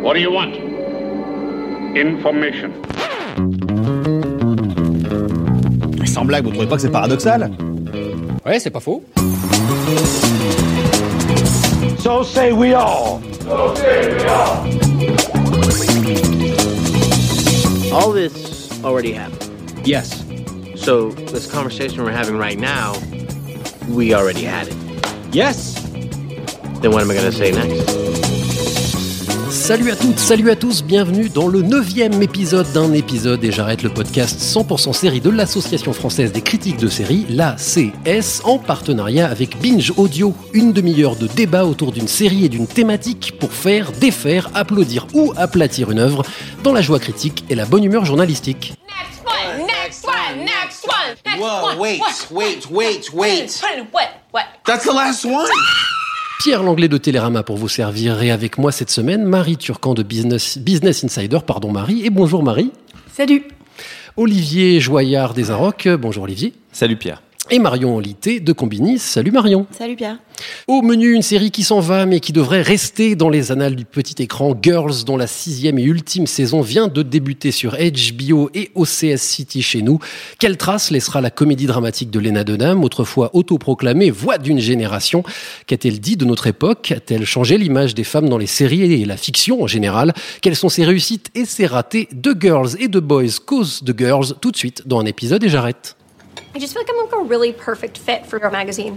What 0.00 0.14
do 0.14 0.20
you 0.20 0.30
want? 0.30 0.54
Information. 1.96 2.72
Sans 6.06 6.24
blague, 6.24 6.44
vous 6.44 6.50
trouvez 6.50 6.66
pas 6.66 6.76
que 6.76 6.82
c'est 6.82 6.90
paradoxal 6.90 7.50
Ouais, 8.46 8.58
c'est 8.60 8.70
pas 8.70 8.80
faux. 8.80 9.02
So 11.98 12.22
say 12.22 12.52
we 12.52 12.74
all. 12.74 13.20
All 17.92 18.12
this 18.12 18.70
already 18.84 19.12
happened. 19.12 19.50
Yes. 19.84 20.24
So 20.76 21.10
this 21.10 21.50
conversation 21.50 22.04
we're 22.04 22.12
having 22.12 22.38
right 22.38 22.58
now, 22.58 22.94
we 23.88 24.14
already 24.14 24.44
had 24.44 24.68
it. 24.68 24.76
Yes. 25.32 25.74
Then 26.80 26.92
what 26.92 27.02
am 27.02 27.10
I 27.10 27.14
gonna 27.14 27.32
say 27.32 27.50
next? 27.50 28.07
Salut 29.68 29.90
à 29.90 29.96
toutes, 29.96 30.18
salut 30.18 30.50
à 30.50 30.56
tous, 30.56 30.82
bienvenue 30.82 31.28
dans 31.28 31.46
le 31.46 31.60
neuvième 31.60 32.22
épisode 32.22 32.72
d'un 32.72 32.94
épisode 32.94 33.44
et 33.44 33.52
j'arrête 33.52 33.82
le 33.82 33.90
podcast 33.90 34.40
100% 34.40 34.94
série 34.94 35.20
de 35.20 35.28
l'Association 35.28 35.92
française 35.92 36.32
des 36.32 36.40
critiques 36.40 36.78
de 36.78 36.88
séries, 36.88 37.26
l'ACS, 37.28 38.40
en 38.44 38.58
partenariat 38.58 39.28
avec 39.28 39.60
Binge 39.60 39.92
Audio. 39.98 40.34
Une 40.54 40.72
demi-heure 40.72 41.16
de 41.16 41.26
débat 41.26 41.66
autour 41.66 41.92
d'une 41.92 42.08
série 42.08 42.46
et 42.46 42.48
d'une 42.48 42.66
thématique 42.66 43.38
pour 43.38 43.52
faire, 43.52 43.92
défaire, 43.92 44.48
applaudir 44.54 45.06
ou 45.12 45.34
aplatir 45.36 45.90
une 45.90 45.98
œuvre 45.98 46.22
dans 46.62 46.72
la 46.72 46.80
joie 46.80 46.98
critique 46.98 47.44
et 47.50 47.54
la 47.54 47.66
bonne 47.66 47.84
humeur 47.84 48.06
journalistique. 48.06 48.72
Next 48.88 49.22
one, 49.26 49.66
next 49.66 50.06
one, 50.06 50.46
next 50.46 50.86
one, 50.86 51.16
next 51.26 51.40
Whoa, 51.42 51.64
one. 51.72 51.78
wait, 51.78 52.00
wait, 52.30 52.70
wait, 52.70 53.12
wait. 53.12 53.60
What? 53.92 54.08
What? 54.32 54.44
That's 54.64 54.84
the 54.86 54.94
last 54.94 55.26
one. 55.26 55.46
Pierre 56.38 56.62
Langlais 56.62 56.86
de 56.86 56.98
Télérama 56.98 57.42
pour 57.42 57.56
vous 57.56 57.68
servir 57.68 58.22
et 58.22 58.30
avec 58.30 58.58
moi 58.58 58.70
cette 58.70 58.90
semaine 58.90 59.24
Marie 59.24 59.56
Turcan 59.56 59.94
de 59.94 60.04
Business, 60.04 60.56
Business 60.56 61.02
Insider, 61.02 61.40
pardon 61.44 61.72
Marie, 61.72 62.06
et 62.06 62.10
bonjour 62.10 62.44
Marie. 62.44 62.70
Salut 63.12 63.42
Olivier 64.16 64.78
Joyard 64.78 65.34
des 65.34 65.50
Inrocks, 65.50 65.88
bonjour 65.88 66.22
Olivier. 66.22 66.52
Salut 66.70 66.96
Pierre. 66.96 67.22
Et 67.50 67.58
Marion 67.58 67.96
Olité 67.96 68.40
de 68.40 68.52
Combinis, 68.52 68.98
salut 68.98 69.30
Marion. 69.30 69.66
Salut 69.70 69.96
Pierre 69.96 70.18
Au 70.66 70.82
menu, 70.82 71.14
une 71.14 71.22
série 71.22 71.50
qui 71.50 71.62
s'en 71.62 71.80
va, 71.80 72.04
mais 72.04 72.20
qui 72.20 72.34
devrait 72.34 72.60
rester 72.60 73.16
dans 73.16 73.30
les 73.30 73.50
annales 73.50 73.74
du 73.74 73.86
petit 73.86 74.22
écran. 74.22 74.54
Girls, 74.60 75.04
dont 75.06 75.16
la 75.16 75.26
sixième 75.26 75.78
et 75.78 75.82
ultime 75.82 76.26
saison 76.26 76.60
vient 76.60 76.88
de 76.88 77.00
débuter 77.00 77.50
sur 77.50 77.72
HBO 77.72 78.50
et 78.52 78.70
OCS 78.74 79.16
City 79.16 79.62
chez 79.62 79.80
nous. 79.80 79.98
Quelle 80.38 80.58
trace 80.58 80.90
laissera 80.90 81.22
la 81.22 81.30
comédie 81.30 81.64
dramatique 81.64 82.10
de 82.10 82.20
Lena 82.20 82.44
Dunham, 82.44 82.84
autrefois 82.84 83.30
autoproclamée 83.34 84.10
voix 84.10 84.36
d'une 84.36 84.60
génération 84.60 85.22
Qu'a-t-elle 85.66 86.00
dit 86.00 86.18
de 86.18 86.26
notre 86.26 86.48
époque? 86.48 86.92
A-t-elle 86.94 87.24
changé 87.24 87.56
l'image 87.56 87.94
des 87.94 88.04
femmes 88.04 88.28
dans 88.28 88.38
les 88.38 88.46
séries 88.46 88.92
et 88.92 89.06
la 89.06 89.16
fiction 89.16 89.62
en 89.62 89.66
général? 89.66 90.12
Quelles 90.42 90.56
sont 90.56 90.68
ses 90.68 90.84
réussites 90.84 91.30
et 91.34 91.46
ses 91.46 91.64
ratés 91.64 92.08
de 92.12 92.36
Girls 92.38 92.76
et 92.78 92.88
de 92.88 93.00
Boys? 93.00 93.40
Cause 93.46 93.82
de 93.82 93.94
Girls 93.96 94.34
Tout 94.42 94.50
de 94.50 94.56
suite 94.58 94.82
dans 94.86 95.00
un 95.00 95.06
épisode 95.06 95.42
et 95.44 95.48
j'arrête. 95.48 95.97
I 96.54 96.58
just 96.58 96.72
feel 96.72 96.82
like 96.82 96.90
I'm 96.90 96.96
like 96.96 97.12
a 97.12 97.22
really 97.28 97.52
perfect 97.52 97.98
fit 97.98 98.26
for 98.26 98.38
your 98.38 98.50
magazine. 98.50 98.96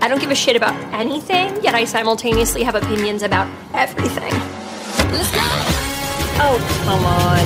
I 0.00 0.06
don't 0.08 0.20
give 0.20 0.30
a 0.30 0.34
shit 0.34 0.56
about 0.56 0.74
anything, 0.94 1.62
yet 1.62 1.74
I 1.74 1.84
simultaneously 1.84 2.62
have 2.62 2.74
opinions 2.74 3.22
about 3.22 3.46
everything. 3.74 4.32
Let's 5.12 5.30
go. 5.32 5.40
Oh, 6.40 6.58
come 6.84 7.04
on. 7.04 7.40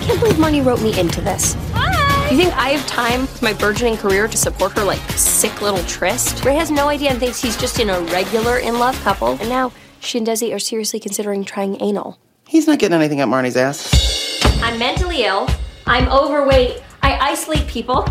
I 0.00 0.04
can't 0.06 0.20
believe 0.20 0.38
Money 0.38 0.60
wrote 0.60 0.80
me 0.82 0.98
into 0.98 1.20
this. 1.20 1.54
Do 1.54 2.34
you 2.34 2.42
think 2.42 2.56
I 2.56 2.70
have 2.70 2.86
time 2.86 3.22
with 3.22 3.42
my 3.42 3.52
burgeoning 3.52 3.96
career 3.96 4.28
to 4.28 4.36
support 4.36 4.72
her 4.72 4.84
like 4.84 5.00
sick 5.10 5.60
little 5.60 5.82
tryst? 5.84 6.44
Ray 6.44 6.54
has 6.54 6.70
no 6.70 6.88
idea 6.88 7.10
and 7.10 7.18
thinks 7.18 7.40
he's 7.40 7.56
just 7.56 7.80
in 7.80 7.90
a 7.90 8.00
regular 8.00 8.58
in 8.58 8.78
love 8.78 8.98
couple. 9.02 9.32
And 9.40 9.48
now 9.48 9.72
she 10.00 10.18
and 10.18 10.26
Desi 10.26 10.54
are 10.54 10.58
seriously 10.58 11.00
considering 11.00 11.44
trying 11.44 11.80
anal. 11.82 12.18
He's 12.46 12.66
not 12.66 12.78
getting 12.78 12.96
anything 12.96 13.20
up 13.20 13.28
Marnie's 13.28 13.56
ass. 13.56 13.90
I'm 14.62 14.78
mentally 14.78 15.24
ill. 15.24 15.48
I'm 15.86 16.08
overweight. 16.08 16.82
I 17.02 17.18
isolate 17.18 17.66
people. 17.66 18.02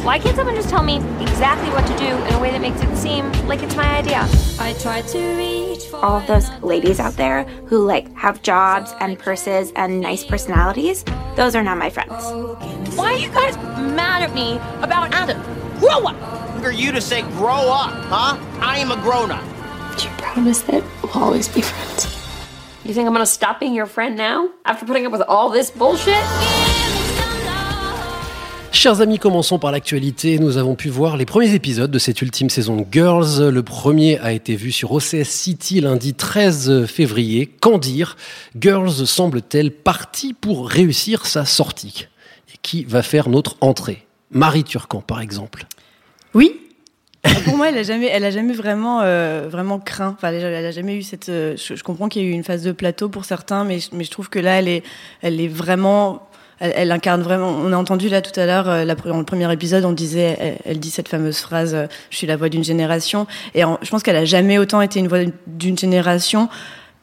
Why 0.00 0.18
can't 0.18 0.34
someone 0.34 0.54
just 0.54 0.70
tell 0.70 0.82
me 0.82 0.96
exactly 1.20 1.68
what 1.70 1.86
to 1.86 1.98
do 1.98 2.06
in 2.06 2.34
a 2.34 2.40
way 2.40 2.50
that 2.50 2.62
makes 2.62 2.80
it 2.80 2.96
seem 2.96 3.30
like 3.46 3.62
it's 3.62 3.76
my 3.76 3.98
idea? 3.98 4.26
I 4.58 4.72
try 4.80 5.02
to 5.02 5.36
reach 5.36 5.84
for 5.84 5.96
all 5.96 6.16
of 6.16 6.26
those 6.26 6.48
ladies 6.62 7.00
out 7.00 7.14
there 7.14 7.44
who 7.66 7.84
like 7.84 8.10
have 8.14 8.40
jobs 8.40 8.94
and 9.00 9.18
purses 9.18 9.72
and 9.76 10.00
nice 10.00 10.24
personalities, 10.24 11.04
those 11.36 11.54
are 11.54 11.62
not 11.62 11.76
my 11.76 11.90
friends. 11.90 12.24
Why 12.96 13.12
are 13.12 13.18
you 13.18 13.28
guys 13.28 13.56
mad 13.94 14.22
at 14.22 14.32
me 14.32 14.56
about 14.82 15.12
Adam? 15.12 15.42
Grow 15.78 16.06
up! 16.06 16.62
For 16.62 16.70
you 16.70 16.90
to 16.92 17.00
say 17.02 17.20
grow 17.22 17.70
up, 17.70 17.92
huh? 18.06 18.38
I 18.60 18.78
am 18.78 18.90
a 18.90 18.96
grown 18.96 19.30
up. 19.30 19.44
But 19.90 20.02
you 20.02 20.10
promise 20.16 20.62
that 20.62 20.82
we'll 21.02 21.12
always 21.12 21.48
be 21.48 21.60
friends. 21.60 22.17
You 22.88 22.94
think 22.94 23.06
I'm 23.06 23.12
gonna 23.12 23.26
stop 23.26 23.60
being 23.60 23.74
your 23.74 23.86
friend 23.86 24.16
now? 24.16 24.48
After 24.64 24.86
putting 24.86 25.04
up 25.04 25.12
with 25.12 25.20
all 25.28 25.52
this 25.52 25.70
bullshit? 25.70 26.14
Chers 28.72 29.02
amis, 29.02 29.18
commençons 29.18 29.58
par 29.58 29.72
l'actualité. 29.72 30.38
Nous 30.38 30.56
avons 30.56 30.74
pu 30.74 30.88
voir 30.88 31.18
les 31.18 31.26
premiers 31.26 31.52
épisodes 31.52 31.90
de 31.90 31.98
cette 31.98 32.22
ultime 32.22 32.48
saison 32.48 32.76
de 32.76 32.86
Girls. 32.90 33.50
Le 33.50 33.62
premier 33.62 34.18
a 34.20 34.32
été 34.32 34.56
vu 34.56 34.72
sur 34.72 34.92
OCS 34.92 35.24
City 35.24 35.82
lundi 35.82 36.14
13 36.14 36.86
février. 36.86 37.44
Qu'en 37.60 37.76
dire? 37.76 38.16
Girls 38.58 39.06
semble-t-elle 39.06 39.70
partie 39.70 40.32
pour 40.32 40.66
réussir 40.66 41.26
sa 41.26 41.44
sortie? 41.44 42.06
Et 42.54 42.56
qui 42.62 42.84
va 42.84 43.02
faire 43.02 43.28
notre 43.28 43.58
entrée? 43.60 44.06
Marie 44.30 44.64
Turcan, 44.64 45.02
par 45.02 45.20
exemple. 45.20 45.66
Oui 46.32 46.67
pour 47.44 47.56
moi, 47.56 47.68
elle 47.68 47.78
a 47.78 47.82
jamais, 47.82 48.06
elle 48.06 48.24
a 48.24 48.30
jamais 48.30 48.52
vraiment, 48.52 49.00
euh, 49.02 49.48
vraiment 49.50 49.78
craint. 49.78 50.14
Enfin, 50.16 50.32
elle 50.32 50.44
a, 50.44 50.70
jamais 50.70 50.96
eu 50.96 51.02
cette. 51.02 51.28
euh, 51.28 51.56
je, 51.56 51.82
comprends 51.82 52.08
qu'il 52.08 52.22
y 52.22 52.24
a 52.24 52.28
eu 52.28 52.32
une 52.32 52.44
phase 52.44 52.62
de 52.62 52.72
plateau 52.72 53.08
pour 53.08 53.24
certains, 53.24 53.64
mais, 53.64 53.78
mais 53.92 54.04
je 54.04 54.10
trouve 54.10 54.28
que 54.28 54.38
là, 54.38 54.58
elle 54.58 54.68
est, 54.68 54.82
elle 55.22 55.40
est 55.40 55.48
vraiment. 55.48 56.28
Elle, 56.60 56.72
elle 56.76 56.92
incarne 56.92 57.22
vraiment. 57.22 57.48
On 57.48 57.72
a 57.72 57.76
entendu 57.76 58.08
là 58.08 58.20
tout 58.22 58.38
à 58.38 58.46
l'heure, 58.46 58.68
euh, 58.68 58.84
dans 58.84 59.18
le 59.18 59.24
premier 59.24 59.52
épisode, 59.52 59.84
on 59.84 59.92
disait, 59.92 60.36
elle, 60.40 60.58
elle 60.64 60.80
dit 60.80 60.90
cette 60.90 61.08
fameuse 61.08 61.38
phrase 61.38 61.74
euh, 61.74 61.86
"Je 62.10 62.16
suis 62.16 62.26
la 62.26 62.36
voix 62.36 62.48
d'une 62.48 62.64
génération". 62.64 63.26
Et 63.54 63.64
en- 63.64 63.78
je 63.82 63.90
pense 63.90 64.02
qu'elle 64.02 64.16
a 64.16 64.24
jamais 64.24 64.58
autant 64.58 64.80
été 64.80 65.00
une 65.00 65.08
voix 65.08 65.20
d'une 65.46 65.78
génération 65.78 66.48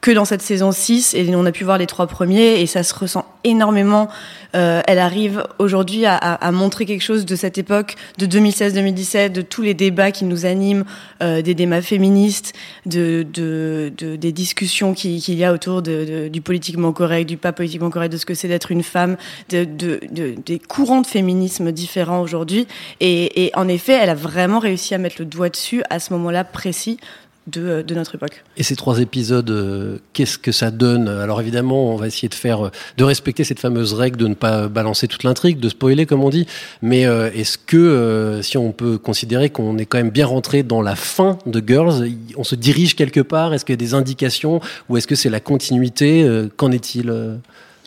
que 0.00 0.10
dans 0.12 0.24
cette 0.24 0.42
saison 0.42 0.70
6 0.70 1.14
et 1.14 1.34
on 1.34 1.44
a 1.46 1.52
pu 1.52 1.64
voir 1.64 1.78
les 1.78 1.86
trois 1.86 2.06
premiers 2.06 2.60
et 2.60 2.66
ça 2.66 2.82
se 2.84 2.94
ressent 2.94 3.24
énormément. 3.42 4.08
Euh, 4.54 4.80
elle 4.86 4.98
arrive 5.00 5.44
aujourd'hui 5.58 6.06
à, 6.06 6.38
montrer 6.52 6.86
quelque 6.86 7.02
chose 7.02 7.26
de 7.26 7.34
cette 7.34 7.58
époque 7.58 7.96
de 8.18 8.26
2016-2017, 8.26 9.32
de 9.32 9.42
tous 9.42 9.62
les 9.62 9.74
débats 9.74 10.12
qui 10.12 10.24
nous 10.24 10.46
animent, 10.46 10.84
euh, 11.22 11.42
des 11.42 11.54
débats 11.54 11.82
féministes, 11.82 12.52
de, 12.86 13.26
de, 13.32 13.92
de- 13.98 14.16
des 14.16 14.32
discussions 14.32 14.94
qui- 14.94 15.20
qu'il 15.20 15.34
y 15.34 15.44
a 15.44 15.52
autour 15.52 15.82
du 15.82 16.40
politiquement 16.40 16.92
correct, 16.92 17.28
du 17.28 17.36
pas 17.36 17.52
politiquement 17.52 17.90
correct, 17.90 18.12
de 18.12 18.16
ce 18.16 18.26
que 18.26 18.34
c'est 18.34 18.48
d'être 18.48 18.70
une 18.70 18.82
femme, 18.84 19.16
de, 19.50 19.64
de- 19.64 20.00
de- 20.12 20.34
des 20.44 20.58
courants 20.60 21.00
de 21.02 21.06
féminisme 21.06 21.72
différents 21.72 22.20
aujourd'hui. 22.20 22.66
Et 23.00 23.50
en 23.54 23.66
effet, 23.66 23.94
elle 24.00 24.10
a 24.10 24.14
vraiment 24.14 24.60
réussi 24.60 24.94
à 24.94 24.98
mettre 24.98 25.16
le 25.18 25.24
doigt 25.24 25.48
dessus 25.48 25.82
à 25.90 25.98
ce 25.98 26.12
moment-là 26.12 26.44
précis 26.44 26.98
de, 27.46 27.82
de 27.82 27.94
notre 27.94 28.14
époque. 28.14 28.42
Et 28.56 28.62
ces 28.62 28.76
trois 28.76 29.00
épisodes, 29.00 29.48
euh, 29.50 29.98
qu'est-ce 30.12 30.38
que 30.38 30.52
ça 30.52 30.70
donne? 30.70 31.08
Alors 31.08 31.40
évidemment, 31.40 31.92
on 31.92 31.96
va 31.96 32.06
essayer 32.06 32.28
de 32.28 32.34
faire, 32.34 32.66
euh, 32.66 32.70
de 32.96 33.04
respecter 33.04 33.44
cette 33.44 33.60
fameuse 33.60 33.92
règle 33.94 34.16
de 34.18 34.26
ne 34.26 34.34
pas 34.34 34.68
balancer 34.68 35.08
toute 35.08 35.22
l'intrigue, 35.22 35.60
de 35.60 35.68
spoiler 35.68 36.06
comme 36.06 36.24
on 36.24 36.30
dit. 36.30 36.46
Mais 36.82 37.06
euh, 37.06 37.30
est-ce 37.32 37.58
que, 37.58 37.76
euh, 37.76 38.42
si 38.42 38.58
on 38.58 38.72
peut 38.72 38.98
considérer 38.98 39.50
qu'on 39.50 39.78
est 39.78 39.86
quand 39.86 39.98
même 39.98 40.10
bien 40.10 40.26
rentré 40.26 40.62
dans 40.62 40.82
la 40.82 40.96
fin 40.96 41.38
de 41.46 41.62
Girls, 41.66 42.08
on 42.36 42.44
se 42.44 42.54
dirige 42.54 42.96
quelque 42.96 43.20
part? 43.20 43.54
Est-ce 43.54 43.64
qu'il 43.64 43.72
y 43.72 43.78
a 43.78 43.84
des 43.84 43.94
indications? 43.94 44.60
Ou 44.88 44.96
est-ce 44.96 45.06
que 45.06 45.14
c'est 45.14 45.30
la 45.30 45.40
continuité? 45.40 46.24
Euh, 46.24 46.48
Qu'en 46.56 46.72
est-il, 46.72 47.10
euh, 47.10 47.36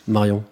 Marion? 0.08 0.42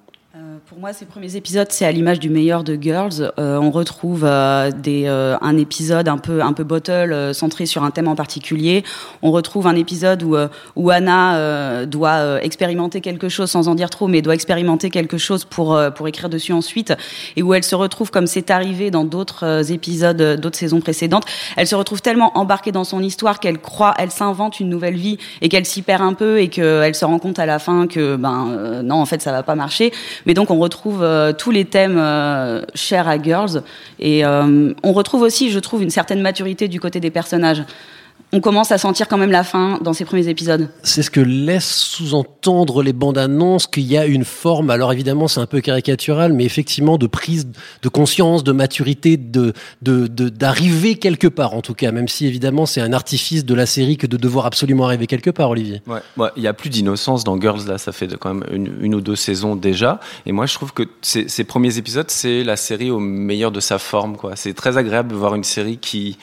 Moi, 0.80 0.92
ces 0.92 1.06
premiers 1.06 1.34
épisodes, 1.34 1.66
c'est 1.70 1.84
à 1.86 1.90
l'image 1.90 2.20
du 2.20 2.30
meilleur 2.30 2.62
de 2.62 2.78
Girls. 2.80 3.32
Euh, 3.40 3.58
on 3.58 3.72
retrouve 3.72 4.22
euh, 4.24 4.70
des, 4.70 5.06
euh, 5.06 5.36
un 5.40 5.56
épisode 5.56 6.06
un 6.06 6.18
peu, 6.18 6.40
un 6.40 6.52
peu 6.52 6.62
bottle, 6.62 7.12
euh, 7.12 7.32
centré 7.32 7.66
sur 7.66 7.82
un 7.82 7.90
thème 7.90 8.06
en 8.06 8.14
particulier. 8.14 8.84
On 9.22 9.32
retrouve 9.32 9.66
un 9.66 9.74
épisode 9.74 10.22
où, 10.22 10.36
euh, 10.36 10.46
où 10.76 10.90
Anna 10.90 11.36
euh, 11.36 11.84
doit 11.84 12.40
expérimenter 12.44 13.00
quelque 13.00 13.28
chose, 13.28 13.50
sans 13.50 13.66
en 13.66 13.74
dire 13.74 13.90
trop, 13.90 14.06
mais 14.06 14.22
doit 14.22 14.34
expérimenter 14.34 14.88
quelque 14.88 15.18
chose 15.18 15.44
pour, 15.44 15.80
pour 15.96 16.06
écrire 16.06 16.28
dessus 16.28 16.52
ensuite, 16.52 16.92
et 17.34 17.42
où 17.42 17.54
elle 17.54 17.64
se 17.64 17.74
retrouve, 17.74 18.12
comme 18.12 18.28
c'est 18.28 18.52
arrivé 18.52 18.92
dans 18.92 19.04
d'autres 19.04 19.72
épisodes, 19.72 20.38
d'autres 20.40 20.58
saisons 20.58 20.80
précédentes, 20.80 21.24
elle 21.56 21.66
se 21.66 21.74
retrouve 21.74 22.02
tellement 22.02 22.38
embarquée 22.38 22.70
dans 22.70 22.84
son 22.84 23.02
histoire 23.02 23.40
qu'elle 23.40 23.58
croit, 23.58 23.94
elle 23.98 24.12
s'invente 24.12 24.60
une 24.60 24.68
nouvelle 24.68 24.96
vie, 24.96 25.18
et 25.42 25.48
qu'elle 25.48 25.66
s'y 25.66 25.82
perd 25.82 26.02
un 26.02 26.14
peu, 26.14 26.38
et 26.40 26.46
qu'elle 26.46 26.94
se 26.94 27.04
rend 27.04 27.18
compte 27.18 27.40
à 27.40 27.46
la 27.46 27.58
fin 27.58 27.88
que, 27.88 28.14
ben, 28.14 28.82
non, 28.84 29.00
en 29.00 29.06
fait, 29.06 29.20
ça 29.20 29.32
va 29.32 29.42
pas 29.42 29.56
marcher. 29.56 29.92
Mais 30.24 30.34
donc, 30.34 30.52
on 30.52 30.67
retrouve 30.68 31.02
euh, 31.02 31.32
tous 31.32 31.50
les 31.50 31.64
thèmes 31.64 31.96
euh, 31.98 32.62
chers 32.74 33.08
à 33.08 33.20
Girls. 33.20 33.62
Et 33.98 34.24
euh, 34.24 34.72
on 34.82 34.92
retrouve 34.92 35.22
aussi, 35.22 35.50
je 35.50 35.58
trouve, 35.58 35.82
une 35.82 35.90
certaine 35.90 36.20
maturité 36.20 36.68
du 36.68 36.78
côté 36.78 37.00
des 37.00 37.10
personnages. 37.10 37.64
On 38.32 38.40
commence 38.40 38.72
à 38.72 38.78
sentir 38.78 39.08
quand 39.08 39.16
même 39.16 39.30
la 39.30 39.44
fin 39.44 39.78
dans 39.82 39.92
ces 39.92 40.04
premiers 40.04 40.28
épisodes. 40.28 40.68
C'est 40.82 41.02
ce 41.02 41.10
que 41.10 41.20
laissent 41.20 41.72
sous-entendre 41.74 42.82
les 42.82 42.92
bandes 42.92 43.16
annonces 43.16 43.66
qu'il 43.66 43.84
y 43.84 43.96
a 43.96 44.04
une 44.04 44.24
forme. 44.24 44.70
Alors 44.70 44.92
évidemment, 44.92 45.28
c'est 45.28 45.40
un 45.40 45.46
peu 45.46 45.60
caricatural, 45.60 46.32
mais 46.32 46.44
effectivement 46.44 46.98
de 46.98 47.06
prise 47.06 47.48
de 47.82 47.88
conscience, 47.88 48.44
de 48.44 48.52
maturité, 48.52 49.16
de 49.16 49.54
d'arriver 49.80 50.94
de, 50.94 50.98
quelque 50.98 51.26
part. 51.26 51.54
En 51.54 51.62
tout 51.62 51.74
cas, 51.74 51.90
même 51.90 52.08
si 52.08 52.26
évidemment 52.26 52.66
c'est 52.66 52.80
un 52.80 52.92
artifice 52.92 53.44
de 53.44 53.54
la 53.54 53.66
série 53.66 53.96
que 53.96 54.06
de 54.06 54.16
devoir 54.16 54.46
absolument 54.46 54.84
arriver 54.84 55.06
quelque 55.06 55.30
part, 55.30 55.50
Olivier. 55.50 55.82
Ouais, 55.86 56.28
il 56.36 56.42
y 56.42 56.48
a 56.48 56.52
plus 56.52 56.70
d'innocence 56.70 57.24
dans 57.24 57.40
Girls 57.40 57.66
là. 57.66 57.78
Ça 57.78 57.92
fait 57.92 58.08
quand 58.18 58.34
même 58.34 58.44
une, 58.80 58.94
ou 58.94 59.00
deux 59.00 59.16
saisons 59.16 59.56
déjà. 59.56 60.00
Et 60.26 60.32
moi, 60.32 60.46
je 60.46 60.54
trouve 60.54 60.72
que 60.72 60.82
ces, 61.00 61.28
ces 61.28 61.44
premiers 61.44 61.78
épisodes, 61.78 62.10
c'est 62.10 62.44
la 62.44 62.56
série 62.56 62.90
au 62.90 62.98
meilleur 62.98 63.52
de 63.52 63.60
sa 63.60 63.78
forme. 63.78 64.16
Quoi. 64.16 64.36
C'est 64.36 64.54
très 64.54 64.76
agréable 64.76 65.10
de 65.10 65.14
voir 65.14 65.34
une 65.34 65.44
série 65.44 65.78
qui 65.78 66.18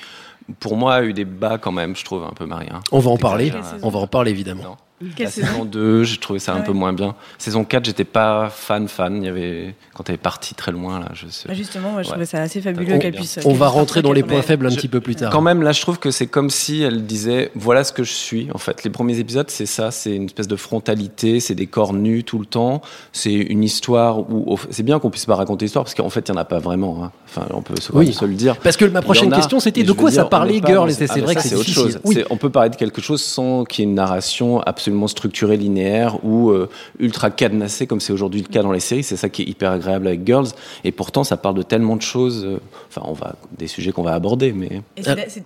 pour 0.59 0.77
moi, 0.77 0.95
a 0.95 1.03
eu 1.03 1.13
des 1.13 1.25
bas 1.25 1.57
quand 1.57 1.71
même, 1.71 1.95
je 1.95 2.06
trouve, 2.06 2.24
un 2.24 2.33
peu 2.33 2.45
Marie. 2.45 2.68
On 2.92 3.00
va 3.00 3.12
en 3.12 3.18
parler, 3.18 3.51
on 3.81 3.89
va 3.89 4.00
en 4.00 4.07
parler 4.07 4.31
évidemment. 4.31 4.77
La 5.01 5.30
saison 5.30 5.65
2, 5.65 6.03
j'ai 6.03 6.18
trouvé 6.18 6.39
ça 6.39 6.53
un 6.53 6.62
peu 6.62 6.71
moins 6.71 6.94
bien. 6.94 7.15
Saison 7.38 7.65
4, 7.65 7.83
j'étais 7.83 8.06
pas 8.06 8.50
fan 8.50 8.88
fan. 8.88 9.18
Il 9.21 9.25
y 9.25 9.30
avait 9.30 9.75
quand 9.94 10.07
elle 10.07 10.15
est 10.15 10.18
partie 10.18 10.56
très 10.56 10.71
loin 10.71 11.00
là, 11.00 11.09
je 11.13 11.27
sais. 11.27 11.50
Bah, 11.50 11.53
justement, 11.53 12.01
je 12.01 12.09
trouvais 12.09 12.25
ça 12.25 12.42
assez 12.42 12.62
fabuleux 12.62 12.97
qu'elle 12.97 13.13
puisse. 13.13 13.39
On 13.44 13.53
va 13.53 13.68
rentrer 13.68 14.01
dans 14.01 14.13
les 14.13 14.24
points 14.24 14.42
faibles 14.42 14.68
un 14.68 14.69
petit 14.69 14.88
peu 14.88 15.01
plus 15.01 15.15
tard. 15.15 15.31
Quand 15.31 15.42
même, 15.42 15.62
là, 15.62 15.74
je 15.74 15.81
trouve 15.81 16.00
que 16.00 16.12
c'est 16.12 16.27
comme 16.27 16.50
si 16.50 16.81
elle 16.81 17.06
disait 17.06 17.51
voilà 17.56 17.83
ce 17.83 17.92
que 17.92 18.03
je 18.03 18.13
suis. 18.13 18.47
En 18.53 18.57
fait, 18.57 18.83
les 18.86 18.89
premiers 18.89 19.19
épisodes, 19.19 19.50
c'est 19.50 19.65
ça, 19.65 19.92
c'est 19.92 20.15
une 20.15 20.25
espèce 20.25 20.47
de 20.47 20.56
frontalité, 20.56 21.42
c'est 21.42 21.56
des 21.56 21.68
corps 21.68 21.94
nus 21.94 22.24
tout 22.24 22.39
le 22.39 22.45
temps, 22.45 22.81
c'est 23.12 23.33
une 23.33 23.63
histoire 23.63 24.19
où 24.19 24.57
c'est 24.69 24.83
bien 24.83 25.00
qu'on 25.00 25.09
puisse 25.09 25.25
pas 25.25 25.36
raconter 25.36 25.65
l'histoire 25.65 25.83
parce 25.83 25.95
qu'en 25.95 26.09
fait, 26.09 26.30
il 26.30 26.31
y 26.31 26.36
en 26.36 26.39
a 26.39 26.45
pas 26.45 26.59
vraiment. 26.59 27.03
Hein. 27.03 27.12
Enfin, 27.25 27.47
on 27.51 27.62
peut 27.62 27.75
se, 27.81 27.92
oui. 27.92 28.13
se, 28.13 28.24
le 28.24 28.33
dire. 28.33 28.57
Parce 28.57 28.77
que 28.77 28.86
ma 28.86 29.01
prochaine 29.01 29.31
question, 29.31 29.59
c'était 29.59 29.83
de 29.83 29.92
quoi 29.92 30.09
ça 30.09 30.24
parlait, 30.24 30.62
Girl, 30.65 30.89
c'est 30.92 31.09
ah, 31.09 31.19
vrai 31.19 31.36
que 31.36 31.42
c'est 31.42 31.56
autre 31.56 31.69
chose. 31.69 32.00
On 32.30 32.38
peut 32.38 32.50
parler 32.50 32.69
de 32.69 32.75
quelque 32.77 33.01
chose 33.01 33.21
sans 33.21 33.65
qu'il 33.65 33.83
y 33.83 33.88
ait 33.88 33.89
une 33.89 33.95
narration 33.95 34.62
absolument 34.86 35.08
structurée 35.08 35.58
linéaire 35.58 36.24
ou 36.24 36.52
euh, 36.52 36.70
ultra 37.00 37.32
cadenassée 37.32 37.88
comme 37.88 38.00
c'est 38.00 38.14
aujourd'hui 38.14 38.42
le 38.42 38.48
cas 38.48 38.62
dans 38.62 38.72
les 38.72 38.80
séries. 38.80 39.02
C'est 39.02 39.16
ça 39.16 39.30
qui 39.30 39.42
est 39.42 39.46
hyper 39.46 39.72
agréable 39.72 40.06
avec 40.06 40.24
Girls. 40.24 40.50
Et 40.84 40.92
pourtant, 40.92 41.24
ça 41.24 41.38
parle 41.38 41.56
de 41.56 41.64
tellement 41.64 41.96
de 41.96 42.04
choses. 42.04 42.46
Euh, 42.46 42.60
enfin, 42.90 43.02
on 43.06 43.14
va 43.14 43.36
des 43.58 43.66
sujets 43.66 43.92
qu'on 43.92 44.04
va 44.04 44.14
aborder, 44.14 44.54
mais. 44.54 44.84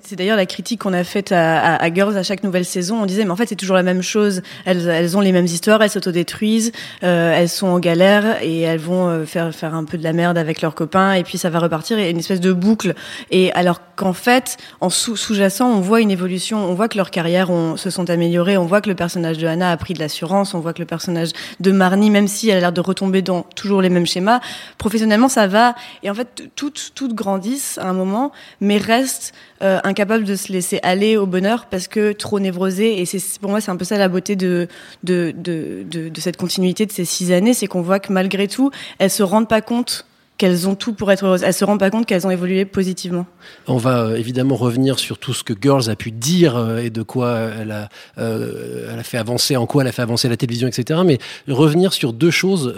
C'est 0.03 0.17
d'ailleurs 0.17 0.35
la 0.35 0.45
critique 0.45 0.81
qu'on 0.81 0.91
a 0.91 1.05
faite 1.05 1.31
à, 1.31 1.75
à, 1.75 1.93
Girls 1.93 2.17
à 2.17 2.23
chaque 2.23 2.43
nouvelle 2.43 2.65
saison. 2.65 3.01
On 3.01 3.05
disait, 3.05 3.23
mais 3.23 3.31
en 3.31 3.37
fait, 3.37 3.47
c'est 3.47 3.55
toujours 3.55 3.77
la 3.77 3.83
même 3.83 4.01
chose. 4.01 4.41
Elles, 4.65 4.89
elles 4.89 5.15
ont 5.15 5.21
les 5.21 5.31
mêmes 5.31 5.45
histoires, 5.45 5.81
elles 5.81 5.89
s'autodétruisent, 5.89 6.73
euh, 7.03 7.33
elles 7.33 7.47
sont 7.47 7.67
en 7.67 7.79
galère 7.79 8.43
et 8.43 8.61
elles 8.61 8.79
vont 8.79 9.25
faire 9.25 9.55
faire 9.55 9.73
un 9.73 9.85
peu 9.85 9.97
de 9.97 10.03
la 10.03 10.11
merde 10.11 10.37
avec 10.37 10.61
leurs 10.61 10.75
copains 10.75 11.13
et 11.13 11.23
puis 11.23 11.37
ça 11.37 11.49
va 11.49 11.59
repartir 11.59 11.97
et 11.97 12.09
une 12.09 12.19
espèce 12.19 12.41
de 12.41 12.51
boucle. 12.51 12.93
Et 13.31 13.53
alors 13.53 13.79
qu'en 13.95 14.13
fait, 14.13 14.57
en 14.81 14.89
sous-jacent, 14.89 15.69
on 15.69 15.79
voit 15.79 16.01
une 16.01 16.11
évolution, 16.11 16.57
on 16.57 16.73
voit 16.73 16.89
que 16.89 16.97
leurs 16.97 17.11
carrières 17.11 17.49
ont, 17.51 17.77
se 17.77 17.89
sont 17.89 18.09
améliorées, 18.09 18.57
on 18.57 18.65
voit 18.65 18.81
que 18.81 18.89
le 18.89 18.95
personnage 18.95 19.28
de 19.37 19.47
Hannah 19.47 19.71
a 19.71 19.77
pris 19.77 19.93
de 19.93 19.99
l'assurance, 19.99 20.53
on 20.53 20.59
voit 20.59 20.73
que 20.73 20.79
le 20.79 20.85
personnage 20.85 21.29
de 21.59 21.71
Marnie, 21.71 22.09
même 22.09 22.27
si 22.27 22.49
elle 22.49 22.57
a 22.57 22.59
l'air 22.59 22.71
de 22.71 22.81
retomber 22.81 23.21
dans 23.21 23.43
toujours 23.55 23.81
les 23.81 23.89
mêmes 23.89 24.05
schémas, 24.05 24.39
professionnellement 24.77 25.29
ça 25.29 25.47
va. 25.47 25.75
Et 26.03 26.09
en 26.09 26.13
fait, 26.13 26.49
toutes, 26.55 26.91
toutes 26.95 27.13
grandissent 27.13 27.77
à 27.77 27.87
un 27.87 27.93
moment, 27.93 28.31
mais 28.61 28.77
restent 28.77 29.33
euh, 29.61 29.79
incapables 29.83 30.23
de 30.23 30.35
se 30.35 30.51
laisser 30.51 30.79
aller 30.83 31.17
au 31.17 31.25
bonheur 31.25 31.65
parce 31.65 31.87
que 31.87 32.11
trop 32.13 32.39
névrosées. 32.39 32.99
Et 32.99 33.05
c'est 33.05 33.19
pour 33.39 33.49
moi, 33.49 33.61
c'est 33.61 33.71
un 33.71 33.77
peu 33.77 33.85
ça 33.85 33.97
la 33.97 34.07
beauté 34.07 34.35
de 34.35 34.67
de, 35.03 35.33
de, 35.35 35.83
de, 35.89 36.09
de 36.09 36.21
cette 36.21 36.37
continuité 36.37 36.85
de 36.85 36.91
ces 36.91 37.05
six 37.05 37.31
années, 37.31 37.53
c'est 37.53 37.67
qu'on 37.67 37.81
voit 37.81 37.99
que 37.99 38.11
malgré 38.11 38.47
tout, 38.47 38.71
elles 38.97 39.11
se 39.11 39.23
rendent 39.23 39.49
pas 39.49 39.61
compte 39.61 40.05
qu'elles 40.39 40.67
ont 40.67 40.73
tout 40.73 40.93
pour 40.93 41.11
être 41.11 41.25
heureuses. 41.25 41.43
Elles 41.43 41.53
se 41.53 41.65
rendent 41.65 41.79
pas 41.79 41.91
compte 41.91 42.05
qu'elles 42.05 42.25
ont 42.25 42.31
évolué 42.31 42.65
positivement. 42.65 43.27
On 43.67 43.77
va 43.77 44.05
euh, 44.05 44.15
évidemment 44.15 44.55
revenir 44.55 44.97
sur 44.97 45.17
tout 45.17 45.33
ce 45.33 45.43
que 45.43 45.53
Girls 45.61 45.89
a 45.89 45.95
pu 45.95 46.11
dire 46.11 46.55
euh, 46.55 46.79
et 46.79 46.89
de 46.89 47.03
quoi 47.03 47.37
elle 47.59 47.71
a, 47.71 47.89
euh, 48.17 48.89
elle 48.91 48.99
a 48.99 49.03
fait 49.03 49.17
avancer, 49.17 49.57
en 49.57 49.65
quoi 49.65 49.83
elle 49.83 49.89
a 49.89 49.91
fait 49.91 50.01
avancer 50.01 50.29
la 50.29 50.37
télévision, 50.37 50.67
etc. 50.67 51.01
Mais 51.05 51.19
revenir 51.49 51.91
sur 51.91 52.13
deux 52.13 52.31
choses 52.31 52.73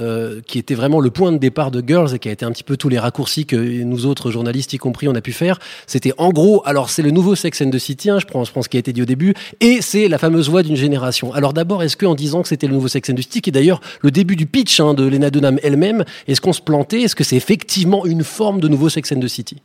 qui 0.47 0.57
étaient 0.57 0.73
vraiment 0.73 0.99
le 0.99 1.11
point 1.11 1.31
de 1.31 1.37
départ 1.37 1.69
de 1.69 1.83
Girls 1.85 2.15
et 2.15 2.19
qui 2.19 2.29
a 2.29 2.31
été 2.31 2.43
un 2.43 2.51
petit 2.51 2.63
peu 2.63 2.77
tous 2.77 2.89
les 2.89 2.97
raccourcis 2.97 3.45
que 3.45 3.55
nous 3.55 4.07
autres 4.07 4.31
journalistes 4.31 4.73
y 4.73 4.77
compris 4.77 5.07
on 5.07 5.13
a 5.13 5.21
pu 5.21 5.31
faire. 5.31 5.59
C'était 5.85 6.13
en 6.17 6.29
gros, 6.29 6.63
alors 6.65 6.89
c'est 6.89 7.03
le 7.03 7.11
nouveau 7.11 7.35
Sex 7.35 7.61
and 7.61 7.69
the 7.69 7.77
City, 7.77 8.09
hein, 8.09 8.17
je 8.19 8.25
prends, 8.25 8.43
je 8.43 8.51
prends 8.51 8.63
ce 8.63 8.69
qui 8.69 8.77
a 8.77 8.79
été 8.79 8.91
dit 8.91 9.03
au 9.03 9.05
début, 9.05 9.35
et 9.59 9.81
c'est 9.81 10.07
la 10.07 10.17
fameuse 10.17 10.49
voix 10.49 10.63
d'une 10.63 10.75
génération. 10.75 11.31
Alors 11.33 11.53
d'abord, 11.53 11.83
est-ce 11.83 11.95
qu'en 11.95 12.15
disant 12.15 12.41
que 12.41 12.47
c'était 12.47 12.67
le 12.67 12.73
nouveau 12.73 12.87
Sex 12.87 13.09
and 13.11 13.15
the 13.15 13.21
City, 13.21 13.41
qui 13.41 13.51
est 13.51 13.53
d'ailleurs 13.53 13.81
le 14.01 14.09
début 14.09 14.35
du 14.35 14.47
pitch 14.47 14.79
hein, 14.79 14.95
de 14.95 15.05
Lena 15.05 15.29
Dunham 15.29 15.59
elle-même, 15.61 16.03
est-ce 16.27 16.41
qu'on 16.41 16.53
se 16.53 16.61
plantait? 16.61 17.01
Est-ce 17.01 17.15
que 17.15 17.23
c'est 17.23 17.39
effectivement 17.51 18.05
une 18.05 18.23
forme 18.23 18.61
de 18.61 18.69
nouveau 18.69 18.87
Sex 18.87 19.11
and 19.11 19.19
the 19.19 19.27
City 19.27 19.57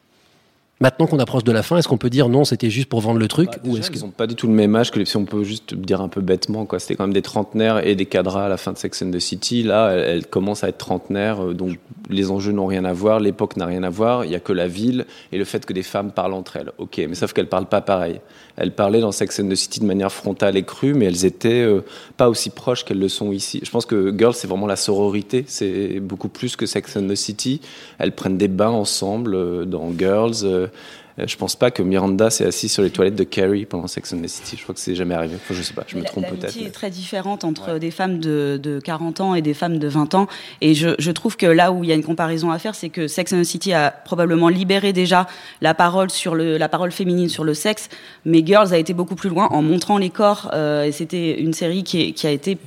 Maintenant 0.79 1.07
qu'on 1.07 1.19
approche 1.19 1.45
de 1.45 1.53
la 1.53 1.63
fin, 1.63 1.79
est-ce 1.79 1.89
qu'on 1.89 1.97
peut 1.97 2.11
dire 2.11 2.29
non, 2.29 2.45
c'était 2.45 2.69
juste 2.69 2.91
pour 2.91 3.01
vendre 3.01 3.19
le 3.19 3.29
truc 3.29 3.49
bah, 3.51 3.59
ou 3.65 3.79
est-ce 3.79 3.91
qu'ils 3.91 4.03
n'ont 4.03 4.11
pas 4.11 4.27
du 4.27 4.35
tout 4.35 4.47
le 4.47 4.53
même 4.53 4.77
âge 4.77 4.91
que 4.91 5.03
si 5.07 5.17
on 5.17 5.25
peut 5.25 5.43
juste 5.43 5.75
dire 5.75 6.03
un 6.03 6.09
peu 6.09 6.21
bêtement 6.21 6.67
quoi. 6.67 6.79
C'était 6.79 6.97
quand 6.97 7.05
même 7.05 7.15
des 7.15 7.23
trentenaires 7.23 7.87
et 7.87 7.95
des 7.95 8.05
cadras 8.05 8.45
à 8.45 8.49
la 8.51 8.59
fin 8.59 8.73
de 8.73 8.79
Sex 8.79 9.01
and 9.01 9.11
the 9.11 9.19
City. 9.19 9.63
Là, 9.63 9.93
elle, 9.93 10.27
commence 10.27 10.65
à 10.65 10.69
être 10.69 10.77
trentenaire, 10.77 11.43
euh, 11.43 11.55
donc 11.55 11.79
les 12.11 12.31
enjeux 12.31 12.53
n'ont 12.53 12.67
rien 12.67 12.85
à 12.85 12.93
voir, 12.93 13.21
l'époque 13.21 13.57
n'a 13.57 13.65
rien 13.65 13.85
à 13.85 13.91
voir. 13.91 14.27
Il 14.27 14.31
y 14.31 14.35
a 14.35 14.41
que 14.41 14.53
la 14.53 14.69
ville 14.69 15.07
et 15.33 15.39
le 15.39 15.47
fait 15.47 15.65
que 15.65 15.73
des 15.73 15.83
femmes 15.83 16.11
parlent 16.11 16.35
entre 16.35 16.57
elles. 16.57 16.73
Ok, 16.77 16.99
mais 17.09 17.15
sauf 17.15 17.33
qu'elles 17.33 17.49
parlent 17.49 17.69
pas 17.69 17.81
pareil. 17.81 18.21
Elles 18.57 18.73
parlaient 18.73 19.01
dans 19.01 19.13
Sex 19.13 19.41
and 19.41 19.49
the 19.49 19.55
City 19.55 19.81
de 19.81 19.85
manière 19.85 20.11
frontale 20.11 20.57
et 20.57 20.63
crue, 20.63 20.95
mais 20.95 21.07
elles 21.07 21.27
étaient 21.27 21.63
euh, 21.63 21.85
pas 22.17 22.29
aussi 22.29 22.51
proches 22.51 22.85
qu'elles 22.85 22.99
le 22.99 23.09
sont 23.09 23.33
ici. 23.33 23.61
Je 23.63 23.71
pense 23.71 23.85
que 23.85 24.15
Girls, 24.17 24.35
c'est 24.35 24.49
vraiment 24.49 24.67
la 24.67 24.77
sororité. 24.77 25.45
C'est 25.47 26.01
beaucoup 26.01 26.29
plus 26.29 26.57
que 26.57 26.65
Sex 26.65 26.97
and 26.97 27.07
the 27.07 27.15
City. 27.15 27.61
Elles 27.99 28.13
prennent 28.13 28.39
des 28.39 28.49
bains 28.49 28.71
ensemble 28.71 29.35
euh, 29.35 29.65
dans 29.67 29.93
Girls. 29.97 30.37
Euh, 30.45 30.66
euh, 30.67 30.71
je 31.19 31.37
pense 31.37 31.57
pas 31.57 31.71
que 31.71 31.83
Miranda 31.83 32.29
s'est 32.29 32.45
assise 32.45 32.71
sur 32.71 32.83
les 32.83 32.91
toilettes 32.91 33.15
de 33.15 33.25
Carrie 33.25 33.65
pendant 33.65 33.87
Sex 33.87 34.13
and 34.13 34.21
the 34.21 34.29
City. 34.29 34.57
Je 34.59 34.63
crois 34.63 34.75
que 34.75 34.81
c'est 34.81 34.95
jamais 34.95 35.15
arrivé. 35.15 35.37
Enfin, 35.37 35.55
je 35.55 35.63
sais 35.63 35.73
pas, 35.73 35.85
je 35.87 35.97
me 35.97 36.05
trompe 36.05 36.27
peut-être. 36.29 36.55
La 36.61 36.67
est 36.67 36.71
très 36.71 36.91
différente 36.91 37.45
entre 37.45 37.79
des 37.79 37.91
femmes 37.91 38.19
de, 38.19 38.61
de, 38.63 38.81
40 38.81 39.21
ans 39.21 39.35
et 39.35 39.41
des 39.41 39.55
femmes 39.55 39.79
de 39.79 39.89
20 39.89 40.15
ans. 40.15 40.27
Et 40.61 40.75
je, 40.75 40.91
je 40.99 41.11
trouve 41.11 41.37
que 41.37 41.47
là 41.47 41.73
où 41.73 41.85
il 41.85 41.89
y 41.89 41.93
a 41.93 41.95
une 41.95 42.05
comparaison 42.05 42.51
à 42.51 42.59
faire, 42.59 42.75
c'est 42.75 42.91
que 42.91 43.09
Sex 43.09 43.33
and 43.33 43.41
the 43.41 43.45
City 43.45 43.73
a 43.73 43.91
probablement 43.91 44.49
libéré 44.49 44.93
déjà 44.93 45.27
la 45.63 45.73
parole 45.73 46.11
sur 46.11 46.35
le, 46.35 46.59
la 46.59 46.69
parole 46.69 46.93
féminine 46.93 47.31
sur 47.31 47.45
le 47.45 47.55
sexe, 47.55 47.89
mais 48.27 48.45
Girls 48.45 48.75
a 48.75 48.79
été 48.79 48.93
beaucoup 48.93 49.15
plus 49.15 49.31
loin 49.31 49.49
en 49.51 49.63
montrant 49.63 49.97
les 49.97 50.11
corps. 50.11 50.51
Euh, 50.53 50.85
et 50.85 50.93
c'était 50.93 51.41
une 51.41 51.55
série 51.55 51.83
qui, 51.83 52.13
qui 52.13 52.27
a 52.27 52.31
été 52.31 52.59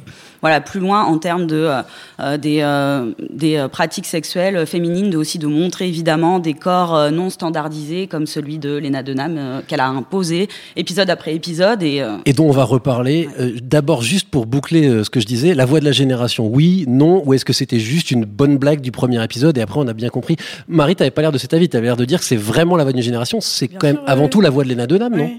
voilà 0.42 0.62
plus 0.62 0.80
loin 0.80 1.04
en 1.04 1.18
termes 1.18 1.48
de 1.48 1.56
euh, 1.56 1.81
euh, 2.19 2.38
des, 2.38 2.60
euh, 2.62 3.12
des 3.30 3.68
pratiques 3.72 4.06
sexuelles 4.06 4.66
féminines, 4.66 5.10
de 5.10 5.18
aussi 5.18 5.40
de 5.40 5.48
montrer 5.48 5.88
évidemment 5.88 6.40
des 6.40 6.54
corps 6.54 7.12
non 7.12 7.30
standardisés 7.30 8.07
comme 8.07 8.25
celui 8.39 8.57
de 8.57 8.77
Lena 8.77 9.03
Dunham 9.03 9.62
qu'elle 9.68 9.81
a 9.81 9.88
imposé 9.88 10.47
épisode 10.77 11.09
après 11.09 11.36
épisode 11.36 11.83
et 11.83 12.06
et 12.25 12.33
dont 12.33 12.47
on 12.47 12.51
va 12.51 12.63
reparler. 12.63 13.27
D'abord 13.62 14.01
juste 14.01 14.30
pour 14.30 14.45
boucler 14.45 15.03
ce 15.03 15.09
que 15.09 15.19
je 15.19 15.25
disais, 15.25 15.53
la 15.53 15.65
voix 15.65 15.80
de 15.80 15.86
la 15.86 15.91
génération, 15.91 16.47
oui, 16.47 16.86
non, 16.88 17.21
ou 17.25 17.33
est-ce 17.33 17.44
que 17.44 17.53
c'était 17.53 17.80
juste 17.80 18.12
une 18.12 18.24
bonne 18.25 18.57
blague 18.57 18.80
du 18.81 18.91
premier 18.91 19.21
épisode 19.24 19.57
et 19.57 19.62
après 19.62 19.80
on 19.80 19.88
a 19.88 19.94
bien 19.94 20.09
compris. 20.09 20.38
Marie, 20.68 20.95
t'avais 20.95 21.12
pas 21.12 21.21
l'air 21.21 21.31
de 21.31 21.38
cet 21.38 21.53
avis, 21.53 21.68
t'avais 21.68 21.88
l'air 21.88 21.97
de 21.97 22.06
dire 22.06 22.19
que 22.19 22.25
c'est 22.25 22.38
vraiment 22.38 22.77
la 22.77 22.83
voix 22.83 22.94
d'une 22.94 23.03
génération, 23.03 23.41
c'est 23.41 23.68
quand 23.68 23.88
même 23.88 24.00
avant 24.07 24.27
tout 24.27 24.41
la 24.41 24.50
voix 24.50 24.63
de 24.63 24.69
Lena 24.69 24.88
Dunham, 24.88 25.15
non? 25.15 25.30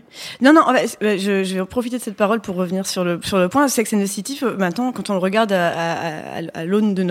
Non, 0.40 0.52
non, 0.52 0.62
je, 1.00 1.44
je, 1.44 1.54
vais 1.54 1.64
profiter 1.64 1.98
de 1.98 2.02
cette 2.02 2.16
parole 2.16 2.40
pour 2.40 2.56
revenir 2.56 2.86
sur 2.86 3.04
le 3.04 3.20
sur 3.22 3.38
le 3.38 3.48
point. 3.48 3.68
Sex 3.68 3.92
and 3.92 4.00
the 4.00 4.06
City, 4.06 4.38
maintenant 4.58 4.92
quand 4.92 5.10
on 5.10 5.14
le 5.14 5.18
regarde 5.18 5.52
à, 5.52 6.64
l'aune 6.64 6.94
de 6.94 7.02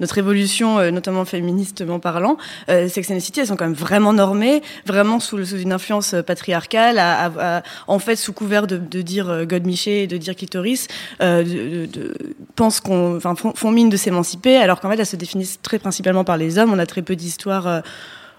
notre 0.00 0.18
évolution, 0.18 0.78
euh, 0.78 0.90
notamment 0.90 1.24
féministement 1.24 1.98
parlant, 1.98 2.36
euh, 2.68 2.88
Sex 2.88 3.10
and 3.10 3.16
the 3.16 3.20
City, 3.20 3.40
elles 3.40 3.46
sont 3.48 3.56
quand 3.56 3.64
même 3.64 3.74
vraiment 3.74 4.12
normées, 4.12 4.62
vraiment 4.86 4.93
sous, 5.20 5.44
une 5.56 5.72
influence 5.72 6.14
patriarcale, 6.26 7.00
en 7.86 7.98
fait 7.98 8.16
sous 8.16 8.32
couvert 8.32 8.66
de, 8.66 8.78
dire 9.02 9.28
euh, 9.28 9.44
God 9.44 9.64
Miché 9.66 10.04
et 10.04 10.06
de 10.06 10.16
dire 10.16 10.34
clitoris, 10.36 10.88
pensent 12.54 12.80
qu'on, 12.80 13.20
font, 13.20 13.70
mine 13.70 13.88
de 13.88 13.96
s'émanciper, 13.96 14.56
alors 14.56 14.80
qu'en 14.80 14.90
fait 14.90 14.98
elles 14.98 15.06
se 15.06 15.16
définissent 15.16 15.60
très 15.62 15.78
principalement 15.78 16.24
par 16.24 16.36
les 16.36 16.58
hommes. 16.58 16.72
On 16.72 16.78
a 16.78 16.86
très 16.86 17.02
peu 17.02 17.16
d'histoires 17.16 17.82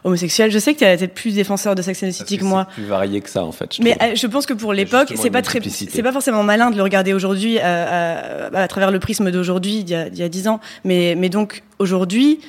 homosexuel. 0.06 0.52
Je 0.52 0.60
sais 0.60 0.74
que 0.74 0.80
tu 0.80 0.86
es 0.86 0.98
peut-être 0.98 1.14
plus 1.14 1.34
défenseur 1.34 1.76
de 1.76 1.82
Sex 1.82 2.04
and 2.04 2.10
the 2.10 2.12
City 2.12 2.38
que, 2.38 2.46
moi. 2.46 2.68
C'est 2.70 2.82
plus 2.82 2.90
varié 2.90 3.22
que 3.22 3.30
ça 3.30 3.44
en 3.44 3.52
fait. 3.52 3.76
Je 3.76 3.82
mais 3.82 3.98
euh, 4.02 4.16
je 4.16 4.28
pense 4.28 4.46
que 4.46 4.54
pour 4.54 4.72
l'époque, 4.72 5.14
c'est 5.16 5.32
pas 5.32 5.42
très, 5.42 5.60
c'est 5.68 6.04
pas 6.04 6.12
forcément 6.12 6.44
malin 6.44 6.72
de 6.72 6.78
le 6.78 6.84
regarder 6.84 7.14
aujourd'hui 7.14 7.58
euh, 7.58 7.62
euh, 7.64 8.50
à, 8.54 8.68
travers 8.68 8.92
le 8.92 9.00
prisme 9.00 9.32
d'aujourd'hui, 9.32 9.80
il 9.80 9.90
y 9.90 9.96
a, 9.96 10.30
10 10.30 10.48
ans. 10.48 10.60
Mais, 10.84 11.16
mais 11.18 11.30
donc 11.30 11.64
aujourd'hui, 11.80 12.40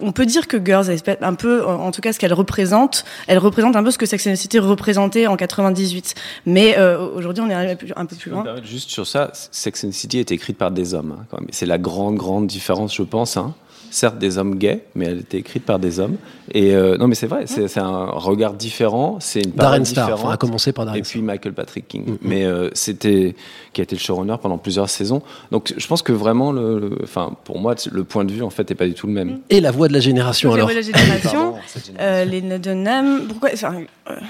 on 0.00 0.12
peut 0.12 0.26
dire 0.26 0.48
que 0.48 0.62
Girls, 0.62 0.86
un 1.20 1.34
peu, 1.34 1.64
en, 1.64 1.90
tout 1.92 2.00
cas, 2.00 2.12
ce 2.12 2.18
qu'elle 2.18 2.34
représente, 2.34 3.04
elle 3.28 3.38
représente 3.38 3.76
un 3.76 3.84
peu 3.84 3.90
ce 3.90 3.98
que 3.98 4.06
Sex 4.06 4.26
and 4.26 4.32
the 4.32 4.36
City 4.36 4.58
représentait 4.58 5.28
en 5.28 5.36
98. 5.36 6.14
Mais 6.46 6.76
aujourd'hui, 7.14 7.44
on 7.46 7.50
est 7.50 7.54
un 7.54 7.76
peu, 7.76 7.86
un 7.94 8.06
peu 8.06 8.16
plus 8.16 8.30
loin. 8.30 8.44
Juste 8.64 8.90
sur 8.90 9.06
ça, 9.06 9.30
Sex 9.52 9.84
and 9.84 9.90
the 9.90 9.92
City 9.92 10.18
est 10.18 10.32
écrite 10.32 10.58
par 10.58 10.72
des 10.72 10.94
hommes. 10.94 11.24
Hein, 11.32 11.38
c'est 11.50 11.66
la 11.66 11.78
grande, 11.78 12.16
grande 12.16 12.48
différence, 12.48 12.94
je 12.96 13.02
pense. 13.02 13.36
Hein. 13.36 13.54
Certes 13.92 14.18
des 14.18 14.38
hommes 14.38 14.56
gays, 14.56 14.80
mais 14.94 15.04
elle 15.06 15.18
était 15.20 15.36
écrite 15.38 15.64
par 15.64 15.78
des 15.78 16.00
hommes. 16.00 16.16
Et 16.52 16.74
euh, 16.74 16.96
non, 16.96 17.06
mais 17.08 17.14
c'est 17.14 17.26
vrai, 17.26 17.44
c'est 17.46 17.78
un 17.78 18.06
regard 18.06 18.54
différent, 18.54 19.18
c'est 19.20 19.40
une 19.40 19.52
Darren 19.52 19.70
parole 19.72 19.86
Star, 19.86 20.06
différente. 20.06 20.24
enfin, 20.24 20.34
à 20.34 20.36
commencer 20.38 20.72
par 20.72 20.86
Darren 20.86 20.98
Et 20.98 21.02
puis 21.02 21.20
Michael 21.22 21.52
Patrick 21.52 21.86
King, 21.88 22.16
mais 22.22 22.44
euh, 22.44 22.68
c'était 22.72 23.34
qui 23.72 23.80
a 23.80 23.84
été 23.84 23.94
le 23.94 24.00
showrunner 24.00 24.36
pendant 24.42 24.58
plusieurs 24.58 24.88
saisons. 24.90 25.22
Donc 25.50 25.72
je 25.76 25.86
pense 25.86 26.02
que 26.02 26.12
vraiment, 26.12 26.52
le, 26.52 26.78
le- 26.78 26.98
enfin 27.04 27.32
pour 27.44 27.58
moi, 27.60 27.74
le 27.90 28.04
point 28.04 28.24
de 28.24 28.32
vue 28.32 28.42
en 28.42 28.50
fait 28.50 28.70
est 28.70 28.74
pas 28.74 28.86
du 28.86 28.94
tout 28.94 29.06
le 29.06 29.12
même. 29.12 29.38
Et 29.50 29.60
la 29.60 29.70
voix 29.70 29.88
de 29.88 29.92
la 29.92 30.00
génération 30.00 30.48
la 30.50 30.54
alors 30.56 30.66
voix 30.70 30.74
de 30.74 30.80
la 30.80 30.98
génération, 30.98 31.54
euh, 32.00 32.24
les 32.24 32.42
Nadenham, 32.42 33.22
pourquoi 33.28 33.50
enfin, 33.52 33.74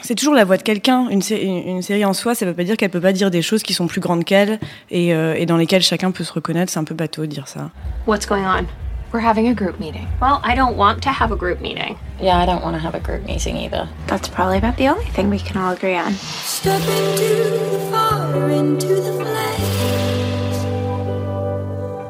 C'est 0.03 0.15
toujours 0.17 0.35
la 0.35 0.45
voix 0.45 0.57
de 0.57 0.63
quelqu'un. 0.63 1.09
Une, 1.09 1.23
sé- 1.23 1.41
une, 1.43 1.77
une 1.77 1.83
série 1.83 2.05
en 2.05 2.13
soi, 2.15 2.35
ça 2.35 2.45
veut 2.47 2.55
pas 2.55 2.65
dire 2.65 2.77
qu'elle 2.77 2.91
peut 2.91 3.01
pas 3.01 3.13
dire 3.13 3.31
des 3.31 3.43
choses 3.43 3.63
qui 3.63 3.75
sont 3.75 3.87
plus 3.87 4.01
grandes 4.01 4.25
qu'elle 4.25 4.59
et, 4.91 5.15
euh, 5.15 5.35
et 5.37 5.47
dans 5.47 5.57
lesquelles 5.57 5.83
chacun 5.83 6.11
peut 6.11 6.25
se 6.25 6.33
reconnaître. 6.33 6.71
C'est 6.73 6.79
un 6.81 6.85
peu 6.85 6.95
bateau 6.95 7.23
de 7.23 7.27
dire 7.27 7.49
ça. 7.49 7.71
What's 8.07 8.27
going 8.27 8.43
on? 8.45 8.65
We're 9.13 9.21
having 9.21 9.49
a 9.49 9.55
group 9.55 9.79
meeting. 9.79 10.09
Well, 10.23 10.41
I 10.43 10.55
don't 10.55 10.75
want 10.75 11.03
to 11.03 11.11
have 11.11 11.31
a 11.33 11.37
group 11.37 11.61
meeting. 11.61 11.99
Yeah, 12.19 12.39
I 12.39 12.47
don't 12.47 12.63
want 12.63 12.77
to 12.77 12.79
have 12.79 12.95
a 12.95 13.01
group 13.01 13.25
meeting 13.25 13.59
either. 13.59 13.87
That's 14.07 14.27
probably 14.27 14.57
about 14.57 14.79
the 14.79 14.89
only 14.89 15.05
thing 15.05 15.29
we 15.29 15.39
can 15.39 15.59
all 15.59 15.75
agree 15.75 15.97
on. 15.97 16.15
Step 16.15 16.81
into 16.81 17.35
the 17.71 17.89
fire, 17.91 18.49
into 18.49 18.87
the 18.87 19.13
flames. 19.13 20.65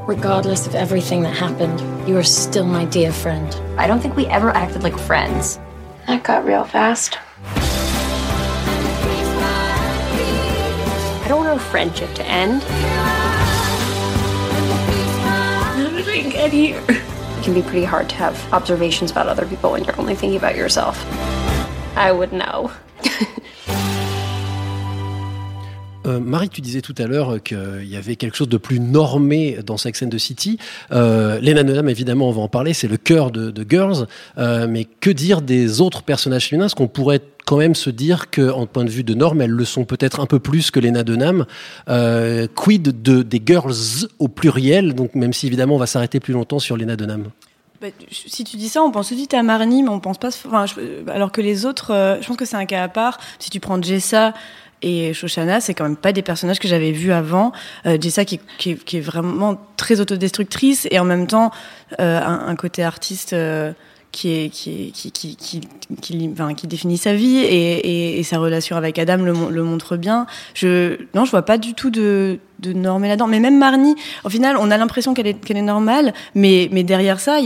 Regardless 0.06 0.68
of 0.68 0.76
everything 0.76 1.22
that 1.22 1.34
happened, 1.36 1.80
you 2.08 2.16
are 2.16 2.22
still 2.22 2.66
my 2.66 2.84
dear 2.84 3.10
friend. 3.12 3.52
I 3.76 3.88
don't 3.88 3.98
think 3.98 4.14
we 4.14 4.26
ever 4.26 4.50
acted 4.50 4.84
like 4.84 4.96
friends. 4.96 5.58
That 6.06 6.22
got 6.22 6.44
real 6.44 6.62
fast. 6.62 7.18
I 11.24 11.26
don't 11.26 11.38
want 11.38 11.48
our 11.50 11.58
friendship 11.58 12.14
to 12.14 12.24
end. 12.26 12.62
Did 16.02 16.26
I 16.26 16.30
get 16.30 16.52
here? 16.52 16.84
It 16.88 17.44
can 17.44 17.54
be 17.54 17.62
pretty 17.62 17.84
hard 17.84 18.08
to 18.08 18.16
have 18.16 18.52
observations 18.52 19.12
about 19.12 19.28
other 19.28 19.46
people 19.46 19.70
when 19.70 19.84
you're 19.84 20.00
only 20.00 20.16
thinking 20.16 20.36
about 20.36 20.56
yourself. 20.56 20.98
I 21.96 22.10
would 22.10 22.32
know. 22.32 22.72
Euh, 26.06 26.20
Marie, 26.20 26.48
tu 26.48 26.60
disais 26.60 26.80
tout 26.80 26.94
à 26.98 27.06
l'heure 27.06 27.42
qu'il 27.42 27.86
y 27.86 27.96
avait 27.96 28.16
quelque 28.16 28.36
chose 28.36 28.48
de 28.48 28.56
plus 28.56 28.80
normé 28.80 29.58
dans 29.64 29.76
Sex 29.76 30.02
and 30.02 30.08
the 30.08 30.18
City. 30.18 30.58
Euh, 30.90 31.40
Lena 31.40 31.62
Dunham, 31.62 31.88
évidemment, 31.88 32.28
on 32.28 32.32
va 32.32 32.42
en 32.42 32.48
parler, 32.48 32.74
c'est 32.74 32.88
le 32.88 32.96
cœur 32.96 33.30
de, 33.30 33.52
Girls. 33.68 34.06
Euh, 34.38 34.66
mais 34.68 34.84
que 34.84 35.10
dire 35.10 35.42
des 35.42 35.80
autres 35.80 36.02
personnages 36.02 36.48
féminins? 36.48 36.66
Est-ce 36.66 36.74
qu'on 36.74 36.88
pourrait 36.88 37.20
quand 37.44 37.56
même 37.56 37.74
se 37.74 37.90
dire 37.90 38.30
que, 38.30 38.50
en 38.50 38.66
point 38.66 38.84
de 38.84 38.90
vue 38.90 39.04
de 39.04 39.14
normes, 39.14 39.40
elles 39.40 39.50
le 39.50 39.64
sont 39.64 39.84
peut-être 39.84 40.20
un 40.20 40.26
peu 40.26 40.38
plus 40.38 40.70
que 40.70 40.80
Lena 40.80 41.04
Dunham? 41.04 41.46
Euh, 41.88 42.46
quid 42.54 43.02
de, 43.02 43.22
des 43.22 43.42
girls 43.44 44.08
au 44.18 44.28
pluriel? 44.28 44.94
Donc, 44.94 45.14
même 45.14 45.32
si 45.32 45.46
évidemment, 45.46 45.76
on 45.76 45.78
va 45.78 45.86
s'arrêter 45.86 46.18
plus 46.18 46.32
longtemps 46.32 46.58
sur 46.58 46.76
Lena 46.76 46.96
Dunham. 46.96 47.28
Bah, 47.80 47.88
si 48.10 48.44
tu 48.44 48.56
dis 48.56 48.68
ça, 48.68 48.82
on 48.82 48.90
pense 48.90 49.08
tout 49.08 49.14
de 49.14 49.18
suite 49.18 49.34
à 49.34 49.42
Marnie, 49.42 49.82
mais 49.82 49.88
on 49.88 50.00
pense 50.00 50.18
pas. 50.18 50.30
Alors 51.08 51.32
que 51.32 51.40
les 51.40 51.66
autres, 51.66 52.18
je 52.20 52.26
pense 52.26 52.36
que 52.36 52.44
c'est 52.44 52.56
un 52.56 52.66
cas 52.66 52.84
à 52.84 52.88
part. 52.88 53.18
Si 53.40 53.50
tu 53.50 53.58
prends 53.58 53.80
Jessa 53.82 54.34
et 54.82 55.14
Shoshana, 55.14 55.60
c'est 55.60 55.74
quand 55.74 55.84
même 55.84 55.96
pas 55.96 56.12
des 56.12 56.22
personnages 56.22 56.58
que 56.58 56.68
j'avais 56.68 56.92
vus 56.92 57.12
avant. 57.12 57.52
Euh, 57.86 57.96
Jessa 58.00 58.24
qui, 58.24 58.40
est- 58.66 59.00
vraiment 59.00 59.58
très 59.76 60.00
autodestructrice 60.00 60.86
et 60.90 60.98
en 60.98 61.04
même 61.04 61.26
temps 61.26 61.50
euh, 62.00 62.20
un, 62.20 62.56
côté 62.56 62.82
artiste. 62.82 63.34
qui, 64.12 64.50
définit 66.64 66.98
sa 66.98 67.14
vie 67.14 67.38
et, 67.38 68.22
sa 68.24 68.38
relation 68.38 68.76
avec 68.76 68.98
Adam 68.98 69.18
le, 69.18 69.32
mon- 69.32 69.48
le 69.48 69.62
montre 69.62 69.96
bien. 69.96 70.26
Non, 71.14 71.24
je 71.24 71.30
vois 71.30 71.42
pas 71.42 71.58
du 71.58 71.74
tout 71.74 71.90
de, 71.90 72.38
de 72.58 72.72
normé 72.72 73.08
là-dedans. 73.08 73.26
Mais 73.26 73.40
même 73.40 73.58
Marnie, 73.58 73.94
au 74.24 74.28
final, 74.28 74.56
on 74.58 74.70
a 74.70 74.76
l'impression 74.76 75.14
qu'elle 75.14 75.26
est, 75.28 75.62
normale, 75.62 76.12
mais, 76.34 76.68
derrière 76.68 77.20
ça, 77.20 77.38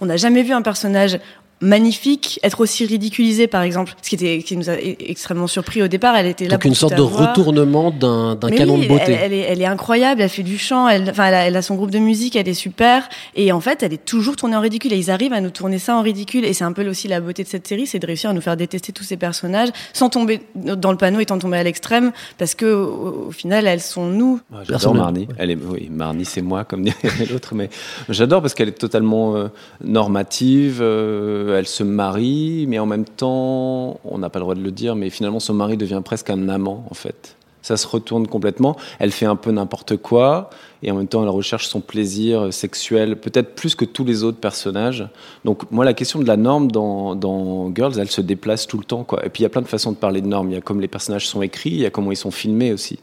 on 0.00 0.06
n'a 0.06 0.16
jamais 0.16 0.42
vu 0.42 0.52
un 0.52 0.62
personnage 0.62 1.18
magnifique 1.60 2.38
être 2.42 2.60
aussi 2.60 2.86
ridiculisé 2.86 3.46
par 3.46 3.62
exemple 3.62 3.94
ce 4.02 4.08
qui 4.10 4.14
était 4.14 4.42
qui 4.42 4.56
nous 4.56 4.70
a 4.70 4.74
e- 4.74 4.96
extrêmement 5.00 5.46
surpris 5.46 5.82
au 5.82 5.88
départ 5.88 6.16
elle 6.16 6.26
était 6.26 6.44
là 6.44 6.52
Donc, 6.52 6.60
pour 6.62 6.68
une 6.68 6.74
sorte 6.74 6.94
de 6.94 7.02
avoir. 7.02 7.30
retournement 7.30 7.90
d'un 7.90 8.36
canon 8.56 8.76
oui, 8.76 8.82
de 8.82 8.88
beauté. 8.88 9.04
Elle, 9.12 9.18
elle 9.22 9.32
est, 9.32 9.40
elle 9.40 9.60
est 9.62 9.66
incroyable, 9.66 10.20
elle 10.22 10.28
fait 10.28 10.42
du 10.42 10.58
chant, 10.58 10.88
elle, 10.88 11.10
enfin, 11.10 11.26
elle 11.26 11.34
a, 11.34 11.46
elle 11.46 11.56
a 11.56 11.62
son 11.62 11.74
groupe 11.74 11.90
de 11.90 11.98
musique, 11.98 12.36
elle 12.36 12.48
est 12.48 12.54
super. 12.54 13.08
Et 13.34 13.50
en 13.52 13.60
fait, 13.60 13.82
elle 13.82 13.92
est 13.92 14.04
toujours 14.04 14.36
tournée 14.36 14.56
en 14.56 14.60
ridicule. 14.60 14.92
Et 14.92 14.96
ils 14.96 15.10
arrivent 15.10 15.32
à 15.32 15.40
nous 15.40 15.50
tourner 15.50 15.78
ça 15.78 15.96
en 15.96 16.02
ridicule. 16.02 16.44
Et 16.44 16.52
c'est 16.52 16.64
un 16.64 16.72
peu 16.72 16.86
aussi 16.88 17.08
la 17.08 17.20
beauté 17.20 17.42
de 17.42 17.48
cette 17.48 17.66
série, 17.66 17.86
c'est 17.86 17.98
de 17.98 18.06
réussir 18.06 18.30
à 18.30 18.32
nous 18.32 18.40
faire 18.40 18.56
détester 18.56 18.92
tous 18.92 19.04
ces 19.04 19.16
personnages 19.16 19.68
sans 19.92 20.08
tomber 20.08 20.40
dans 20.54 20.92
le 20.92 20.98
panneau 20.98 21.20
et 21.20 21.26
sans 21.28 21.38
tomber 21.38 21.56
à 21.58 21.62
l'extrême. 21.62 22.12
Parce 22.38 22.54
que 22.54 22.66
au, 22.66 23.26
au 23.28 23.30
final, 23.32 23.66
elles 23.66 23.80
sont 23.80 24.06
nous. 24.06 24.40
Ah, 24.52 24.58
J'adore. 24.68 24.94
Marnie. 24.94 25.28
Elle 25.38 25.50
est, 25.50 25.58
oui, 25.60 25.88
Marnie, 25.90 26.24
c'est 26.24 26.42
moi, 26.42 26.64
comme 26.64 26.82
dirait 26.84 26.96
l'autre, 27.30 27.54
mais 27.54 27.68
j'adore 28.08 28.40
parce 28.42 28.54
qu'elle 28.54 28.68
est 28.68 28.72
totalement 28.78 29.36
euh, 29.36 29.48
normative. 29.84 30.78
euh, 30.80 31.47
elle 31.56 31.66
se 31.66 31.82
marie, 31.82 32.66
mais 32.68 32.78
en 32.78 32.86
même 32.86 33.04
temps, 33.04 34.00
on 34.04 34.18
n'a 34.18 34.30
pas 34.30 34.38
le 34.38 34.44
droit 34.44 34.54
de 34.54 34.62
le 34.62 34.70
dire, 34.70 34.96
mais 34.96 35.10
finalement, 35.10 35.40
son 35.40 35.54
mari 35.54 35.76
devient 35.76 36.02
presque 36.04 36.30
un 36.30 36.48
amant, 36.48 36.84
en 36.90 36.94
fait. 36.94 37.36
Ça 37.62 37.76
se 37.76 37.86
retourne 37.86 38.26
complètement. 38.26 38.76
Elle 38.98 39.10
fait 39.10 39.26
un 39.26 39.36
peu 39.36 39.50
n'importe 39.50 39.96
quoi, 39.96 40.48
et 40.82 40.90
en 40.90 40.94
même 40.94 41.08
temps, 41.08 41.22
elle 41.22 41.28
recherche 41.28 41.66
son 41.66 41.80
plaisir 41.80 42.52
sexuel, 42.52 43.16
peut-être 43.16 43.54
plus 43.54 43.74
que 43.74 43.84
tous 43.84 44.04
les 44.04 44.22
autres 44.22 44.38
personnages. 44.38 45.06
Donc, 45.44 45.70
moi, 45.70 45.84
la 45.84 45.92
question 45.92 46.20
de 46.20 46.26
la 46.26 46.36
norme 46.36 46.70
dans, 46.70 47.14
dans 47.14 47.74
Girls, 47.74 47.94
elle 47.98 48.10
se 48.10 48.20
déplace 48.20 48.66
tout 48.66 48.78
le 48.78 48.84
temps, 48.84 49.04
quoi. 49.04 49.24
Et 49.26 49.28
puis, 49.28 49.40
il 49.40 49.44
y 49.44 49.46
a 49.46 49.50
plein 49.50 49.62
de 49.62 49.66
façons 49.66 49.92
de 49.92 49.96
parler 49.96 50.20
de 50.20 50.28
normes. 50.28 50.50
Il 50.50 50.54
y 50.54 50.58
a 50.58 50.60
comme 50.60 50.80
les 50.80 50.88
personnages 50.88 51.26
sont 51.26 51.42
écrits, 51.42 51.70
il 51.70 51.80
y 51.80 51.86
a 51.86 51.90
comment 51.90 52.12
ils 52.12 52.16
sont 52.16 52.30
filmés 52.30 52.72
aussi. 52.72 52.98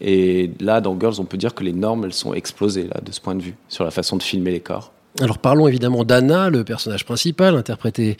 Et 0.00 0.50
là, 0.60 0.80
dans 0.80 0.98
Girls, 0.98 1.16
on 1.18 1.24
peut 1.24 1.36
dire 1.38 1.54
que 1.54 1.64
les 1.64 1.72
normes, 1.72 2.04
elles 2.04 2.12
sont 2.12 2.34
explosées, 2.34 2.84
là, 2.84 3.00
de 3.04 3.12
ce 3.12 3.20
point 3.20 3.34
de 3.34 3.42
vue, 3.42 3.54
sur 3.68 3.84
la 3.84 3.90
façon 3.90 4.16
de 4.16 4.22
filmer 4.22 4.50
les 4.50 4.60
corps. 4.60 4.92
Alors 5.20 5.38
parlons 5.38 5.66
évidemment 5.66 6.04
d'Anna, 6.04 6.48
le 6.48 6.62
personnage 6.62 7.04
principal, 7.04 7.56
interprété 7.56 8.16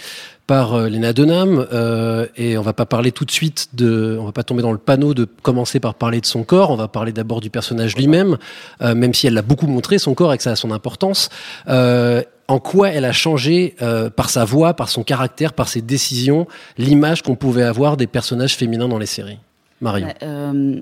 par 0.49 0.75
euh, 0.75 0.89
Lena 0.89 1.13
Dunham, 1.13 1.67
euh, 1.73 2.27
et 2.37 2.59
on 2.59 2.63
va 2.63 2.73
pas 2.73 2.87
parler 2.87 3.13
tout 3.13 3.25
de 3.25 3.31
suite 3.31 3.69
de, 3.75 4.17
on 4.21 4.25
va 4.25 4.33
pas 4.33 4.43
tomber 4.43 4.63
dans 4.63 4.73
le 4.73 4.79
panneau 4.79 5.15
de 5.15 5.25
commencer 5.25 5.79
par 5.79 5.95
parler 5.95 6.21
de 6.21 6.27
son 6.27 6.43
corps. 6.43 6.71
On 6.71 6.77
va 6.77 6.89
parler 6.89 7.13
d'abord 7.13 7.41
du 7.41 7.51
personnage 7.51 7.97
lui-même, 7.97 8.37
euh, 8.83 8.95
même 8.95 9.15
si 9.15 9.27
elle 9.27 9.35
l'a 9.35 9.43
beaucoup 9.43 9.67
montré 9.69 9.99
son 9.99 10.15
corps 10.15 10.33
et 10.33 10.39
que 10.39 10.43
ça 10.43 10.51
a 10.51 10.57
son 10.57 10.73
importance. 10.73 11.29
Euh, 11.69 12.23
en 12.49 12.59
quoi 12.59 12.89
elle 12.89 13.05
a 13.05 13.13
changé 13.13 13.77
euh, 13.83 14.09
par 14.11 14.31
sa 14.31 14.45
voix, 14.45 14.75
par 14.75 14.89
son 14.89 15.05
caractère, 15.05 15.53
par 15.53 15.69
ses 15.69 15.83
décisions, 15.83 16.49
l'image 16.79 17.23
qu'on 17.23 17.37
pouvait 17.37 17.63
avoir 17.63 17.97
des 17.97 18.07
personnages 18.07 18.57
féminins 18.57 18.89
dans 18.89 18.99
les 18.99 19.07
séries? 19.07 19.39
Marion. 19.81 20.09
Euh, 20.23 20.81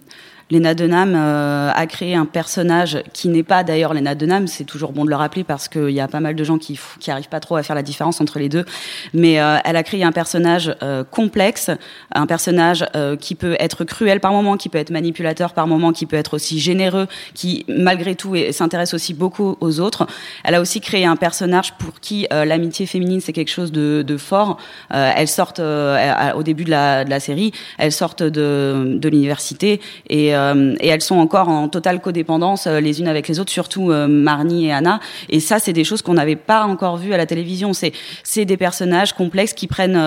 Lena 0.50 0.74
Dunham 0.74 1.14
euh, 1.14 1.70
a 1.74 1.86
créé 1.86 2.14
un 2.14 2.24
personnage 2.24 3.02
qui 3.12 3.28
n'est 3.28 3.42
pas 3.42 3.64
d'ailleurs 3.64 3.94
Lena 3.94 4.14
Dunham, 4.14 4.46
c'est 4.46 4.64
toujours 4.64 4.92
bon 4.92 5.04
de 5.04 5.10
le 5.10 5.16
rappeler 5.16 5.44
parce 5.44 5.68
qu'il 5.68 5.90
y 5.90 6.00
a 6.00 6.08
pas 6.08 6.20
mal 6.20 6.34
de 6.34 6.44
gens 6.44 6.58
qui 6.58 6.78
qui 7.00 7.10
arrivent 7.10 7.28
pas 7.28 7.40
trop 7.40 7.56
à 7.56 7.62
faire 7.62 7.76
la 7.76 7.82
différence 7.82 8.20
entre 8.20 8.38
les 8.38 8.48
deux. 8.48 8.64
Mais 9.12 9.40
euh, 9.40 9.58
elle 9.64 9.76
a 9.76 9.82
créé 9.82 10.04
un 10.04 10.12
personnage 10.12 10.74
euh, 10.82 11.04
complexe, 11.04 11.70
un 12.12 12.26
personnage 12.26 12.84
euh, 12.94 13.16
qui 13.16 13.34
peut 13.34 13.56
être 13.58 13.84
cruel 13.84 14.20
par 14.20 14.32
moment, 14.32 14.56
qui 14.56 14.68
peut 14.68 14.78
être 14.78 14.90
manipulateur 14.90 15.52
par 15.52 15.66
moment, 15.66 15.92
qui 15.92 16.06
peut 16.06 16.16
être 16.16 16.34
aussi 16.34 16.60
généreux, 16.60 17.06
qui 17.34 17.64
malgré 17.68 18.14
tout 18.14 18.34
s'intéresse 18.52 18.94
aussi 18.94 19.14
beaucoup 19.14 19.56
aux 19.60 19.80
autres. 19.80 20.06
Elle 20.44 20.54
a 20.54 20.60
aussi 20.60 20.80
créé 20.80 21.04
un 21.04 21.16
personnage 21.16 21.74
pour 21.74 22.00
qui 22.00 22.26
euh, 22.32 22.44
l'amitié 22.44 22.86
féminine 22.86 23.20
c'est 23.20 23.32
quelque 23.32 23.50
chose 23.50 23.72
de, 23.72 24.02
de 24.06 24.16
fort. 24.16 24.58
Euh, 24.92 25.10
elles 25.16 25.28
sortent 25.28 25.60
au 25.60 26.42
début 26.42 26.64
de 26.64 26.70
la, 26.70 27.04
de 27.04 27.10
la 27.10 27.20
série, 27.20 27.52
elles 27.78 27.92
sortent 27.92 28.22
de, 28.22 28.96
de 28.96 29.08
l'université 29.08 29.80
et, 30.08 30.35
euh, 30.36 30.74
et 30.80 30.88
elles 30.88 31.02
sont 31.02 31.16
encore 31.16 31.48
en 31.48 31.68
totale 31.68 32.00
codépendance 32.00 32.66
euh, 32.66 32.80
les 32.80 33.00
unes 33.00 33.08
avec 33.08 33.26
les 33.28 33.40
autres, 33.40 33.50
surtout 33.50 33.90
euh, 33.90 34.06
Marnie 34.06 34.66
et 34.66 34.72
Anna. 34.72 35.00
Et 35.28 35.40
ça, 35.40 35.58
c'est 35.58 35.72
des 35.72 35.84
choses 35.84 36.02
qu'on 36.02 36.14
n'avait 36.14 36.36
pas 36.36 36.64
encore 36.64 36.96
vues 36.96 37.12
à 37.12 37.16
la 37.16 37.26
télévision. 37.26 37.72
C'est 37.72 38.44
des 38.44 38.56
personnages 38.56 39.12
complexes 39.12 39.54
qui 39.54 39.66
prennent 39.66 40.00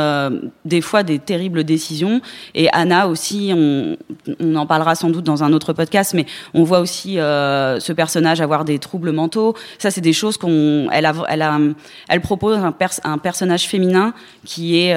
des 0.65 0.81
fois 0.81 1.03
des 1.03 1.19
terribles 1.19 1.63
décisions. 1.63 2.21
Et 2.55 2.69
Anna 2.71 3.07
aussi, 3.07 3.51
on, 3.53 3.97
en 4.55 4.65
parlera 4.65 4.95
sans 4.95 5.09
doute 5.09 5.25
dans 5.25 5.43
un 5.43 5.51
autre 5.53 5.73
podcast, 5.73 6.13
mais 6.13 6.25
on 6.53 6.63
voit 6.63 6.79
aussi 6.79 7.15
ce 7.15 7.93
personnage 7.93 8.41
avoir 8.41 8.65
des 8.65 8.79
troubles 8.79 9.11
mentaux. 9.11 9.55
Ça, 9.77 9.91
c'est 9.91 10.01
des 10.01 10.13
choses 10.13 10.37
qu'on, 10.37 10.87
elle 10.91 12.21
propose 12.21 12.57
un, 12.57 12.71
pers- 12.71 13.01
un 13.03 13.17
personnage 13.17 13.67
féminin 13.67 14.13
qui 14.45 14.79
est 14.79 14.95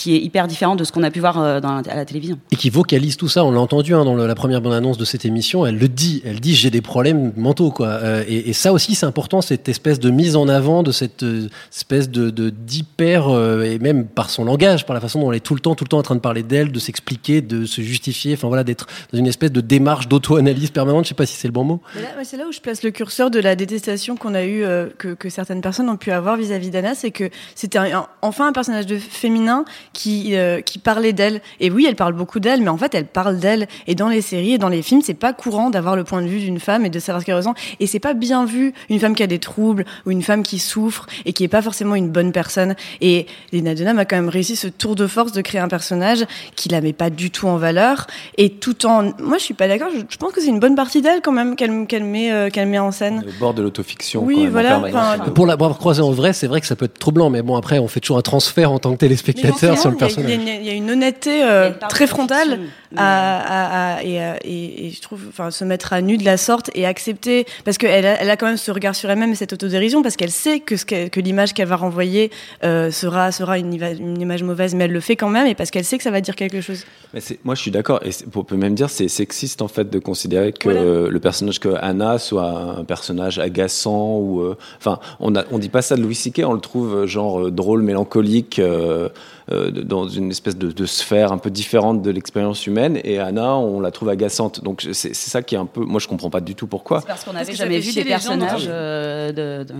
qui 0.00 0.14
est 0.16 0.20
hyper 0.20 0.46
différent 0.48 0.76
de 0.76 0.84
ce 0.84 0.92
qu'on 0.92 1.02
a 1.02 1.10
pu 1.10 1.20
voir 1.20 1.38
euh, 1.40 1.60
dans 1.60 1.72
la, 1.74 1.82
à 1.92 1.96
la 1.96 2.04
télévision. 2.04 2.38
Et 2.52 2.56
qui 2.56 2.70
vocalise 2.70 3.16
tout 3.16 3.28
ça, 3.28 3.44
on 3.44 3.50
l'a 3.50 3.60
entendu 3.60 3.94
hein, 3.94 4.04
dans 4.04 4.14
le- 4.14 4.26
la 4.26 4.34
première 4.34 4.60
bande-annonce 4.62 4.96
de 4.98 5.04
cette 5.04 5.24
émission, 5.24 5.66
elle 5.66 5.76
le 5.78 5.88
dit, 5.88 6.22
elle 6.24 6.40
dit 6.40 6.54
j'ai 6.54 6.70
des 6.70 6.80
problèmes 6.80 7.32
mentaux 7.36 7.70
quoi. 7.70 7.88
Euh, 7.88 8.24
et, 8.26 8.48
et 8.48 8.52
ça 8.54 8.72
aussi 8.72 8.94
c'est 8.94 9.06
important, 9.06 9.40
cette 9.42 9.68
espèce 9.68 10.00
de 10.00 10.10
mise 10.10 10.36
en 10.36 10.48
avant 10.48 10.82
de 10.82 10.92
cette 10.92 11.22
euh, 11.22 11.48
espèce 11.74 12.08
de 12.08 12.30
de- 12.30 12.50
d'hyper 12.50 13.28
euh, 13.28 13.62
et 13.64 13.78
même 13.78 14.06
par 14.06 14.30
son 14.30 14.44
langage, 14.44 14.86
par 14.86 14.94
la 14.94 15.00
façon 15.00 15.20
dont 15.20 15.30
elle 15.32 15.36
est 15.36 15.40
tout 15.40 15.54
le 15.54 15.60
temps, 15.60 15.74
tout 15.74 15.84
le 15.84 15.88
temps 15.88 15.98
en 15.98 16.02
train 16.02 16.14
de 16.14 16.20
parler 16.20 16.42
d'elle, 16.42 16.72
de 16.72 16.78
s'expliquer, 16.78 17.42
de 17.42 17.66
se 17.66 17.80
justifier, 17.82 18.34
enfin 18.34 18.48
voilà, 18.48 18.64
d'être 18.64 18.86
dans 19.12 19.18
une 19.18 19.26
espèce 19.26 19.52
de 19.52 19.60
démarche 19.60 20.08
d'auto-analyse 20.08 20.70
permanente. 20.70 21.04
Je 21.04 21.10
sais 21.10 21.14
pas 21.14 21.26
si 21.26 21.36
c'est 21.36 21.48
le 21.48 21.52
bon 21.52 21.64
mot. 21.64 21.80
C'est 22.24 22.36
là 22.36 22.44
où 22.48 22.52
je 22.52 22.60
place 22.60 22.82
le 22.82 22.90
curseur 22.90 23.30
de 23.30 23.38
la 23.40 23.56
détestation 23.56 24.16
qu'on 24.16 24.34
a 24.34 24.44
eu, 24.44 24.62
euh, 24.64 24.86
que, 24.98 25.14
que 25.14 25.28
certaines 25.28 25.60
personnes 25.60 25.88
ont 25.88 25.96
pu 25.96 26.10
avoir 26.12 26.36
vis-à-vis 26.36 26.70
d'Anna, 26.70 26.94
c'est 26.94 27.10
que 27.10 27.28
c'était 27.54 27.78
enfin 28.22 28.46
un 28.48 28.52
personnage 28.52 28.86
de 28.86 28.96
féminin 28.98 29.64
qui 29.92 30.36
euh, 30.36 30.60
qui 30.60 30.78
parlait 30.78 31.12
d'elle. 31.12 31.40
Et 31.60 31.70
oui, 31.70 31.86
elle 31.88 31.96
parle 31.96 32.12
beaucoup 32.12 32.40
d'elle, 32.40 32.62
mais 32.62 32.68
en 32.68 32.76
fait, 32.76 32.94
elle 32.94 33.06
parle 33.06 33.38
d'elle. 33.38 33.68
Et 33.86 33.94
dans 33.94 34.08
les 34.08 34.20
séries 34.20 34.54
et 34.54 34.58
dans 34.58 34.68
les 34.68 34.82
films, 34.82 35.02
c'est 35.02 35.14
pas 35.14 35.32
courant 35.32 35.70
d'avoir 35.70 35.96
le 35.96 36.04
point 36.04 36.22
de 36.22 36.28
vue 36.28 36.40
d'une 36.40 36.60
femme 36.60 36.84
et 36.86 36.90
de 36.90 36.98
savoir 36.98 37.20
ce 37.20 37.26
qu'elle 37.26 37.36
ressent. 37.36 37.54
Et 37.80 37.86
c'est 37.86 38.00
pas 38.00 38.14
bien 38.14 38.44
vu 38.44 38.72
une 38.88 39.00
femme 39.00 39.14
qui 39.14 39.22
a 39.22 39.26
des 39.26 39.38
troubles 39.38 39.84
ou 40.06 40.10
une 40.10 40.22
femme 40.22 40.42
qui 40.42 40.58
souffre 40.58 41.06
et 41.24 41.32
qui 41.32 41.44
est 41.44 41.48
pas 41.48 41.62
forcément 41.62 41.94
une 41.94 42.08
bonne 42.08 42.32
personne. 42.32 42.74
Et 43.00 43.26
Lena 43.52 43.74
Dunham 43.74 43.98
a 43.98 44.04
quand 44.04 44.16
même 44.16 44.28
réussi 44.28 44.56
ce 44.56 44.68
tour 44.68 44.94
de 44.94 45.06
force 45.06 45.32
de 45.32 45.40
créer 45.40 45.60
un 45.60 45.68
personnage 45.68 46.24
qui 46.56 46.68
la 46.68 46.80
met 46.80 46.92
pas 46.92 47.10
du 47.10 47.30
tout 47.30 47.48
en 47.48 47.56
valeur 47.56 48.06
et 48.36 48.50
tout 48.50 48.86
en. 48.86 49.12
Moi, 49.20 49.38
je 49.38 49.44
suis 49.44 49.54
pas 49.54 49.68
d'accord. 49.68 49.88
Je, 49.94 50.00
je 50.08 50.16
pense 50.16 50.32
que 50.32 50.40
c'est 50.40 50.48
une 50.48 50.60
bonne 50.60 50.76
partie 50.76 51.02
d'elle 51.02 51.20
quand 51.22 51.32
même 51.32 51.56
qu'elle 51.56 51.70
met 52.04 52.32
euh, 52.32 52.50
qu'elle 52.50 52.68
met 52.68 52.78
en 52.78 52.92
scène. 52.92 53.24
Au 53.26 53.38
bord 53.38 53.54
de 53.54 53.62
l'autofiction. 53.62 54.22
Oui, 54.22 54.34
quand 54.34 54.40
même, 54.40 54.48
en 54.48 54.50
voilà, 54.50 54.78
enfin, 54.78 55.30
Pour 55.30 55.46
l'avoir 55.46 55.76
croisé 55.78 56.02
en 56.02 56.10
vrai, 56.10 56.32
c'est 56.32 56.46
vrai 56.46 56.60
que 56.60 56.66
ça 56.66 56.76
peut 56.76 56.86
être 56.86 56.98
troublant, 56.98 57.30
mais 57.30 57.42
bon, 57.42 57.56
après, 57.56 57.78
on 57.78 57.88
fait 57.88 58.00
toujours 58.00 58.18
un 58.18 58.22
transfert 58.22 58.72
en 58.72 58.78
tant 58.78 58.92
que 58.92 58.98
téléspectateur 58.98 59.78
sur 59.80 59.90
le 59.90 59.96
Il 59.96 60.00
y 60.00 60.02
a- 60.02 60.06
personnage. 60.06 60.30
Il 60.30 60.30
y, 60.30 60.32
a 60.32 60.54
une- 60.56 60.62
il 60.62 60.66
y 60.66 60.70
a 60.70 60.74
une 60.74 60.90
honnêteté 60.90 61.42
euh, 61.44 61.70
très 61.88 62.06
frontale 62.06 62.60
à, 62.96 63.38
à- 63.38 63.96
à- 63.98 64.02
et, 64.02 64.20
à- 64.20 64.36
et- 64.44 64.86
et 64.86 64.90
je 64.90 65.00
trouve, 65.00 65.20
enfin, 65.28 65.50
se 65.50 65.64
mettre 65.64 65.92
à 65.92 66.00
nu 66.00 66.16
de 66.16 66.24
la 66.24 66.36
sorte 66.36 66.70
et 66.74 66.86
accepter, 66.86 67.46
parce 67.64 67.78
qu'elle 67.78 68.06
a, 68.06 68.20
elle 68.20 68.30
a 68.30 68.36
quand 68.36 68.46
même 68.46 68.56
ce 68.56 68.70
regard 68.70 68.94
sur 68.94 69.10
elle-même 69.10 69.32
et 69.32 69.34
cette 69.34 69.52
autodérision, 69.52 70.02
parce 70.02 70.16
qu'elle 70.16 70.30
sait 70.30 70.60
que, 70.60 70.76
ce 70.76 70.84
qu'elle- 70.84 71.10
que 71.10 71.20
l'image 71.20 71.54
qu'elle 71.54 71.68
va 71.68 71.76
renvoyer 71.76 72.30
euh, 72.64 72.90
sera, 72.90 73.32
sera 73.32 73.58
une, 73.58 73.72
image 74.20 74.42
mauvaise, 74.42 74.74
mais 74.74 74.84
elle 74.84 74.92
le 74.92 75.00
fait 75.00 75.16
quand 75.16 75.28
même 75.28 75.46
et 75.46 75.54
parce 75.54 75.70
qu'elle 75.70 75.84
sait 75.84 75.96
que 75.98 76.04
ça 76.04 76.10
va 76.10 76.20
dire 76.20 76.36
quelque 76.36 76.60
chose. 76.60 76.84
Mais 77.14 77.20
moi, 77.44 77.54
je 77.54 77.60
suis 77.60 77.70
d'accord. 77.70 78.00
Et 78.04 78.10
on 78.34 78.44
peut 78.44 78.56
même 78.56 78.74
dire 78.74 78.90
c'est 78.90 79.08
sexiste 79.08 79.62
en 79.62 79.68
fait 79.68 79.88
de 79.90 79.98
considérer 79.98 80.52
que 80.52 80.68
Voilà. 80.68 80.80
euh, 80.80 81.08
le 81.10 81.20
personnage 81.20 81.60
que 81.60 81.68
Anna 81.80 82.18
soit 82.18 82.48
un 82.78 82.84
personnage 82.84 83.38
agaçant 83.38 84.16
ou. 84.18 84.40
euh, 84.40 84.56
Enfin, 84.78 84.98
on 85.20 85.34
a, 85.36 85.44
on 85.50 85.58
dit 85.58 85.68
pas 85.68 85.82
ça 85.82 85.96
de 85.96 86.02
Louis 86.02 86.14
C.K. 86.14 86.42
On 86.46 86.52
le 86.52 86.60
trouve 86.60 86.94
euh, 86.94 87.06
genre 87.06 87.46
euh, 87.46 87.50
drôle, 87.50 87.82
mélancolique, 87.82 88.58
euh, 88.58 89.08
euh, 89.52 89.70
dans 89.70 90.08
une 90.08 90.30
espèce 90.30 90.56
de, 90.56 90.70
de 90.70 90.86
sphère 90.86 91.32
un 91.32 91.38
peu 91.38 91.50
différente 91.50 92.02
de 92.02 92.10
l'expérience 92.10 92.66
humaine. 92.66 93.00
Et 93.04 93.18
Anna, 93.18 93.56
on 93.56 93.80
la 93.80 93.90
trouve 93.90 94.08
agaçante. 94.08 94.62
Donc 94.62 94.82
c'est 94.92 95.14
c'est 95.14 95.30
ça 95.30 95.42
qui 95.42 95.54
est 95.54 95.58
un 95.58 95.66
peu. 95.66 95.80
Moi, 95.80 95.98
je 96.00 96.08
comprends 96.08 96.30
pas 96.30 96.40
du 96.40 96.54
tout 96.54 96.66
pourquoi. 96.66 97.00
C'est 97.00 97.06
parce 97.08 97.24
qu'on 97.24 97.32
n'avait 97.32 97.54
jamais 97.54 97.78
vu 97.80 97.92
des 97.92 98.04
personnages 98.04 98.66
euh, 98.68 99.32
de, 99.32 99.64
de- 99.64 99.74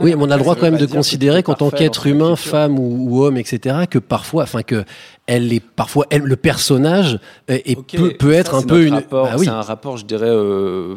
Oui, 0.00 0.14
mais 0.16 0.16
on 0.18 0.30
a 0.30 0.36
le 0.36 0.42
droit 0.42 0.54
quand 0.54 0.70
même 0.70 0.76
de 0.78 0.86
considérer 0.86 1.42
qu'en 1.42 1.54
tant 1.54 1.70
qu'être 1.70 2.06
humain, 2.06 2.36
femme 2.36 2.78
ou, 2.78 3.08
ou 3.10 3.24
homme, 3.24 3.36
etc., 3.36 3.84
que 3.90 3.98
parfois, 3.98 4.44
enfin 4.44 4.62
que 4.62 4.84
elle 5.26 5.52
est 5.52 5.60
parfois 5.60 6.06
elle, 6.10 6.22
le 6.22 6.36
personnage 6.36 7.18
est, 7.48 7.76
Ok, 7.76 7.96
peut, 7.96 8.12
peut 8.18 8.32
ça, 8.32 8.38
être 8.38 8.54
un 8.54 8.62
peu 8.62 8.84
une. 8.86 8.94
rapport, 8.94 9.26
Bah 9.26 9.34
oui. 9.38 9.44
C'est 9.46 9.50
un 9.50 9.60
rapport, 9.62 9.96
je 9.96 10.04
dirais. 10.04 10.28
euh, 10.28 10.94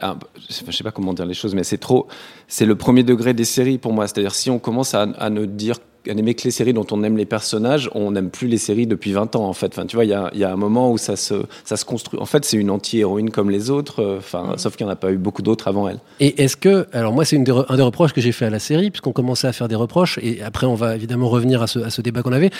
un- 0.00 0.16
je 0.48 0.72
sais 0.72 0.84
pas 0.84 0.90
comment 0.92 1.12
dire 1.12 1.26
les 1.26 1.34
choses, 1.34 1.54
mais 1.54 1.64
c'est 1.64 1.78
trop. 1.78 2.06
C'est 2.48 2.66
le 2.66 2.76
premier 2.76 3.02
degré 3.02 3.34
des 3.34 3.44
séries 3.44 3.78
pour 3.78 3.92
moi. 3.92 4.06
C'est-à-dire 4.06 4.34
si 4.34 4.50
on 4.50 4.58
commence 4.58 4.94
à, 4.94 5.02
à 5.18 5.30
ne 5.30 5.44
dire 5.44 5.76
à 6.08 6.14
n'aimer 6.14 6.34
que 6.34 6.44
les 6.44 6.50
séries 6.50 6.72
dont 6.72 6.86
on 6.90 7.02
aime 7.04 7.16
les 7.16 7.24
personnages, 7.26 7.90
on 7.94 8.12
n'aime 8.12 8.30
plus 8.30 8.48
les 8.48 8.58
séries 8.58 8.86
depuis 8.86 9.12
20 9.12 9.36
ans 9.36 9.46
en 9.48 9.52
fait. 9.52 9.66
Enfin, 9.68 9.86
tu 9.86 9.96
vois, 9.96 10.04
il 10.04 10.10
y 10.10 10.14
a, 10.14 10.30
il 10.34 10.40
y 10.40 10.44
a 10.44 10.52
un 10.52 10.56
moment 10.56 10.90
où 10.90 10.98
ça 10.98 11.16
se, 11.16 11.34
ça 11.64 11.76
se 11.76 11.84
construit. 11.84 12.18
En 12.20 12.26
fait, 12.26 12.44
c'est 12.44 12.56
une 12.56 12.70
anti-héroïne 12.70 13.30
comme 13.30 13.50
les 13.50 13.70
autres, 13.70 14.02
euh, 14.02 14.18
enfin, 14.18 14.54
sauf 14.56 14.76
qu'il 14.76 14.86
n'y 14.86 14.90
en 14.90 14.92
a 14.92 14.96
pas 14.96 15.10
eu 15.12 15.16
beaucoup 15.16 15.42
d'autres 15.42 15.68
avant 15.68 15.88
elle. 15.88 15.98
Et 16.20 16.42
est-ce 16.42 16.56
que, 16.56 16.86
alors 16.92 17.12
moi 17.12 17.24
c'est 17.24 17.36
une 17.36 17.44
des 17.44 17.52
re- 17.52 17.66
un 17.68 17.76
des 17.76 17.82
reproches 17.82 18.12
que 18.12 18.20
j'ai 18.20 18.32
fait 18.32 18.46
à 18.46 18.50
la 18.50 18.58
série, 18.58 18.90
puisqu'on 18.90 19.12
commençait 19.12 19.46
à 19.46 19.52
faire 19.52 19.68
des 19.68 19.74
reproches, 19.74 20.18
et 20.22 20.42
après 20.42 20.66
on 20.66 20.74
va 20.74 20.94
évidemment 20.94 21.28
revenir 21.28 21.62
à 21.62 21.66
ce, 21.66 21.78
à 21.80 21.90
ce 21.90 22.00
débat 22.02 22.22
qu'on 22.22 22.32
avait, 22.32 22.50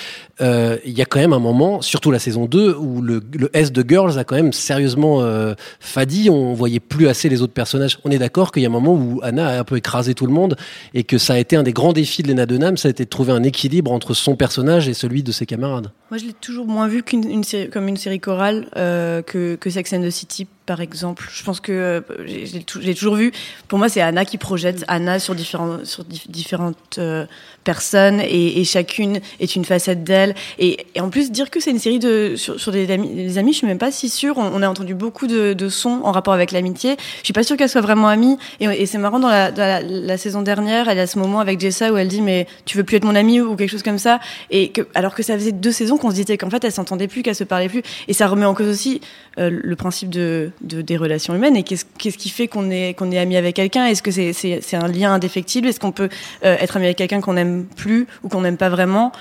euh, 0.41 0.77
il 0.85 0.97
y 0.97 1.03
a 1.03 1.05
quand 1.05 1.19
même 1.21 1.33
un 1.33 1.39
moment, 1.39 1.81
surtout 1.83 2.11
la 2.11 2.19
saison 2.19 2.47
2, 2.47 2.75
où 2.75 3.01
le, 3.03 3.21
le 3.39 3.51
S 3.55 3.73
de 3.73 3.85
Girls 3.89 4.19
a 4.19 4.25
quand 4.25 4.37
même 4.37 4.53
sérieusement 4.53 5.23
euh, 5.23 5.55
fadi, 5.81 6.31
on 6.31 6.53
voyait 6.55 6.81
plus 6.81 7.09
assez 7.09 7.29
les 7.29 7.43
autres 7.43 7.53
personnages. 7.53 7.99
On 8.05 8.11
est 8.11 8.19
d'accord 8.19 8.53
qu'il 8.53 8.63
y 8.63 8.67
a 8.67 8.69
un 8.69 8.73
moment 8.73 8.93
où 8.95 9.21
Anna 9.23 9.49
a 9.49 9.59
un 9.61 9.65
peu 9.65 9.77
écrasé 9.77 10.15
tout 10.15 10.27
le 10.27 10.33
monde, 10.33 10.57
et 10.95 11.05
que 11.05 11.19
ça 11.19 11.35
a 11.35 11.39
été 11.39 11.57
un 11.57 11.63
des 11.63 11.73
grands 11.73 11.93
défis 11.93 12.23
de 12.23 12.29
Lena 12.29 12.47
Dunham, 12.47 12.77
ça 12.77 12.89
a 12.89 12.91
été 12.91 13.05
de 13.05 13.09
trouver 13.09 13.33
un 13.33 13.38
équilibre 13.43 13.93
entre 13.93 14.15
son 14.15 14.37
personnage 14.37 14.89
et 14.89 14.95
celui 14.95 15.23
de 15.23 15.33
ses 15.33 15.47
camarades. 15.47 15.91
Moi, 16.11 16.19
je 16.19 16.27
l'ai 16.27 16.33
toujours 16.33 16.67
moins 16.67 16.89
vu 16.89 17.03
qu'une 17.03 17.29
une 17.29 17.45
série, 17.45 17.71
comme 17.71 17.89
une 17.89 17.97
série 17.97 18.21
chorale 18.21 18.69
euh, 18.77 19.23
que, 19.23 19.57
que 19.57 19.71
Sex 19.71 19.93
and 19.93 20.03
the 20.03 20.11
City, 20.11 20.47
par 20.69 20.81
exemple. 20.83 21.27
Je 21.33 21.43
pense 21.43 21.61
que 21.61 21.73
euh, 21.73 22.01
j'ai 22.27 22.45
j'ai 22.47 22.63
tou- 22.63 22.81
j'ai 22.83 22.95
toujours 22.95 23.17
vu. 23.17 23.33
Pour 23.69 23.79
moi, 23.79 23.89
c'est 23.89 24.03
Anna 24.03 24.25
qui 24.27 24.37
projette 24.37 24.85
Anna 24.87 25.19
sur, 25.19 25.35
différents, 25.35 25.79
sur 25.85 26.05
dif- 26.05 26.31
différentes 26.31 26.99
euh, 26.99 27.25
personnes 27.65 28.21
et, 28.21 28.61
et 28.61 28.65
chacune 28.65 29.21
est 29.41 29.57
une 29.57 29.65
facette 29.65 30.05
d'elle. 30.05 30.35
Et, 30.59 30.87
et 30.95 31.01
en 31.01 31.09
plus, 31.09 31.31
dire 31.33 31.49
que 31.51 31.59
c'est 31.59 31.71
une 31.71 31.79
série 31.79 31.99
de 31.99 32.35
sur, 32.37 32.61
sur 32.61 32.71
des, 32.71 32.91
amis, 32.91 33.09
des 33.15 33.39
amis, 33.39 33.53
je 33.53 33.59
suis 33.59 33.67
même 33.67 33.79
pas 33.79 33.91
si 33.91 34.11
sûre. 34.11 34.37
On, 34.37 34.51
on 34.55 34.63
a 34.63 34.69
entendu 34.69 34.95
beaucoup 34.95 35.27
de, 35.27 35.55
de 35.55 35.69
sons 35.71 36.03
en 36.05 36.13
rapport 36.13 36.35
avec 36.35 36.53
l'amitié. 36.53 36.97
Je 37.21 37.25
suis 37.25 37.33
pas 37.33 37.43
sûre 37.43 37.57
qu'elle 37.57 37.71
soit 37.71 37.81
vraiment 37.81 38.09
amie. 38.09 38.37
Et, 38.61 38.67
et 38.67 38.85
c'est 38.87 38.99
marrant 38.99 39.21
dans, 39.21 39.29
la, 39.31 39.51
dans 39.51 39.63
la, 39.65 39.81
la 39.81 40.19
saison 40.19 40.43
dernière, 40.43 40.89
elle 40.91 40.99
a 40.99 41.07
ce 41.07 41.19
moment 41.19 41.41
avec 41.41 41.59
Jessa 41.61 41.91
où 41.91 41.97
elle 41.97 42.09
dit 42.09 42.21
mais 42.21 42.47
tu 42.67 42.77
veux 42.77 42.85
plus 42.85 42.99
être 42.99 43.05
mon 43.05 43.15
amie 43.15 43.41
ou 43.41 43.57
quelque 43.57 43.71
chose 43.71 43.83
comme 43.83 43.99
ça. 43.99 44.21
Et 44.51 44.69
que 44.69 44.83
alors 44.95 45.15
que 45.15 45.23
ça 45.23 45.35
faisait 45.35 45.53
deux 45.53 45.73
saisons 45.73 45.97
qu'on 45.97 46.11
se 46.11 46.17
disait 46.17 46.37
qu'en 46.37 46.51
fait 46.51 46.63
elle 46.63 46.73
s'entendait 46.73 47.09
plus, 47.09 47.23
qu'elle 47.23 47.35
se 47.35 47.45
parlait 47.45 47.71
plus. 47.71 47.83
Et 48.07 48.13
ça 48.13 48.27
remet 48.29 48.45
en 48.45 48.53
cause 48.55 48.69
aussi 48.69 49.01
euh, 49.39 49.51
le 49.51 49.77
principe 49.77 50.11
de, 50.11 50.51
de 50.61 50.83
des 50.83 50.97
relations 50.97 51.35
humaines. 51.35 51.57
Et 51.57 51.63
qu'est-ce 51.63 51.85
qu'est-ce 51.99 52.19
qui 52.19 52.31
fait 52.31 52.49
qu'on 52.49 52.71
est 52.71 52.95
qu'on 52.95 53.11
est 53.11 53.19
ami 53.19 53.37
avec 53.37 53.57
quelqu'un? 53.57 53.87
Est-ce 53.87 54.03
que 54.03 54.11
c'est 54.11 54.33
c'est 54.33 54.77
un 54.77 54.89
lien 54.89 55.13
indéfectible? 55.13 55.69
Est-ce 55.69 55.81
qu'on 55.81 55.93
peut 55.93 56.09
euh, 56.45 56.57
être 56.61 56.77
ami 56.77 56.87
avec 56.87 56.99
quelqu'un 56.99 57.21
qu'on 57.21 57.35
n'aime 57.35 57.65
plus 57.65 58.07
ou 58.23 58.29
qu'on 58.29 58.43
n'aime 58.43 58.57
pas 58.57 58.69
vraiment? 58.69 59.13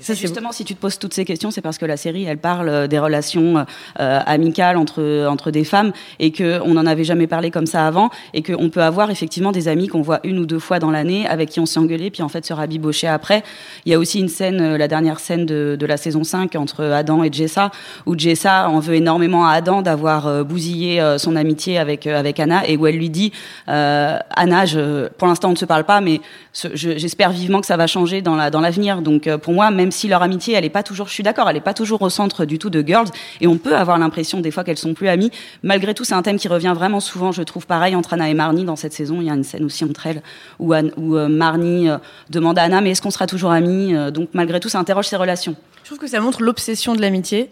Ça, 0.00 0.14
justement, 0.14 0.52
si 0.52 0.64
tu 0.64 0.74
te 0.74 0.80
poses 0.80 0.98
toutes 0.98 1.14
ces 1.14 1.24
questions, 1.24 1.50
c'est 1.50 1.60
parce 1.60 1.78
que 1.78 1.86
la 1.86 1.96
série, 1.96 2.24
elle 2.24 2.38
parle 2.38 2.68
euh, 2.68 2.86
des 2.86 2.98
relations 2.98 3.64
euh, 4.00 4.20
amicales 4.26 4.76
entre 4.76 5.26
entre 5.28 5.50
des 5.50 5.64
femmes 5.64 5.92
et 6.18 6.30
que 6.32 6.60
on 6.64 6.74
n'en 6.74 6.86
avait 6.86 7.04
jamais 7.04 7.26
parlé 7.26 7.50
comme 7.50 7.66
ça 7.66 7.86
avant 7.86 8.10
et 8.34 8.42
qu'on 8.42 8.68
peut 8.70 8.82
avoir 8.82 9.10
effectivement 9.10 9.52
des 9.52 9.68
amis 9.68 9.88
qu'on 9.88 10.02
voit 10.02 10.20
une 10.24 10.38
ou 10.38 10.46
deux 10.46 10.58
fois 10.58 10.78
dans 10.78 10.90
l'année 10.90 11.26
avec 11.26 11.48
qui 11.50 11.60
on 11.60 11.66
s'est 11.66 11.78
engueulé 11.80 12.10
puis 12.10 12.22
en 12.22 12.28
fait 12.28 12.44
se 12.44 12.52
rabibocher 12.52 13.06
après. 13.08 13.42
Il 13.84 13.92
y 13.92 13.94
a 13.94 13.98
aussi 13.98 14.20
une 14.20 14.28
scène, 14.28 14.60
euh, 14.60 14.78
la 14.78 14.88
dernière 14.88 15.20
scène 15.20 15.46
de, 15.46 15.76
de 15.78 15.86
la 15.86 15.96
saison 15.96 16.24
5 16.24 16.54
entre 16.56 16.84
Adam 16.84 17.22
et 17.24 17.32
Jessa 17.32 17.70
où 18.06 18.16
Jessa 18.18 18.68
en 18.68 18.80
veut 18.80 18.94
énormément 18.94 19.46
à 19.46 19.52
Adam 19.52 19.82
d'avoir 19.82 20.26
euh, 20.26 20.44
bousillé 20.44 21.00
euh, 21.00 21.18
son 21.18 21.36
amitié 21.36 21.78
avec 21.78 22.06
avec 22.06 22.40
Anna 22.40 22.66
et 22.68 22.76
où 22.76 22.86
elle 22.86 22.96
lui 22.96 23.10
dit 23.10 23.32
euh, 23.68 24.18
Anna, 24.34 24.66
je, 24.66 25.08
pour 25.08 25.28
l'instant 25.28 25.48
on 25.48 25.52
ne 25.52 25.56
se 25.56 25.64
parle 25.64 25.84
pas 25.84 26.00
mais 26.00 26.20
je- 26.54 26.96
j'espère 26.96 27.30
vivement 27.30 27.60
que 27.60 27.66
ça 27.66 27.76
va 27.76 27.86
changer 27.86 28.22
dans 28.22 28.36
la 28.36 28.50
dans 28.50 28.60
l'avenir. 28.60 29.02
Donc 29.02 29.28
pour 29.36 29.52
moi, 29.52 29.70
même 29.70 29.87
si 29.90 30.08
leur 30.08 30.22
amitié, 30.22 30.54
elle 30.54 30.64
est 30.64 30.70
pas 30.70 30.82
toujours, 30.82 31.08
je 31.08 31.12
suis 31.12 31.22
d'accord, 31.22 31.48
elle 31.50 31.56
est 31.56 31.60
pas 31.60 31.74
toujours 31.74 32.02
au 32.02 32.10
centre 32.10 32.44
du 32.44 32.58
tout 32.58 32.70
de 32.70 32.82
Girls, 32.86 33.08
et 33.40 33.46
on 33.46 33.58
peut 33.58 33.76
avoir 33.76 33.98
l'impression 33.98 34.40
des 34.40 34.50
fois 34.50 34.64
qu'elles 34.64 34.78
sont 34.78 34.94
plus 34.94 35.08
amies. 35.08 35.30
Malgré 35.62 35.94
tout, 35.94 36.04
c'est 36.04 36.14
un 36.14 36.22
thème 36.22 36.38
qui 36.38 36.48
revient 36.48 36.72
vraiment 36.74 37.00
souvent, 37.00 37.32
je 37.32 37.42
trouve, 37.42 37.66
pareil 37.66 37.94
entre 37.94 38.14
Anna 38.14 38.28
et 38.28 38.34
Marnie 38.34 38.64
dans 38.64 38.76
cette 38.76 38.92
saison. 38.92 39.20
Il 39.20 39.26
y 39.26 39.30
a 39.30 39.34
une 39.34 39.44
scène 39.44 39.64
aussi 39.64 39.84
entre 39.84 40.06
elles 40.06 40.22
où, 40.58 40.72
Anne- 40.72 40.92
où 40.96 41.16
euh, 41.16 41.28
Marnie 41.28 41.88
euh, 41.88 41.98
demande 42.30 42.58
à 42.58 42.62
Anna, 42.62 42.80
mais 42.80 42.90
est-ce 42.90 43.02
qu'on 43.02 43.10
sera 43.10 43.26
toujours 43.26 43.50
amis 43.50 43.94
Euh, 43.94 44.10
Donc 44.10 44.30
malgré 44.32 44.60
tout, 44.60 44.68
ça 44.68 44.78
interroge 44.78 45.06
ses 45.06 45.16
relations. 45.16 45.54
Je 45.82 45.88
trouve 45.88 45.98
que 45.98 46.06
ça 46.06 46.20
montre 46.20 46.42
l'obsession 46.42 46.94
de 46.94 47.00
l'amitié. 47.00 47.50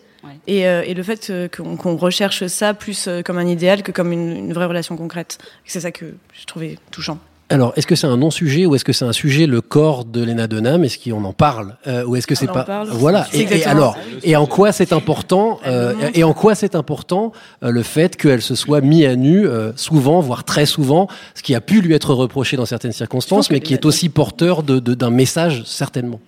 Et, 0.48 0.66
euh, 0.66 0.82
et 0.84 0.92
le 0.94 1.02
fait 1.04 1.32
qu'on 1.56 1.96
recherche 1.96 2.46
ça 2.48 2.74
plus 2.74 3.08
comme 3.24 3.38
un 3.38 3.46
idéal 3.46 3.84
que 3.84 3.92
comme 3.92 4.10
une, 4.10 4.36
une 4.36 4.52
vraie 4.52 4.64
relation 4.64 4.96
concrète. 4.96 5.38
C'est 5.64 5.80
ça 5.80 5.92
que 5.92 6.14
je 6.32 6.44
trouvais 6.46 6.78
touchant. 6.90 7.18
Alors, 7.48 7.72
est-ce 7.76 7.86
que 7.86 7.94
c'est 7.94 8.08
un 8.08 8.16
non-sujet 8.16 8.66
ou 8.66 8.74
est-ce 8.74 8.84
que 8.84 8.92
c'est 8.92 9.04
un 9.04 9.12
sujet, 9.12 9.46
le 9.46 9.60
corps 9.60 10.04
de 10.04 10.24
Lena 10.24 10.48
Dunham 10.48 10.82
Est-ce 10.82 10.98
qu'on 10.98 11.22
en 11.24 11.32
parle 11.32 11.76
euh, 11.86 12.02
Ou 12.04 12.16
est-ce 12.16 12.26
que 12.26 12.34
c'est 12.34 12.48
pas 12.48 12.64
parle. 12.64 12.88
Voilà. 12.90 13.28
Et, 13.32 13.64
alors, 13.66 13.94
ça. 13.94 14.00
et 14.24 14.34
en 14.34 14.46
quoi 14.46 14.72
c'est 14.72 14.92
important 14.92 15.60
euh, 15.64 15.94
Et 16.14 16.24
en 16.24 16.32
quoi 16.34 16.56
c'est 16.56 16.74
important 16.74 17.30
euh, 17.62 17.70
le 17.70 17.84
fait 17.84 18.16
qu'elle 18.16 18.42
se 18.42 18.56
soit 18.56 18.80
mise 18.80 19.06
à 19.06 19.14
nu 19.14 19.46
souvent, 19.76 20.18
voire 20.20 20.42
très 20.42 20.66
souvent, 20.66 21.06
ce 21.36 21.42
qui 21.44 21.54
a 21.54 21.60
pu 21.60 21.80
lui 21.82 21.94
être 21.94 22.12
reproché 22.14 22.56
dans 22.56 22.66
certaines 22.66 22.90
circonstances, 22.92 23.48
mais 23.50 23.60
qui 23.60 23.74
est 23.74 23.84
aussi 23.84 24.08
porteur 24.08 24.64
de- 24.64 24.80
de- 24.80 24.94
d'un 24.94 25.10
message 25.10 25.62
certainement. 25.66 26.18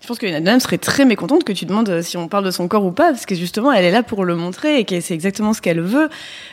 Je 0.00 0.08
pense 0.08 0.18
que 0.18 0.26
Lena 0.26 0.40
Dunham 0.40 0.58
serait 0.60 0.78
très 0.78 1.04
mécontente 1.04 1.44
que 1.44 1.52
tu 1.52 1.64
demandes 1.64 2.02
si 2.02 2.16
on 2.16 2.26
parle 2.26 2.44
de 2.44 2.50
son 2.50 2.66
corps 2.66 2.84
ou 2.84 2.90
pas, 2.90 3.12
parce 3.12 3.24
que 3.24 3.36
justement, 3.36 3.72
elle 3.72 3.84
est 3.84 3.90
là 3.92 4.02
pour 4.02 4.24
le 4.24 4.34
montrer 4.34 4.80
et 4.80 4.84
que 4.84 5.00
c'est 5.00 5.14
exactement 5.14 5.52
ce 5.54 5.60
qu'elle 5.62 5.80
veut. 5.80 6.08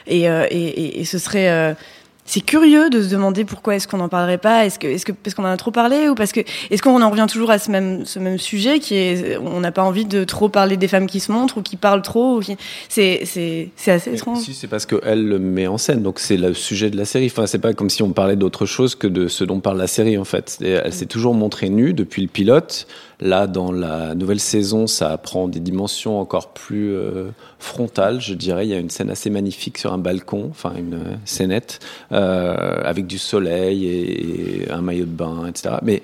Et, 0.06 0.22
et- 0.26 1.00
et 1.02 1.06
ce 1.06 1.18
serait. 1.18 1.76
C'est 2.26 2.42
curieux 2.42 2.90
de 2.90 3.02
se 3.02 3.10
demander 3.10 3.46
pourquoi 3.46 3.76
est-ce 3.76 3.88
qu'on 3.88 3.98
n'en 3.98 4.10
parlerait 4.10 4.38
pas 4.38 4.66
Est-ce 4.66 4.80
que, 4.80 4.88
est-ce 4.88 5.06
que 5.06 5.12
parce 5.12 5.34
qu'on 5.34 5.44
en 5.44 5.48
a 5.48 5.58
trop 5.58 5.72
parlé 5.72 6.10
ou 6.10 6.16
parce 6.16 6.32
que 6.32 6.42
est-ce 6.70 6.82
qu'on 6.82 7.02
en 7.02 7.10
revient 7.10 7.28
toujours 7.30 7.52
à 7.52 7.60
ce 7.60 7.72
même 7.72 8.06
ce 8.06 8.20
même 8.20 8.38
sujet 8.38 8.80
qui 8.80 8.96
est 8.96 9.38
on 9.38 9.60
n'a 9.60 9.72
pas 9.72 9.84
envie 9.84 10.06
de 10.06 10.24
trop 10.24 10.50
parler 10.50 10.78
des 10.78 10.88
femmes 10.88 11.08
qui 11.08 11.20
se 11.20 11.32
montrent 11.32 11.58
ou 11.58 11.62
qui 11.62 11.76
parlent 11.76 12.02
trop 12.02 12.40
qui... 12.40 12.56
c'est 12.90 13.22
c'est 13.26 13.70
c'est 13.76 13.92
assez 13.92 14.14
étrange. 14.14 14.40
Si, 14.40 14.54
c'est 14.54 14.68
parce 14.68 14.86
qu'elle 14.86 15.28
le 15.28 15.40
met 15.40 15.68
en 15.68 15.78
scène, 15.78 16.02
donc 16.02 16.20
c'est 16.20 16.38
le 16.38 16.54
sujet 16.54 16.90
de 16.90 16.98
la 16.98 17.06
série. 17.06 17.28
Enfin, 17.28 17.46
c'est 17.46 17.60
pas 17.60 17.74
comme 17.74 17.90
si 17.90 18.04
on 18.04 18.12
parlait 18.12 18.36
d'autre 18.36 18.66
chose 18.66 18.96
que 18.96 19.08
de 19.08 19.28
ce 19.28 19.44
dont 19.44 19.60
parle 19.60 19.78
la 19.78 19.88
série, 19.88 20.18
en 20.18 20.24
fait. 20.24 20.58
Et 20.62 20.72
elle 20.72 20.94
s'est 20.94 21.06
toujours 21.06 21.34
montrée 21.34 21.70
nue 21.70 21.94
depuis 21.94 22.22
le 22.22 22.28
pilote. 22.28 22.88
Là, 23.20 23.48
dans 23.48 23.72
la 23.72 24.16
nouvelle 24.16 24.40
saison, 24.40 24.86
ça 24.88 25.18
prend 25.18 25.48
des 25.48 25.60
dimensions 25.60 26.20
encore 26.20 26.54
plus 26.54 26.94
euh, 26.94 27.30
frontales, 27.58 28.20
je 28.20 28.34
dirais. 28.34 28.66
Il 28.66 28.70
y 28.70 28.74
a 28.74 28.80
une 28.80 28.90
scène 28.90 29.10
assez 29.10 29.30
magnifique 29.30 29.78
sur 29.78 29.94
un 29.94 29.98
balcon, 29.98 30.48
enfin 30.50 30.74
une 30.78 30.96
euh, 30.96 31.16
scénette, 31.24 31.80
euh, 32.14 32.82
avec 32.84 33.08
du 33.08 33.18
soleil 33.18 33.86
et, 33.88 34.64
et 34.66 34.72
un 34.72 34.82
maillot 34.82 35.06
de 35.06 35.10
bain, 35.10 35.48
etc. 35.48 35.76
Mais 35.82 36.02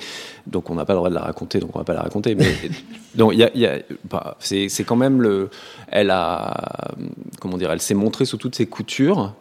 donc 0.47 0.69
on 0.69 0.75
n'a 0.75 0.85
pas 0.85 0.93
le 0.93 0.97
droit 0.97 1.09
de 1.09 1.15
la 1.15 1.21
raconter, 1.21 1.59
donc 1.59 1.75
on 1.75 1.79
va 1.79 1.85
pas 1.85 1.93
la 1.93 2.01
raconter. 2.01 2.35
Mais 2.35 2.47
donc 3.15 3.33
il 3.33 3.39
y 3.39 3.43
a, 3.43 3.51
il 3.53 3.61
y 3.61 3.65
a- 3.67 3.79
bah, 4.09 4.35
c'est 4.39 4.67
c'est 4.69 4.83
quand 4.83 4.95
même 4.95 5.21
le, 5.21 5.49
elle 5.87 6.09
a, 6.11 6.91
comment 7.39 7.57
dire, 7.57 7.71
elle 7.71 7.81
s'est 7.81 7.93
montrée 7.93 8.25
sous 8.25 8.37
toutes 8.37 8.55
ses 8.55 8.65
coutures. 8.65 9.33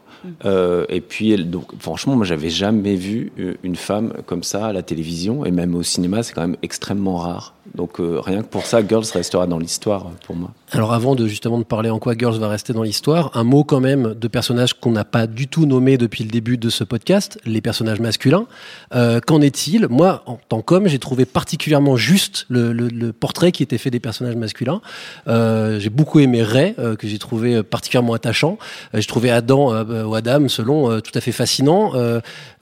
Euh, 0.45 0.85
et 0.89 1.01
puis, 1.01 1.37
donc, 1.45 1.67
franchement, 1.79 2.17
moi, 2.17 2.25
j'avais 2.25 2.51
jamais 2.51 2.97
vu 2.97 3.33
euh, 3.39 3.55
une 3.63 3.77
femme 3.77 4.13
comme 4.27 4.43
ça 4.43 4.67
à 4.67 4.73
la 4.73 4.83
télévision 4.83 5.45
et 5.45 5.51
même 5.51 5.75
au 5.75 5.83
cinéma, 5.83 6.23
c'est 6.23 6.33
quand 6.33 6.43
même 6.43 6.57
extrêmement 6.63 7.17
rare. 7.17 7.55
Donc 7.75 8.01
euh, 8.01 8.21
rien 8.21 8.43
que 8.43 8.49
pour 8.49 8.65
ça, 8.65 8.87
Girls 8.87 9.05
restera 9.13 9.47
dans 9.47 9.59
l'histoire 9.59 10.07
pour 10.27 10.37
moi. 10.37 10.53
Alors 10.73 10.93
avant 10.93 11.15
de 11.15 11.27
justement 11.27 11.59
de 11.59 11.65
parler 11.65 11.91
en 11.91 11.99
quoi 11.99 12.15
Girls 12.17 12.39
va 12.39 12.49
rester 12.49 12.73
dans 12.73 12.83
l'histoire, 12.83 13.31
un 13.35 13.45
mot 13.45 13.63
quand 13.63 13.81
même 13.81 14.15
de 14.15 14.29
personnages 14.29 14.73
qu'on 14.73 14.91
n'a 14.91 15.05
pas 15.05 15.27
du 15.27 15.49
tout 15.49 15.67
nommés 15.67 15.99
depuis 15.99 16.25
le 16.25 16.31
début 16.31 16.57
de 16.57 16.71
ce 16.71 16.83
podcast, 16.83 17.39
les 17.45 17.61
personnages 17.61 18.01
masculins. 18.01 18.47
Qu'en 18.93 19.41
est-il? 19.41 19.87
Moi, 19.89 20.23
en 20.27 20.39
tant 20.49 20.63
qu'homme, 20.63 20.89
j'ai 20.89 20.99
trouvé 20.99 21.25
particulièrement 21.25 21.97
juste 21.97 22.47
le, 22.49 22.73
le, 22.73 23.13
portrait 23.13 23.53
qui 23.53 23.63
était 23.63 23.79
fait 23.79 23.91
des 23.91 24.01
personnages 24.01 24.37
masculins. 24.37 24.81
J'ai 25.27 25.91
beaucoup 25.91 26.21
aimé 26.21 26.43
Ray, 26.43 26.75
que 26.75 27.07
j'ai 27.07 27.19
trouvé 27.19 27.63
particulièrement 27.63 28.15
attachant. 28.15 28.59
J'ai 28.95 29.07
trouvé 29.07 29.31
Adam 29.31 29.85
Adam, 30.14 30.49
selon, 30.49 31.01
tout 31.01 31.12
à 31.14 31.21
fait 31.21 31.33
fascinant. 31.33 31.92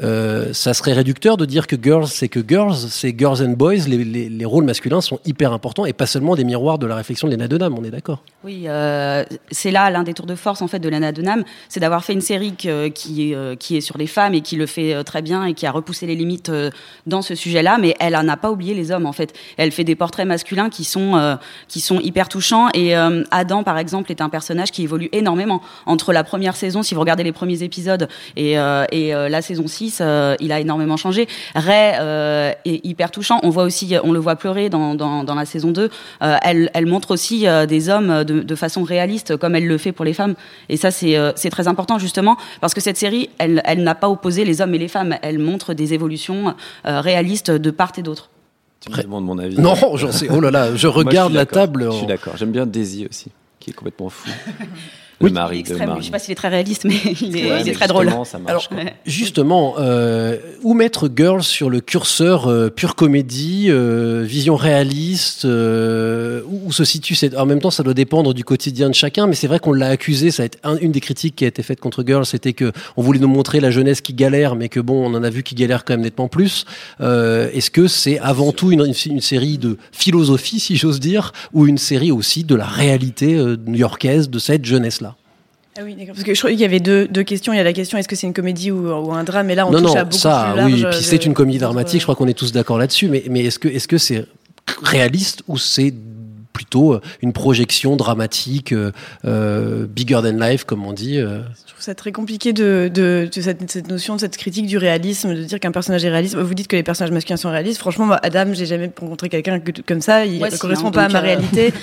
ça 0.00 0.74
serait 0.74 0.92
réducteur 0.92 1.36
de 1.36 1.44
dire 1.44 1.66
que 1.66 1.76
Girls, 1.80 2.06
c'est 2.08 2.28
que 2.28 2.40
Girls, 2.46 2.76
c'est 2.90 3.16
Girls 3.18 3.42
and 3.42 3.52
Boys. 3.52 3.86
Les, 3.86 4.04
les, 4.04 4.28
les 4.28 4.44
rôles 4.44 4.64
masculins 4.64 5.00
sont 5.00 5.20
hyper 5.24 5.52
importants 5.52 5.86
et 5.86 5.92
pas 5.92 6.06
seulement 6.06 6.34
des 6.34 6.44
miroirs 6.44 6.78
de 6.78 6.86
la 6.86 6.96
réflexion 6.96 7.28
de 7.28 7.32
Lena 7.32 7.48
Dunham, 7.48 7.74
on 7.78 7.84
est 7.84 7.90
d'accord? 7.90 8.22
Oui, 8.44 8.64
euh, 8.66 9.24
c'est 9.50 9.70
là 9.70 9.90
l'un 9.90 10.02
des 10.02 10.14
tours 10.14 10.26
de 10.26 10.34
force 10.34 10.62
en 10.62 10.68
fait 10.68 10.78
de 10.78 10.88
Lena 10.88 11.12
Dunham, 11.12 11.44
c'est 11.68 11.80
d'avoir 11.80 12.04
fait 12.04 12.12
une 12.12 12.20
série 12.20 12.52
qui, 12.54 13.34
euh, 13.34 13.56
qui 13.56 13.76
est 13.76 13.80
sur 13.80 13.98
les 13.98 14.06
femmes 14.06 14.34
et 14.34 14.40
qui 14.40 14.56
le 14.56 14.66
fait 14.66 14.94
euh, 14.94 15.02
très 15.02 15.22
bien 15.22 15.44
et 15.44 15.54
qui 15.54 15.66
a 15.66 15.70
repoussé 15.70 16.06
les 16.06 16.14
limites 16.14 16.48
euh, 16.48 16.70
dans 17.06 17.22
ce 17.22 17.34
sujet-là, 17.34 17.78
mais 17.78 17.94
elle 18.00 18.12
n'a 18.12 18.36
pas 18.36 18.50
oublié 18.50 18.74
les 18.74 18.90
hommes 18.90 19.06
en 19.06 19.12
fait. 19.12 19.34
Elle 19.56 19.72
fait 19.72 19.84
des 19.84 19.94
portraits 19.94 20.26
masculins 20.26 20.70
qui 20.70 20.84
sont, 20.84 21.16
euh, 21.16 21.36
qui 21.68 21.80
sont 21.80 22.00
hyper 22.00 22.28
touchants 22.28 22.68
et 22.74 22.96
euh, 22.96 23.24
Adam 23.30 23.62
par 23.62 23.78
exemple 23.78 24.10
est 24.10 24.20
un 24.20 24.28
personnage 24.28 24.70
qui 24.70 24.82
évolue 24.82 25.08
énormément 25.12 25.62
entre 25.86 26.12
la 26.12 26.24
première 26.24 26.56
saison, 26.56 26.82
si 26.82 26.94
vous 26.94 27.00
regardez 27.00 27.24
les 27.24 27.32
premiers 27.36 27.62
épisodes 27.62 28.08
et, 28.36 28.52
et 28.52 29.12
la 29.12 29.42
saison 29.42 29.68
6, 29.68 30.02
il 30.40 30.52
a 30.52 30.60
énormément 30.60 30.96
changé. 30.96 31.28
Ray 31.54 31.94
est 32.64 32.84
hyper 32.84 33.10
touchant, 33.10 33.38
on 33.42 33.50
voit 33.50 33.64
aussi, 33.64 33.94
on 34.02 34.12
le 34.12 34.18
voit 34.18 34.36
pleurer 34.36 34.68
dans, 34.68 34.94
dans, 34.94 35.22
dans 35.22 35.34
la 35.34 35.44
saison 35.44 35.70
2, 35.70 35.90
elle, 36.20 36.70
elle 36.74 36.86
montre 36.86 37.12
aussi 37.12 37.46
des 37.68 37.88
hommes 37.88 38.24
de, 38.24 38.40
de, 38.40 38.54
façon 38.54 38.82
réaliste, 38.82 39.36
comme 39.36 39.54
elle 39.54 39.66
le 39.66 39.78
fait 39.78 39.92
pour 39.92 40.04
les 40.04 40.14
femmes. 40.14 40.34
Et 40.68 40.76
ça, 40.76 40.90
c'est 40.90 41.16
euh, 41.16 41.32
très 41.50 41.68
important, 41.68 41.98
justement, 41.98 42.36
parce 42.60 42.74
que 42.74 42.80
cette 42.80 42.96
série, 42.96 43.30
elle, 43.38 43.62
elle 43.64 43.82
n'a 43.82 43.94
pas 43.94 44.08
opposé 44.08 44.44
les 44.44 44.60
hommes 44.60 44.74
et 44.74 44.78
les 44.78 44.88
femmes. 44.88 45.16
Elle 45.22 45.38
montre 45.38 45.74
des 45.74 45.94
évolutions 45.94 46.54
euh, 46.86 47.00
réalistes 47.00 47.50
de 47.50 47.70
part 47.70 47.92
et 47.96 48.02
d'autre. 48.02 48.30
Tu 48.80 48.90
me 48.90 49.02
demandes 49.02 49.24
mon 49.24 49.38
avis. 49.38 49.58
Non, 49.58 49.74
j'en 49.96 50.12
sais. 50.12 50.28
Oh 50.30 50.40
là 50.40 50.50
là, 50.50 50.74
je 50.74 50.86
regarde 50.86 51.32
Moi, 51.32 51.40
la 51.40 51.46
table. 51.46 51.88
Je 51.90 51.96
suis 51.96 52.06
d'accord. 52.06 52.36
J'aime 52.36 52.52
bien 52.52 52.66
Daisy 52.66 53.06
aussi, 53.08 53.30
qui 53.58 53.70
est 53.70 53.72
complètement 53.72 54.08
fou. 54.08 54.28
Le 55.20 55.30
mari 55.30 55.62
de. 55.62 55.74
Marie. 55.74 56.00
Je 56.00 56.04
sais 56.06 56.10
pas 56.10 56.18
s'il 56.18 56.32
est 56.32 56.36
très 56.36 56.48
réaliste, 56.48 56.84
mais 56.84 56.94
il 57.22 57.36
est, 57.36 57.50
Ouais, 57.50 57.60
il 57.60 57.62
est 57.62 57.64
mais 57.66 57.72
très 57.72 57.86
drôle. 57.88 58.04
justement, 58.04 58.24
ça 58.24 58.38
marche, 58.38 58.50
Alors, 58.50 58.68
quoi. 58.84 58.92
Justement, 59.06 59.74
euh, 59.78 60.36
où 60.62 60.74
mettre 60.74 61.10
Girls 61.14 61.42
sur 61.42 61.70
le 61.70 61.80
curseur 61.80 62.48
euh, 62.50 62.68
pure 62.68 62.94
comédie, 62.96 63.66
euh, 63.70 64.24
vision 64.26 64.56
réaliste 64.56 65.44
euh, 65.46 66.42
Où 66.46 66.66
où 66.66 66.72
se 66.72 66.84
situe 66.84 67.14
cette... 67.14 67.36
En 67.36 67.46
même 67.46 67.60
temps, 67.60 67.70
ça 67.70 67.82
doit 67.82 67.94
dépendre 67.94 68.34
du 68.34 68.42
quotidien 68.44 68.88
de 68.90 68.94
chacun, 68.94 69.26
mais 69.26 69.34
c'est 69.36 69.46
vrai 69.46 69.58
qu'on 69.60 69.72
l'a 69.72 69.86
accusé. 69.88 70.30
Ça 70.30 70.42
a 70.42 70.46
été 70.46 70.58
un- 70.64 70.76
une 70.78 70.90
des 70.92 71.00
critiques 71.00 71.36
qui 71.36 71.44
a 71.44 71.48
été 71.48 71.62
faite 71.62 71.80
contre 71.80 72.02
Girls, 72.06 72.26
c'était 72.26 72.52
que 72.52 72.72
on 72.96 73.02
voulait 73.02 73.20
nous 73.20 73.28
montrer 73.28 73.60
la 73.60 73.70
jeunesse 73.70 74.00
qui 74.00 74.12
galère, 74.14 74.54
mais 74.56 74.68
que 74.68 74.80
bon, 74.80 75.06
on 75.10 75.14
en 75.14 75.22
a 75.22 75.30
vu 75.30 75.42
qui 75.42 75.54
galère 75.54 75.84
quand 75.84 75.94
même 75.94 76.02
nettement 76.02 76.28
plus. 76.28 76.64
Euh, 77.00 77.48
Est-ce 77.54 77.70
que 77.70 77.86
c'est 77.88 78.18
avant 78.18 78.52
tout 78.52 78.70
une, 78.72 78.80
une- 78.84 79.12
une 79.14 79.20
série 79.20 79.56
de 79.58 79.78
philosophie, 79.92 80.60
si 80.60 80.76
j'ose 80.76 81.00
dire, 81.00 81.32
ou 81.54 81.66
une 81.66 81.78
série 81.78 82.10
aussi 82.12 82.44
de 82.44 82.54
la 82.54 82.66
réalité 82.66 83.34
euh, 83.36 83.56
new-yorkaise 83.66 84.28
de 84.28 84.38
cette 84.38 84.64
jeunesse-là? 84.64 85.05
Ah 85.78 85.82
oui, 85.84 85.94
d'accord. 85.94 86.14
Parce 86.14 86.24
que 86.24 86.34
je 86.34 86.38
crois 86.38 86.50
qu'il 86.50 86.60
y 86.60 86.64
avait 86.64 86.80
deux, 86.80 87.06
deux 87.08 87.22
questions. 87.22 87.52
Il 87.52 87.56
y 87.56 87.60
a 87.60 87.64
la 87.64 87.72
question 87.72 87.98
est-ce 87.98 88.08
que 88.08 88.16
c'est 88.16 88.26
une 88.26 88.32
comédie 88.34 88.70
ou, 88.70 88.88
ou 88.88 89.12
un 89.12 89.24
drame? 89.24 89.50
Et 89.50 89.54
là, 89.54 89.66
on 89.66 89.70
non, 89.70 89.80
touche 89.80 89.88
non, 89.90 89.96
à 89.96 90.04
beaucoup 90.04 90.16
ça, 90.18 90.48
plus 90.52 90.56
large. 90.58 90.72
oui. 90.72 90.82
Puis 90.90 90.98
de- 90.98 91.02
c'est 91.04 91.26
une 91.26 91.34
comédie 91.34 91.58
dramatique. 91.58 92.00
Je 92.00 92.04
crois 92.06 92.14
qu'on 92.16 92.28
est 92.28 92.34
tous 92.38 92.52
d'accord 92.52 92.78
là-dessus. 92.78 93.08
Mais, 93.08 93.24
mais 93.30 93.44
est-ce 93.44 93.58
que, 93.58 93.68
est-ce 93.68 93.86
que 93.88 93.98
c'est 93.98 94.24
réaliste 94.82 95.42
ou 95.48 95.58
c'est 95.58 95.92
plutôt 96.56 96.94
euh, 96.94 97.00
une 97.20 97.34
projection 97.34 97.96
dramatique, 97.96 98.72
euh, 98.72 98.90
euh, 99.26 99.86
bigger 99.86 100.20
than 100.22 100.38
life, 100.40 100.64
comme 100.64 100.86
on 100.86 100.94
dit. 100.94 101.16
Je 101.18 101.26
trouve 101.68 101.80
ça 101.80 101.94
très 101.94 102.12
compliqué 102.12 102.54
de, 102.54 102.90
de, 102.92 103.28
de 103.30 103.40
cette, 103.42 103.70
cette 103.70 103.88
notion, 103.88 104.16
de 104.16 104.20
cette 104.20 104.38
critique 104.38 104.66
du 104.66 104.78
réalisme, 104.78 105.34
de 105.34 105.42
dire 105.44 105.60
qu'un 105.60 105.70
personnage 105.70 106.02
est 106.06 106.08
réaliste. 106.08 106.34
Vous 106.34 106.54
dites 106.54 106.68
que 106.68 106.76
les 106.76 106.82
personnages 106.82 107.12
masculins 107.12 107.36
sont 107.36 107.50
réalistes. 107.50 107.78
Franchement, 107.78 108.06
moi, 108.06 108.18
Adam, 108.22 108.46
j'ai 108.54 108.64
jamais 108.64 108.90
rencontré 108.98 109.28
quelqu'un 109.28 109.60
que- 109.60 109.82
comme 109.86 110.00
ça. 110.00 110.24
Il 110.24 110.40
ne 110.40 110.56
correspond 110.56 110.88
hein, 110.88 110.92
pas 110.92 111.02
euh, 111.02 111.06
à 111.08 111.08
ma 111.10 111.20
réalité. 111.20 111.74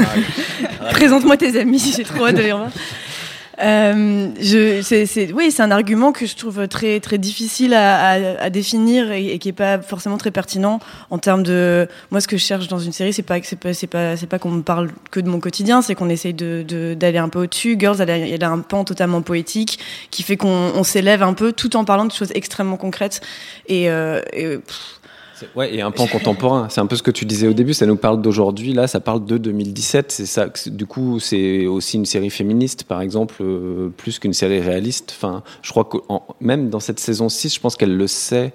Présente-moi 0.92 1.36
tes 1.36 1.58
amis, 1.60 1.92
j'ai 1.96 2.04
trop 2.04 2.26
hâte 2.26 2.36
de 2.36 2.42
les 2.42 2.52
revoir. 2.52 2.70
Euh, 3.62 4.28
je, 4.40 4.80
c'est, 4.82 5.06
c'est, 5.06 5.32
oui, 5.32 5.50
c'est 5.50 5.62
un 5.62 5.70
argument 5.70 6.12
que 6.12 6.24
je 6.24 6.34
trouve 6.34 6.66
très 6.68 6.98
très 7.00 7.18
difficile 7.18 7.74
à, 7.74 8.10
à, 8.10 8.14
à 8.44 8.50
définir 8.50 9.12
et, 9.12 9.38
qui 9.38 9.50
est 9.50 9.52
pas 9.52 9.80
forcément 9.82 10.16
très 10.16 10.30
pertinent 10.30 10.80
en 11.10 11.18
termes 11.18 11.42
de. 11.42 11.86
Moi, 12.10 12.20
ce 12.20 12.28
que 12.28 12.36
je 12.36 12.44
cherche 12.44 12.68
dans 12.68 12.78
une 12.78 12.92
série, 12.92 13.12
c'est 13.12 13.22
pas 13.22 13.42
c'est 13.42 13.56
pas 13.56 13.74
c'est 13.74 13.86
pas 13.86 14.16
pas 14.16 14.38
qu'on 14.38 14.50
me 14.50 14.62
parle 14.62 14.90
que 15.10 15.20
de 15.20 15.28
mon 15.28 15.40
quotidien, 15.40 15.82
c'est 15.82 15.94
qu'on 15.94 16.08
essaye 16.08 16.34
de, 16.34 16.64
de 16.66 16.94
d'aller 16.94 17.18
un 17.18 17.28
peu 17.28 17.40
au-dessus. 17.40 17.76
Girls, 17.78 17.96
elle 18.00 18.10
a, 18.10 18.16
elle 18.18 18.44
a 18.44 18.50
un 18.50 18.60
pan 18.60 18.84
totalement 18.84 19.22
poétique 19.22 19.78
qui 20.10 20.22
fait 20.22 20.36
qu'on 20.36 20.72
on 20.74 20.82
s'élève 20.82 21.22
un 21.22 21.34
peu 21.34 21.52
tout 21.52 21.76
en 21.76 21.84
parlant 21.84 22.06
de 22.06 22.12
choses 22.12 22.32
extrêmement 22.34 22.76
concrètes 22.76 23.20
et, 23.66 23.90
euh, 23.90 24.20
et 24.32 24.56
pff, 24.58 24.99
Ouais, 25.56 25.74
et 25.74 25.80
un 25.82 25.90
pan 25.90 26.06
contemporain. 26.12 26.68
C'est 26.70 26.80
un 26.80 26.86
peu 26.86 26.96
ce 26.96 27.02
que 27.02 27.10
tu 27.10 27.24
disais 27.24 27.46
au 27.48 27.52
début. 27.52 27.74
Ça 27.74 27.86
nous 27.86 27.96
parle 27.96 28.20
d'aujourd'hui. 28.22 28.72
Là, 28.72 28.86
ça 28.86 29.00
parle 29.00 29.24
de 29.24 29.38
2017. 29.38 30.12
C'est 30.12 30.26
ça. 30.26 30.46
Du 30.66 30.86
coup, 30.86 31.20
c'est 31.20 31.66
aussi 31.66 31.96
une 31.96 32.06
série 32.06 32.30
féministe, 32.30 32.84
par 32.84 33.00
exemple, 33.00 33.36
euh, 33.40 33.88
plus 33.96 34.18
qu'une 34.18 34.32
série 34.34 34.60
réaliste. 34.60 35.14
Enfin, 35.16 35.42
je 35.62 35.70
crois 35.70 35.84
que 35.84 35.98
en- 36.08 36.22
même 36.40 36.70
dans 36.70 36.80
cette 36.80 37.00
saison 37.00 37.28
6, 37.28 37.54
je 37.54 37.60
pense 37.60 37.76
qu'elle 37.76 37.96
le 37.96 38.06
sait 38.06 38.52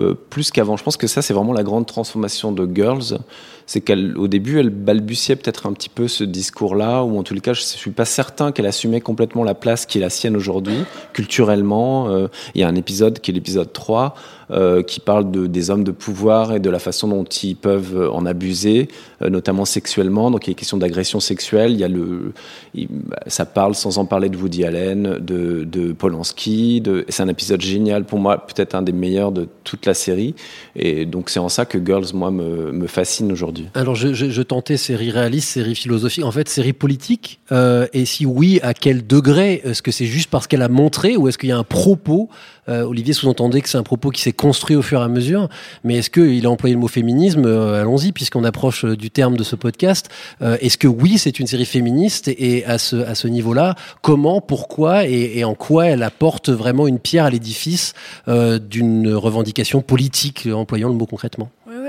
euh, 0.00 0.14
plus 0.30 0.50
qu'avant. 0.50 0.76
Je 0.76 0.84
pense 0.84 0.96
que 0.96 1.06
ça, 1.06 1.22
c'est 1.22 1.34
vraiment 1.34 1.52
la 1.52 1.64
grande 1.64 1.86
transformation 1.86 2.52
de 2.52 2.68
Girls. 2.72 3.18
C'est 3.66 3.80
qu'au 3.80 4.28
début, 4.28 4.58
elle 4.58 4.70
balbutiait 4.70 5.36
peut-être 5.36 5.66
un 5.66 5.72
petit 5.72 5.88
peu 5.88 6.06
ce 6.08 6.24
discours-là, 6.24 7.02
ou 7.04 7.18
en 7.18 7.22
les 7.30 7.40
cas, 7.40 7.52
je 7.52 7.62
suis 7.62 7.90
pas 7.92 8.04
certain 8.04 8.52
qu'elle 8.52 8.66
assumait 8.66 9.00
complètement 9.00 9.44
la 9.44 9.54
place 9.54 9.86
qui 9.86 9.98
est 9.98 10.00
la 10.00 10.10
sienne 10.10 10.36
aujourd'hui, 10.36 10.84
culturellement. 11.12 12.08
Euh, 12.10 12.28
Il 12.54 12.60
y 12.60 12.64
a 12.64 12.68
un 12.68 12.74
épisode 12.74 13.20
qui 13.20 13.30
est 13.30 13.34
l'épisode 13.34 13.72
3, 13.72 14.14
euh, 14.50 14.82
qui 14.82 15.00
parle 15.00 15.30
de, 15.30 15.46
des 15.46 15.70
hommes 15.70 15.84
de 15.84 15.92
pouvoir 15.92 16.21
et 16.52 16.60
de 16.60 16.70
la 16.70 16.78
façon 16.78 17.08
dont 17.08 17.24
ils 17.24 17.56
peuvent 17.56 17.96
euh, 17.96 18.10
en 18.10 18.26
abuser, 18.26 18.88
euh, 19.22 19.30
notamment 19.30 19.64
sexuellement. 19.64 20.30
Donc 20.30 20.46
il 20.46 20.50
y 20.50 20.52
a 20.52 20.54
question 20.54 20.76
d'agression 20.76 21.20
sexuelle. 21.20 21.72
Il 21.72 21.78
y 21.78 21.84
a 21.84 21.88
le, 21.88 22.32
bah, 22.74 23.20
ça 23.26 23.44
parle 23.44 23.74
sans 23.74 23.98
en 23.98 24.04
parler 24.04 24.28
de 24.28 24.36
Woody 24.36 24.64
Allen, 24.64 25.18
de, 25.20 25.64
de 25.64 25.92
Polanski. 25.92 26.82
C'est 27.08 27.22
un 27.22 27.28
épisode 27.28 27.60
génial 27.60 28.04
pour 28.04 28.18
moi, 28.18 28.46
peut-être 28.46 28.74
un 28.74 28.82
des 28.82 28.92
meilleurs 28.92 29.32
de 29.32 29.48
toute 29.64 29.86
la 29.86 29.94
série. 29.94 30.34
Et 30.76 31.06
donc 31.06 31.30
c'est 31.30 31.40
en 31.40 31.48
ça 31.48 31.64
que 31.64 31.84
Girls, 31.84 32.06
moi, 32.14 32.30
me, 32.30 32.72
me 32.72 32.86
fascine 32.86 33.32
aujourd'hui. 33.32 33.68
Alors, 33.74 33.94
je 33.94 34.42
tentais 34.42 34.76
série 34.76 35.10
réaliste, 35.10 35.48
série 35.48 35.74
philosophique, 35.74 36.24
en 36.24 36.30
fait, 36.30 36.48
série 36.48 36.72
politique. 36.72 37.40
Euh, 37.50 37.86
et 37.92 38.04
si 38.04 38.26
oui, 38.26 38.60
à 38.62 38.74
quel 38.74 39.06
degré? 39.06 39.60
Est-ce 39.64 39.82
que 39.82 39.90
c'est 39.90 40.06
juste 40.06 40.30
parce 40.30 40.46
qu'elle 40.46 40.62
a 40.62 40.68
montré 40.68 41.16
ou 41.16 41.28
est-ce 41.28 41.38
qu'il 41.38 41.48
y 41.48 41.52
a 41.52 41.58
un 41.58 41.64
propos 41.64 42.28
Euh, 42.68 42.82
Olivier 42.84 43.12
sous-entendait 43.12 43.60
que 43.60 43.68
c'est 43.68 43.78
un 43.78 43.82
propos 43.82 44.10
qui 44.10 44.20
s'est 44.22 44.32
construit 44.32 44.76
au 44.76 44.82
fur 44.82 45.00
et 45.00 45.04
à 45.04 45.08
mesure. 45.08 45.48
Mais 45.84 45.96
est-ce 45.96 46.10
qu'il 46.10 46.46
a 46.46 46.50
employé 46.50 46.74
le 46.74 46.80
mot 46.80 46.88
féminisme 46.88 47.44
Euh, 47.46 47.80
Allons-y, 47.80 48.12
puisqu'on 48.12 48.44
approche 48.44 48.84
euh, 48.84 48.96
du 48.96 49.10
terme 49.10 49.36
de 49.36 49.44
ce 49.44 49.56
podcast. 49.56 50.08
Est-ce 50.40 50.78
que 50.78 50.88
oui, 50.88 51.18
c'est 51.18 51.38
une 51.38 51.46
série 51.46 51.64
féministe 51.64 52.28
et, 52.28 52.64
à 52.64 52.78
ce, 52.78 52.96
à 52.96 53.14
ce 53.14 53.28
niveau-là, 53.28 53.74
comment, 54.00 54.40
pourquoi 54.40 55.06
et, 55.06 55.38
et 55.38 55.44
en 55.44 55.54
quoi 55.54 55.86
elle 55.86 56.02
apporte 56.02 56.50
vraiment 56.50 56.86
une 56.86 56.98
pierre 56.98 57.24
à 57.24 57.30
l'édifice 57.30 57.94
d'une 58.26 59.12
revendication 59.14 59.82
politique, 59.82 60.48
employant 60.52 60.88
le 60.88 60.94
mot 60.94 61.06
concrètement? 61.06 61.48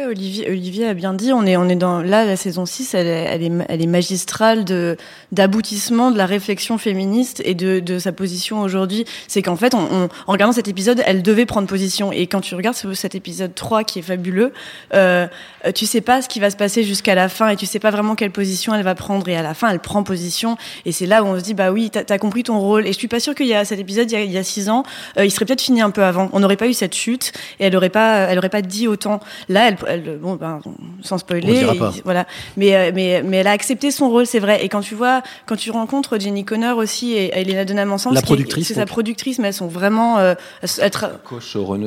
Oui, 0.09 0.43
Olivier, 0.47 0.87
a 0.87 0.93
bien 0.93 1.13
dit, 1.13 1.31
on 1.33 1.45
est, 1.45 1.55
on 1.55 1.69
est 1.69 1.75
dans, 1.75 2.01
là, 2.01 2.25
la 2.25 2.35
saison 2.35 2.65
6, 2.65 2.93
elle, 2.93 3.07
est- 3.07 3.65
elle, 3.69 3.81
est, 3.81 3.87
magistrale 3.87 4.65
de, 4.65 4.97
d'aboutissement 5.31 6.11
de 6.11 6.17
la 6.17 6.25
réflexion 6.25 6.77
féministe 6.77 7.41
et 7.45 7.53
de, 7.53 7.79
de 7.79 7.99
sa 7.99 8.11
position 8.11 8.61
aujourd'hui. 8.61 9.05
C'est 9.27 9.41
qu'en 9.41 9.55
fait, 9.55 9.73
en 9.73 10.09
regardant 10.27 10.51
cet 10.53 10.67
épisode, 10.67 11.01
elle 11.05 11.21
devait 11.21 11.45
prendre 11.45 11.67
position. 11.67 12.11
Et 12.11 12.27
quand 12.27 12.41
tu 12.41 12.55
regardes 12.55 12.75
ce- 12.75 12.93
cet 12.93 13.15
épisode 13.15 13.53
3 13.55 13.83
qui 13.83 13.99
est 13.99 14.03
fabuleux, 14.03 14.51
euh, 14.93 15.27
tu 15.75 15.85
sais 15.85 16.01
pas 16.01 16.21
ce 16.21 16.27
qui 16.29 16.39
va 16.39 16.49
se 16.49 16.57
passer 16.57 16.83
jusqu'à 16.83 17.15
la 17.15 17.29
fin 17.29 17.49
et 17.49 17.55
tu 17.55 17.65
sais 17.65 17.79
pas 17.79 17.91
vraiment 17.91 18.15
quelle 18.15 18.31
position 18.31 18.73
elle 18.73 18.83
va 18.83 18.95
prendre. 18.95 19.27
Et 19.29 19.35
à 19.37 19.41
la 19.41 19.53
fin, 19.53 19.69
elle 19.69 19.79
prend 19.79 20.03
position. 20.03 20.57
Et 20.85 20.91
c'est 20.91 21.05
là 21.05 21.23
où 21.23 21.27
on 21.27 21.37
se 21.37 21.43
dit, 21.43 21.53
bah 21.53 21.71
oui, 21.71 21.89
t'as, 21.91 22.03
t'as 22.03 22.17
compris 22.17 22.43
ton 22.43 22.59
rôle. 22.59 22.87
Et 22.87 22.93
je 22.93 22.97
suis 22.97 23.07
pas 23.07 23.19
sûre 23.19 23.35
qu'il 23.35 23.47
y 23.47 23.53
a 23.53 23.63
cet 23.63 23.79
épisode, 23.79 24.11
il 24.11 24.13
y 24.13 24.17
a, 24.37 24.41
il 24.41 24.43
six 24.45 24.69
ans, 24.69 24.83
euh, 25.17 25.25
il 25.25 25.31
serait 25.31 25.45
peut-être 25.45 25.61
fini 25.61 25.81
un 25.81 25.91
peu 25.91 26.03
avant. 26.03 26.29
On 26.33 26.39
n'aurait 26.39 26.57
pas 26.57 26.67
eu 26.67 26.73
cette 26.73 26.93
chute 26.95 27.31
et 27.59 27.65
elle 27.65 27.75
aurait 27.75 27.89
pas, 27.89 28.17
elle 28.29 28.39
pas 28.49 28.61
dit 28.61 28.87
autant. 28.87 29.19
Là, 29.47 29.69
elle, 29.69 29.77
elle 29.93 30.19
bon, 30.19 30.35
ben, 30.35 30.59
sans 31.01 31.15
On 31.15 31.17
spoiler, 31.17 31.65
voilà. 32.03 32.25
Mais, 32.57 32.75
euh, 32.75 32.91
mais, 32.93 33.23
mais 33.23 33.37
elle 33.37 33.47
a 33.47 33.51
accepté 33.51 33.91
son 33.91 34.09
rôle, 34.09 34.25
c'est 34.25 34.39
vrai. 34.39 34.63
Et 34.63 34.69
quand 34.69 34.81
tu 34.81 34.95
vois, 34.95 35.21
quand 35.45 35.55
tu 35.55 35.71
rencontres 35.71 36.19
Jenny 36.19 36.43
Connor 36.45 36.77
aussi 36.77 37.13
et, 37.13 37.31
Elena 37.37 37.65
Dunham 37.65 37.91
ensemble, 37.91 38.17
c'est 38.63 38.73
sa 38.73 38.85
productrice, 38.85 39.39
mais 39.39 39.47
elles 39.49 39.53
sont 39.53 39.67
vraiment, 39.67 40.19
euh, 40.19 40.33
elles, 40.61 40.69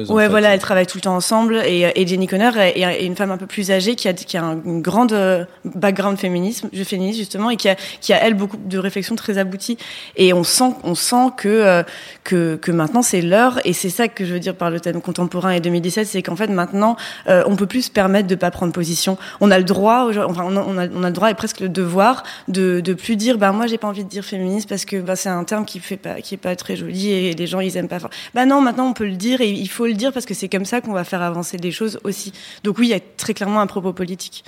en 0.09 0.15
Ouais, 0.15 0.25
fait. 0.25 0.29
voilà, 0.29 0.55
elles 0.55 0.61
travaillent 0.61 0.87
tout 0.87 0.99
le 0.99 1.03
temps 1.03 1.17
ensemble 1.17 1.63
et, 1.67 1.91
et 1.95 2.07
Jenny 2.07 2.27
Connor 2.27 2.57
est, 2.57 2.79
est 2.81 3.05
une 3.07 3.17
femme 3.17 3.31
un 3.31 3.37
peu 3.37 3.47
plus 3.47 3.71
âgée 3.71 3.95
qui 3.95 4.09
a, 4.09 4.13
qui 4.13 4.37
a 4.37 4.45
un- 4.45 4.61
une 4.65 4.83
grande 4.83 5.13
euh, 5.13 5.45
background 5.65 6.19
féminisme, 6.19 6.69
je 6.73 6.83
féministe 6.85 7.19
justement, 7.19 7.51
et 7.51 7.57
qui 7.57 7.69
a, 7.69 7.77
qui 8.01 8.13
a 8.13 8.23
elle 8.25 8.35
beaucoup 8.35 8.57
de 8.57 8.79
réflexions 8.79 9.17
très 9.17 9.39
abouties. 9.39 9.79
Et 10.17 10.33
on 10.33 10.45
sent, 10.45 10.75
on 10.85 10.95
sent 10.95 11.31
que 11.37 11.49
euh, 11.49 11.83
que, 12.25 12.57
que 12.57 12.73
maintenant 12.73 13.03
c'est 13.03 13.21
l'heure 13.23 13.61
et 13.65 13.73
c'est 13.73 13.91
ça 13.91 14.09
que 14.09 14.25
je 14.25 14.33
veux 14.33 14.41
dire 14.41 14.55
par 14.55 14.71
le 14.71 14.81
thème 14.81 15.01
contemporain 15.01 15.51
et 15.51 15.61
2017, 15.61 16.07
c'est 16.07 16.23
qu'en 16.23 16.37
fait 16.37 16.49
maintenant 16.49 16.97
euh, 17.29 17.43
on 17.47 17.57
peut 17.57 17.67
plus 17.67 17.89
se 17.97 18.01
permettent 18.01 18.27
de 18.27 18.35
pas 18.35 18.51
prendre 18.51 18.75
position. 18.75 19.17
On 19.41 19.51
a 19.51 19.57
le 19.59 19.65
droit, 19.65 20.11
enfin, 20.29 20.45
on 20.47 20.77
a, 20.77 20.87
le 20.87 21.11
droit 21.11 21.31
et 21.31 21.35
presque 21.35 21.61
le 21.61 21.71
devoir 21.71 22.25
de, 22.47 22.81
de 22.81 22.93
plus 22.93 23.17
dire, 23.17 23.39
bah 23.39 23.53
moi 23.53 23.67
j'ai 23.67 23.79
pas 23.79 23.89
envie 23.89 24.05
de 24.05 24.09
dire 24.09 24.23
féministe 24.23 24.69
parce 24.69 24.85
que 24.85 25.01
bah, 25.01 25.17
c'est 25.17 25.31
un 25.31 25.45
terme 25.45 25.65
qui 25.65 25.81
fait 25.81 25.97
pas, 25.97 26.21
qui 26.21 26.35
est 26.35 26.39
pas 26.39 26.55
très 26.57 26.77
joli 26.77 27.11
et 27.11 27.33
les 27.33 27.47
gens 27.47 27.61
ils 27.61 27.75
aiment 27.79 27.89
pas. 27.89 27.99
Bah 28.35 28.45
non, 28.45 28.61
maintenant 28.61 28.87
on 28.87 28.93
peut 28.93 29.07
le 29.07 29.17
dire 29.17 29.41
et 29.41 29.51
il 29.51 29.69
faut 29.69 29.87
le 29.87 29.95
dire 29.95 30.13
parce 30.13 30.27
que 30.27 30.35
c'est 30.35 30.49
comme 30.51 30.67
ça 30.67 30.83
qu'on 30.83 30.93
va 30.93 31.05
faire 31.05 31.23
avancer 31.23 31.57
les 31.57 31.71
choses 31.71 31.99
aussi. 32.05 32.35
Donc 32.65 32.77
oui, 32.79 32.89
il 32.89 32.91
y 32.91 32.95
a 32.95 33.01
très 33.17 33.33
clairement 33.33 33.61
un 33.61 33.67
propos 33.67 33.95
politique. 33.95 34.45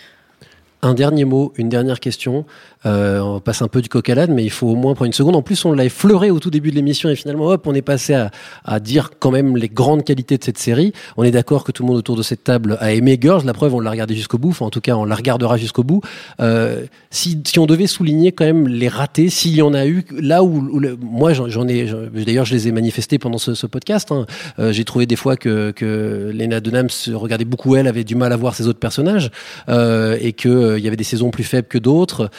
Un 0.83 0.95
dernier 0.95 1.25
mot, 1.25 1.53
une 1.57 1.71
dernière 1.71 1.99
question. 1.99 2.45
Euh, 2.87 3.21
on 3.21 3.41
passe 3.41 3.63
un 3.63 3.69
peu 3.69 3.83
du 3.83 3.89
coq 3.89 4.09
à 4.09 4.15
l'âne, 4.15 4.33
mais 4.33 4.45
il 4.45 4.51
faut 4.51 4.69
au 4.69 4.77
moins 4.77 4.95
prendre 4.95 5.07
une 5.07 5.13
seconde. 5.13 5.37
En 5.37 5.43
plus, 5.43 5.65
on 5.65 5.73
l'a 5.73 5.85
effleuré 5.85 6.31
au 6.31 6.39
tout 6.39 6.51
début 6.51 6.71
de 6.71 6.77
l'émission 6.77 7.09
et 7.09 7.17
finalement, 7.17 7.47
hop, 7.47 7.67
on 7.67 7.75
est 7.75 7.83
passé 7.83 8.15
à, 8.15 8.31
à 8.65 8.81
dire 8.81 9.11
quand 9.19 9.31
même 9.31 9.57
les 9.57 9.69
grandes 9.69 10.05
qualités 10.05 10.39
de 10.39 10.45
cette 10.45 10.59
série. 10.59 10.93
On 11.17 11.25
est 11.25 11.31
d'accord 11.31 11.65
que 11.65 11.73
tout 11.73 11.83
le 11.83 11.89
monde 11.89 11.97
autour 11.97 12.17
de 12.17 12.23
cette 12.23 12.45
table 12.45 12.77
a 12.81 12.93
aimé 12.93 13.19
Girls. 13.21 13.45
La 13.45 13.55
preuve, 13.55 13.75
on 13.75 13.81
l'a 13.81 13.91
regardé 13.91 14.15
jusqu'au 14.15 14.39
bout. 14.39 14.51
Enfin, 14.51 14.67
en 14.67 14.71
tout 14.71 14.81
cas, 14.81 14.95
on 14.95 15.05
la 15.05 15.15
regardera 15.15 15.57
jusqu'au 15.57 15.83
bout. 15.83 16.01
Euh, 16.41 16.85
si, 17.11 17.43
si 17.45 17.59
on 17.59 17.67
devait 17.67 17.87
souligner 17.87 18.33
quand 18.33 18.45
même 18.45 18.69
les 18.69 18.89
ratés, 18.89 19.29
s'il 19.31 19.55
y 19.55 19.63
en 19.63 19.75
a 19.75 19.87
eu, 19.87 20.05
là 20.21 20.43
où, 20.43 20.59
où 20.59 20.81
moi, 21.01 21.33
j'en 21.33 21.67
ai, 21.69 21.91
d'ailleurs, 22.13 22.45
je 22.45 22.55
les 22.55 22.69
ai 22.69 22.73
manifestés 22.73 23.19
pendant 23.19 23.39
ce, 23.39 23.67
podcast. 23.67 24.13
hein. 24.13 24.27
Euh, 24.59 24.73
J'ai 24.73 24.85
trouvé 24.85 25.07
des 25.07 25.17
fois 25.17 25.37
que, 25.37 25.71
que 25.73 26.31
Lena 26.35 26.61
Dunham 26.61 26.89
se 26.91 27.11
regardait 27.11 27.45
beaucoup 27.45 27.77
elle, 27.77 27.87
avait 27.87 28.05
du 28.05 28.15
mal 28.15 28.33
à 28.33 28.37
voir 28.37 28.55
ses 28.55 28.67
autres 28.67 28.79
personnages 28.79 29.31
euh, 29.69 30.17
et 30.21 30.33
que 30.33 30.49
euh, 30.49 30.79
y 30.79 30.87
avait 30.87 30.97
des 30.97 31.05
saisons 31.05 31.31
plus 31.31 31.45
faibles 31.45 31.69
que 31.69 31.79
d'autres 31.79 32.31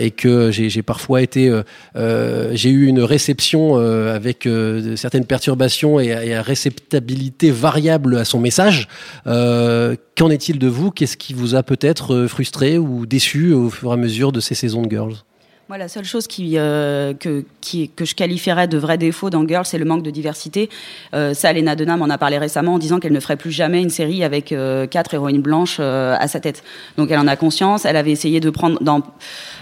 et 0.00 0.10
que 0.10 0.50
j'ai 0.50 0.82
parfois 0.82 1.22
été, 1.22 1.48
euh, 1.48 1.62
euh, 1.96 2.50
j'ai 2.54 2.70
eu 2.70 2.86
une 2.86 3.00
réception 3.02 3.78
euh, 3.78 4.14
avec 4.14 4.46
euh, 4.46 4.96
certaines 4.96 5.26
perturbations 5.26 6.00
et, 6.00 6.08
et 6.08 6.34
à 6.34 6.42
réceptabilité 6.42 7.50
variable 7.50 8.16
à 8.16 8.24
son 8.24 8.40
message. 8.40 8.88
Euh, 9.26 9.96
Qu'en 10.16 10.28
est-il 10.28 10.58
de 10.58 10.66
vous? 10.66 10.90
Qu'est-ce 10.90 11.16
qui 11.16 11.32
vous 11.32 11.54
a 11.54 11.62
peut-être 11.62 12.14
euh, 12.14 12.28
frustré 12.28 12.76
ou 12.76 13.06
déçu 13.06 13.52
au 13.52 13.70
fur 13.70 13.90
et 13.90 13.94
à 13.94 13.96
mesure 13.96 14.32
de 14.32 14.40
ces 14.40 14.54
saisons 14.54 14.82
de 14.82 14.90
Girls? 14.90 15.14
Moi, 15.70 15.78
la 15.78 15.86
seule 15.86 16.04
chose 16.04 16.26
qui, 16.26 16.58
euh, 16.58 17.14
que, 17.14 17.44
qui, 17.60 17.90
que 17.90 18.04
je 18.04 18.16
qualifierais 18.16 18.66
de 18.66 18.76
vrai 18.76 18.98
défaut 18.98 19.30
dans 19.30 19.46
Girls, 19.46 19.66
c'est 19.66 19.78
le 19.78 19.84
manque 19.84 20.02
de 20.02 20.10
diversité. 20.10 20.68
Euh, 21.14 21.32
ça, 21.32 21.52
Lena 21.52 21.76
Dunham 21.76 22.02
en 22.02 22.10
a 22.10 22.18
parlé 22.18 22.38
récemment 22.38 22.74
en 22.74 22.78
disant 22.78 22.98
qu'elle 22.98 23.12
ne 23.12 23.20
ferait 23.20 23.36
plus 23.36 23.52
jamais 23.52 23.80
une 23.80 23.88
série 23.88 24.24
avec 24.24 24.50
euh, 24.50 24.88
quatre 24.88 25.14
héroïnes 25.14 25.42
blanches 25.42 25.76
euh, 25.78 26.16
à 26.18 26.26
sa 26.26 26.40
tête. 26.40 26.64
Donc, 26.96 27.12
elle 27.12 27.20
en 27.20 27.28
a 27.28 27.36
conscience. 27.36 27.84
Elle 27.84 27.94
avait 27.94 28.10
essayé 28.10 28.40
de 28.40 28.50
prendre 28.50 28.82
dans, 28.82 29.00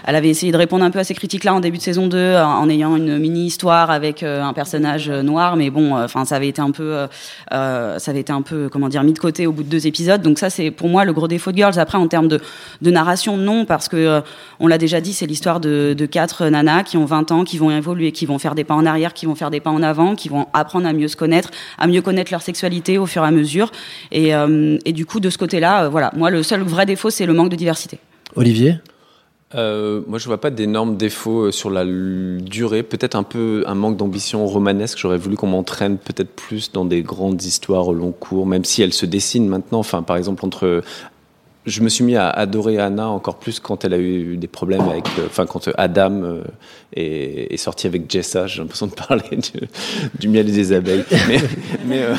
elle 0.03 0.15
avait 0.15 0.29
essayé 0.29 0.51
de 0.51 0.57
répondre 0.57 0.83
un 0.83 0.89
peu 0.89 0.97
à 0.97 1.03
ces 1.03 1.13
critiques-là 1.13 1.53
en 1.53 1.59
début 1.59 1.77
de 1.77 1.83
saison 1.83 2.07
2 2.07 2.37
en, 2.37 2.67
ayant 2.69 2.95
une 2.95 3.19
mini-histoire 3.19 3.91
avec 3.91 4.23
euh, 4.23 4.41
un 4.41 4.53
personnage 4.53 5.09
euh, 5.09 5.21
noir, 5.21 5.57
mais 5.57 5.69
bon, 5.69 5.95
enfin, 5.95 6.25
ça 6.25 6.37
avait 6.37 6.47
été 6.47 6.59
un 6.59 6.71
peu, 6.71 7.05
ça 7.51 7.99
avait 8.07 8.21
été 8.21 8.33
un 8.33 8.41
peu, 8.41 8.69
comment 8.69 8.89
dire, 8.89 9.03
mis 9.03 9.13
de 9.13 9.19
côté 9.19 9.45
au 9.45 9.51
bout 9.51 9.61
de 9.61 9.69
deux 9.69 9.85
épisodes. 9.85 10.23
Donc 10.23 10.39
ça, 10.39 10.49
c'est 10.49 10.71
pour 10.71 10.89
moi 10.89 11.05
le 11.05 11.13
gros 11.13 11.27
défaut 11.27 11.51
de 11.51 11.57
Girls. 11.57 11.77
Après, 11.77 11.99
en 11.99 12.07
termes 12.07 12.27
de, 12.27 12.39
de 12.81 12.89
narration, 12.89 13.37
non, 13.37 13.65
parce 13.65 13.87
que 13.87 14.23
on 14.59 14.65
l'a 14.65 14.79
déjà 14.79 15.01
dit, 15.01 15.13
c'est 15.13 15.27
l'histoire 15.27 15.59
de, 15.59 15.93
de 15.95 15.98
quatre 16.05 16.45
nanas 16.47 16.83
qui 16.83 16.97
ont 16.97 17.05
20 17.05 17.31
ans, 17.31 17.43
qui 17.43 17.57
vont 17.57 17.71
évoluer, 17.71 18.11
qui 18.11 18.25
vont 18.25 18.39
faire 18.39 18.55
des 18.55 18.63
pas 18.63 18.75
en 18.75 18.85
arrière, 18.85 19.13
qui 19.13 19.25
vont 19.25 19.35
faire 19.35 19.51
des 19.51 19.59
pas 19.59 19.69
en 19.69 19.83
avant, 19.83 20.15
qui 20.15 20.29
vont 20.29 20.47
apprendre 20.53 20.87
à 20.87 20.93
mieux 20.93 21.07
se 21.07 21.15
connaître, 21.15 21.51
à 21.77 21.87
mieux 21.87 22.01
connaître 22.01 22.31
leur 22.31 22.41
sexualité 22.41 22.97
au 22.97 23.05
fur 23.05 23.23
et 23.23 23.27
à 23.27 23.31
mesure. 23.31 23.71
Et, 24.11 24.35
euh, 24.35 24.77
et 24.85 24.93
du 24.93 25.05
coup, 25.05 25.19
de 25.19 25.29
ce 25.29 25.37
côté-là, 25.37 25.85
euh, 25.85 25.89
voilà, 25.89 26.11
moi, 26.15 26.29
le 26.29 26.43
seul 26.43 26.61
vrai 26.61 26.85
défaut, 26.85 27.09
c'est 27.09 27.25
le 27.25 27.33
manque 27.33 27.49
de 27.49 27.55
diversité. 27.55 27.99
Olivier? 28.35 28.75
Euh, 29.55 30.01
moi, 30.07 30.19
je 30.19 30.25
vois 30.25 30.39
pas 30.39 30.51
d'énormes 30.51 30.95
défauts 30.95 31.51
sur 31.51 31.69
la 31.69 31.83
durée. 31.85 32.83
Peut-être 32.83 33.15
un 33.15 33.23
peu 33.23 33.63
un 33.65 33.73
manque 33.73 33.97
d'ambition 33.97 34.45
romanesque. 34.45 34.99
J'aurais 34.99 35.17
voulu 35.17 35.37
qu'on 35.37 35.47
m'entraîne 35.47 35.97
peut-être 35.97 36.29
plus 36.29 36.71
dans 36.71 36.85
des 36.85 37.01
grandes 37.01 37.43
histoires 37.43 37.87
au 37.87 37.93
long 37.93 38.11
cours, 38.11 38.45
même 38.45 38.63
si 38.63 38.81
elles 38.83 38.93
se 38.93 39.05
dessinent 39.05 39.47
maintenant. 39.47 39.79
Enfin, 39.79 40.03
par 40.03 40.17
exemple, 40.17 40.45
entre. 40.45 40.83
Je 41.65 41.81
me 41.81 41.89
suis 41.89 42.03
mis 42.03 42.15
à 42.15 42.29
adorer 42.29 42.79
Anna 42.79 43.09
encore 43.09 43.37
plus 43.37 43.59
quand 43.59 43.83
elle 43.85 43.93
a 43.93 43.97
eu 43.99 44.37
des 44.37 44.47
problèmes 44.47 44.87
avec. 44.89 45.05
euh, 45.19 45.25
Enfin, 45.27 45.45
quand 45.45 45.67
euh, 45.67 45.73
Adam 45.77 46.23
euh, 46.23 46.41
est, 46.95 47.53
est 47.53 47.57
sorti 47.57 47.85
avec 47.85 48.09
Jessa. 48.09 48.47
J'ai 48.47 48.61
l'impression 48.61 48.87
de 48.87 48.93
parler 48.93 49.23
du, 49.37 49.67
du 50.17 50.27
miel 50.29 50.47
et 50.49 50.51
des 50.53 50.71
abeilles. 50.73 51.03
Mais, 51.85 52.01
euh, 52.03 52.15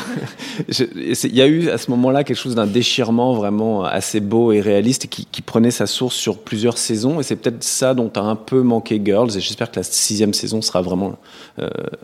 je- 0.69 0.85
il 1.27 1.35
y 1.35 1.41
a 1.41 1.47
eu 1.47 1.69
à 1.69 1.77
ce 1.79 1.89
moment-là 1.91 2.23
quelque 2.23 2.37
chose 2.37 2.55
d'un 2.55 2.67
déchirement 2.67 3.33
vraiment 3.33 3.83
assez 3.83 4.19
beau 4.19 4.51
et 4.51 4.61
réaliste 4.61 5.07
qui, 5.07 5.25
qui 5.25 5.41
prenait 5.41 5.71
sa 5.71 5.87
source 5.87 6.15
sur 6.15 6.37
plusieurs 6.37 6.77
saisons. 6.77 7.19
Et 7.19 7.23
c'est 7.23 7.35
peut-être 7.35 7.63
ça 7.63 7.93
dont 7.93 8.11
a 8.15 8.21
un 8.21 8.35
peu 8.35 8.61
manqué 8.61 9.01
Girls. 9.03 9.35
Et 9.35 9.41
j'espère 9.41 9.71
que 9.71 9.79
la 9.79 9.83
sixième 9.83 10.33
saison 10.35 10.61
sera 10.61 10.81
vraiment 10.81 11.17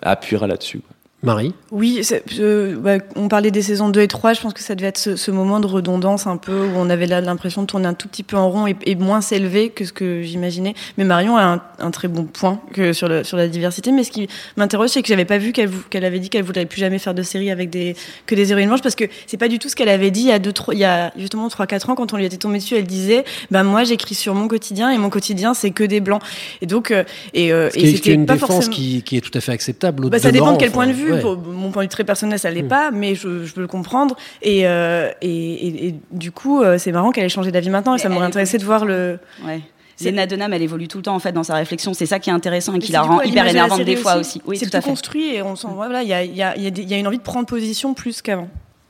appuiera 0.01 0.47
là-dessus. 0.47 0.81
Marie 1.27 1.53
Oui, 1.71 2.01
euh, 2.39 2.75
bah, 2.77 3.03
on 3.15 3.27
parlait 3.27 3.51
des 3.51 3.61
saisons 3.61 3.89
2 3.89 4.01
et 4.01 4.07
3, 4.07 4.33
je 4.33 4.41
pense 4.41 4.53
que 4.53 4.61
ça 4.61 4.75
devait 4.75 4.87
être 4.87 4.97
ce, 4.97 5.15
ce 5.15 5.29
moment 5.29 5.59
de 5.59 5.67
redondance 5.67 6.25
un 6.25 6.37
peu 6.37 6.65
où 6.65 6.71
on 6.75 6.89
avait 6.89 7.05
l'impression 7.05 7.61
de 7.61 7.67
tourner 7.67 7.85
un 7.85 7.93
tout 7.93 8.07
petit 8.07 8.23
peu 8.23 8.37
en 8.37 8.49
rond 8.49 8.65
et, 8.65 8.75
et 8.85 8.95
moins 8.95 9.21
s'élever 9.21 9.69
que 9.69 9.85
ce 9.85 9.91
que 9.93 10.21
j'imaginais. 10.21 10.73
Mais 10.97 11.03
Marion 11.03 11.37
a 11.37 11.43
un, 11.43 11.61
un 11.79 11.91
très 11.91 12.07
bon 12.07 12.23
point 12.23 12.59
que 12.73 12.93
sur, 12.93 13.07
le, 13.07 13.23
sur 13.23 13.37
la 13.37 13.47
diversité. 13.47 13.91
Mais 13.91 14.03
ce 14.03 14.11
qui 14.11 14.27
m'interroge, 14.55 14.89
c'est 14.89 15.01
que 15.01 15.07
j'avais 15.07 15.25
pas 15.25 15.37
vu 15.37 15.51
qu'elle 15.51 16.05
avait 16.05 16.19
dit 16.19 16.29
qu'elle 16.29 16.43
voudrait 16.43 16.65
plus 16.65 16.79
jamais 16.79 16.99
faire 16.99 17.13
de 17.13 17.23
série 17.23 17.51
avec 17.51 17.69
des, 17.69 17.95
que 18.25 18.35
des 18.35 18.51
héroïnes 18.51 18.67
blanches 18.67 18.81
parce 18.81 18.95
que 18.95 19.05
c'est 19.25 19.37
pas 19.37 19.47
du 19.47 19.59
tout 19.59 19.69
ce 19.69 19.75
qu'elle 19.75 19.89
avait 19.89 20.11
dit 20.11 20.21
il 20.21 20.27
y 20.27 20.31
a, 20.31 20.39
deux, 20.39 20.53
trois, 20.53 20.73
il 20.73 20.79
y 20.79 20.85
a 20.85 21.11
justement 21.17 21.47
3-4 21.47 21.91
ans 21.91 21.95
quand 21.95 22.13
on 22.13 22.17
lui 22.17 22.25
était 22.25 22.37
tombé 22.37 22.57
dessus. 22.59 22.75
Elle 22.75 22.85
disait 22.85 23.23
bah, 23.51 23.63
Moi, 23.63 23.83
j'écris 23.83 24.15
sur 24.15 24.33
mon 24.33 24.47
quotidien 24.47 24.91
et 24.91 24.97
mon 24.97 25.09
quotidien, 25.09 25.53
c'est 25.53 25.71
que 25.71 25.83
des 25.83 25.99
blancs. 25.99 26.21
Et 26.61 26.65
donc, 26.65 26.91
euh, 26.91 27.03
et, 27.33 27.51
euh, 27.51 27.69
Ce 27.71 27.79
et 27.79 27.95
c'était 27.95 28.13
une 28.13 28.25
pas 28.25 28.33
défense 28.33 28.49
forcément. 28.49 28.75
qui, 28.75 29.03
qui 29.03 29.17
est 29.17 29.21
tout 29.21 29.35
à 29.37 29.41
fait 29.41 29.51
acceptable. 29.51 30.09
Bah, 30.09 30.19
ça 30.19 30.31
dépend 30.31 30.53
de 30.53 30.57
quel 30.57 30.71
point 30.71 30.87
de 30.87 30.93
vue. 30.93 31.13
Ouais. 31.13 31.16
Pour 31.21 31.37
mon 31.37 31.71
point 31.71 31.83
de 31.83 31.85
vue 31.85 31.89
très 31.89 32.03
personnel, 32.03 32.37
ça 32.39 32.49
l'est 32.51 32.63
pas, 32.63 32.91
mais 32.91 33.15
je, 33.15 33.43
je 33.45 33.53
peux 33.53 33.61
le 33.61 33.67
comprendre. 33.67 34.15
Et, 34.41 34.67
euh, 34.67 35.09
et, 35.21 35.27
et, 35.67 35.87
et 35.87 35.95
du 36.11 36.31
coup, 36.31 36.61
euh, 36.61 36.77
c'est 36.77 36.91
marrant 36.91 37.11
qu'elle 37.11 37.25
ait 37.25 37.29
changé 37.29 37.51
d'avis 37.51 37.69
maintenant. 37.69 37.95
Et 37.95 37.99
ça 37.99 38.09
m'aurait 38.09 38.25
intéressé 38.25 38.57
de 38.57 38.65
voir 38.65 38.85
le. 38.85 39.19
Ouais. 39.45 39.61
Lena 39.99 40.27
Dunham, 40.27 40.53
elle 40.53 40.61
évolue 40.61 40.87
tout 40.87 40.97
le 40.99 41.03
temps 41.03 41.15
en 41.15 41.19
fait 41.19 41.31
dans 41.31 41.41
sa 41.43 41.55
réflexion. 41.55 41.91
C'est 41.95 42.05
ça 42.05 42.19
qui 42.19 42.29
est 42.29 42.33
intéressant 42.33 42.75
et 42.75 42.79
qui 42.79 42.87
C'est 42.87 42.93
la 42.93 43.01
rend 43.01 43.15
coup, 43.15 43.21
à 43.21 43.25
hyper 43.25 43.47
énervante 43.47 43.81
des 43.81 43.95
fois 43.95 44.17
aussi. 44.17 44.39
Oui, 44.45 44.55
c'est 44.55 44.69
tout 44.69 44.77
à 44.77 44.79
tout 44.79 44.85
fait. 44.85 44.89
construit 44.91 45.33
et 45.33 45.41
on 45.41 45.55
sent. 45.55 45.69
Voilà, 45.73 46.03
il 46.03 46.07
y 46.09 46.13
a, 46.13 46.23
il 46.23 46.35
y, 46.35 46.43
a, 46.43 46.55
il 46.55 46.61
y, 46.61 46.67
a 46.67 46.69
des- 46.69 46.83
il 46.83 46.89
y 46.89 46.93
a 46.93 46.97
une 46.97 47.07
envie 47.07 47.17
de 47.17 47.23
prendre 47.23 47.47
position 47.47 47.95
plus 47.95 48.21
qu'avant. 48.21 48.47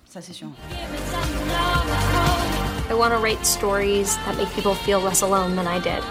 Ça, 0.09 0.19
c'est 0.21 0.33
sûr. 0.33 0.47
I 2.89 2.93
want 2.93 3.11
to 3.11 3.21
write 3.21 3.45
stories 3.45 4.17
that 4.25 4.35
make 4.37 4.49
people 4.53 4.73
feel 4.73 4.99
less 5.01 5.21
alone 5.23 5.55
than 5.55 5.65
I 5.65 5.79
did. 5.79 6.03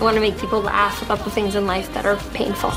I 0.00 0.04
want 0.04 0.14
to 0.14 0.20
make 0.20 0.36
people 0.38 0.62
laugh 0.62 1.02
about 1.02 1.22
the 1.24 1.30
things 1.30 1.54
in 1.54 1.66
life 1.66 1.90
that 1.92 2.06
are 2.06 2.16
painful. 2.32 2.70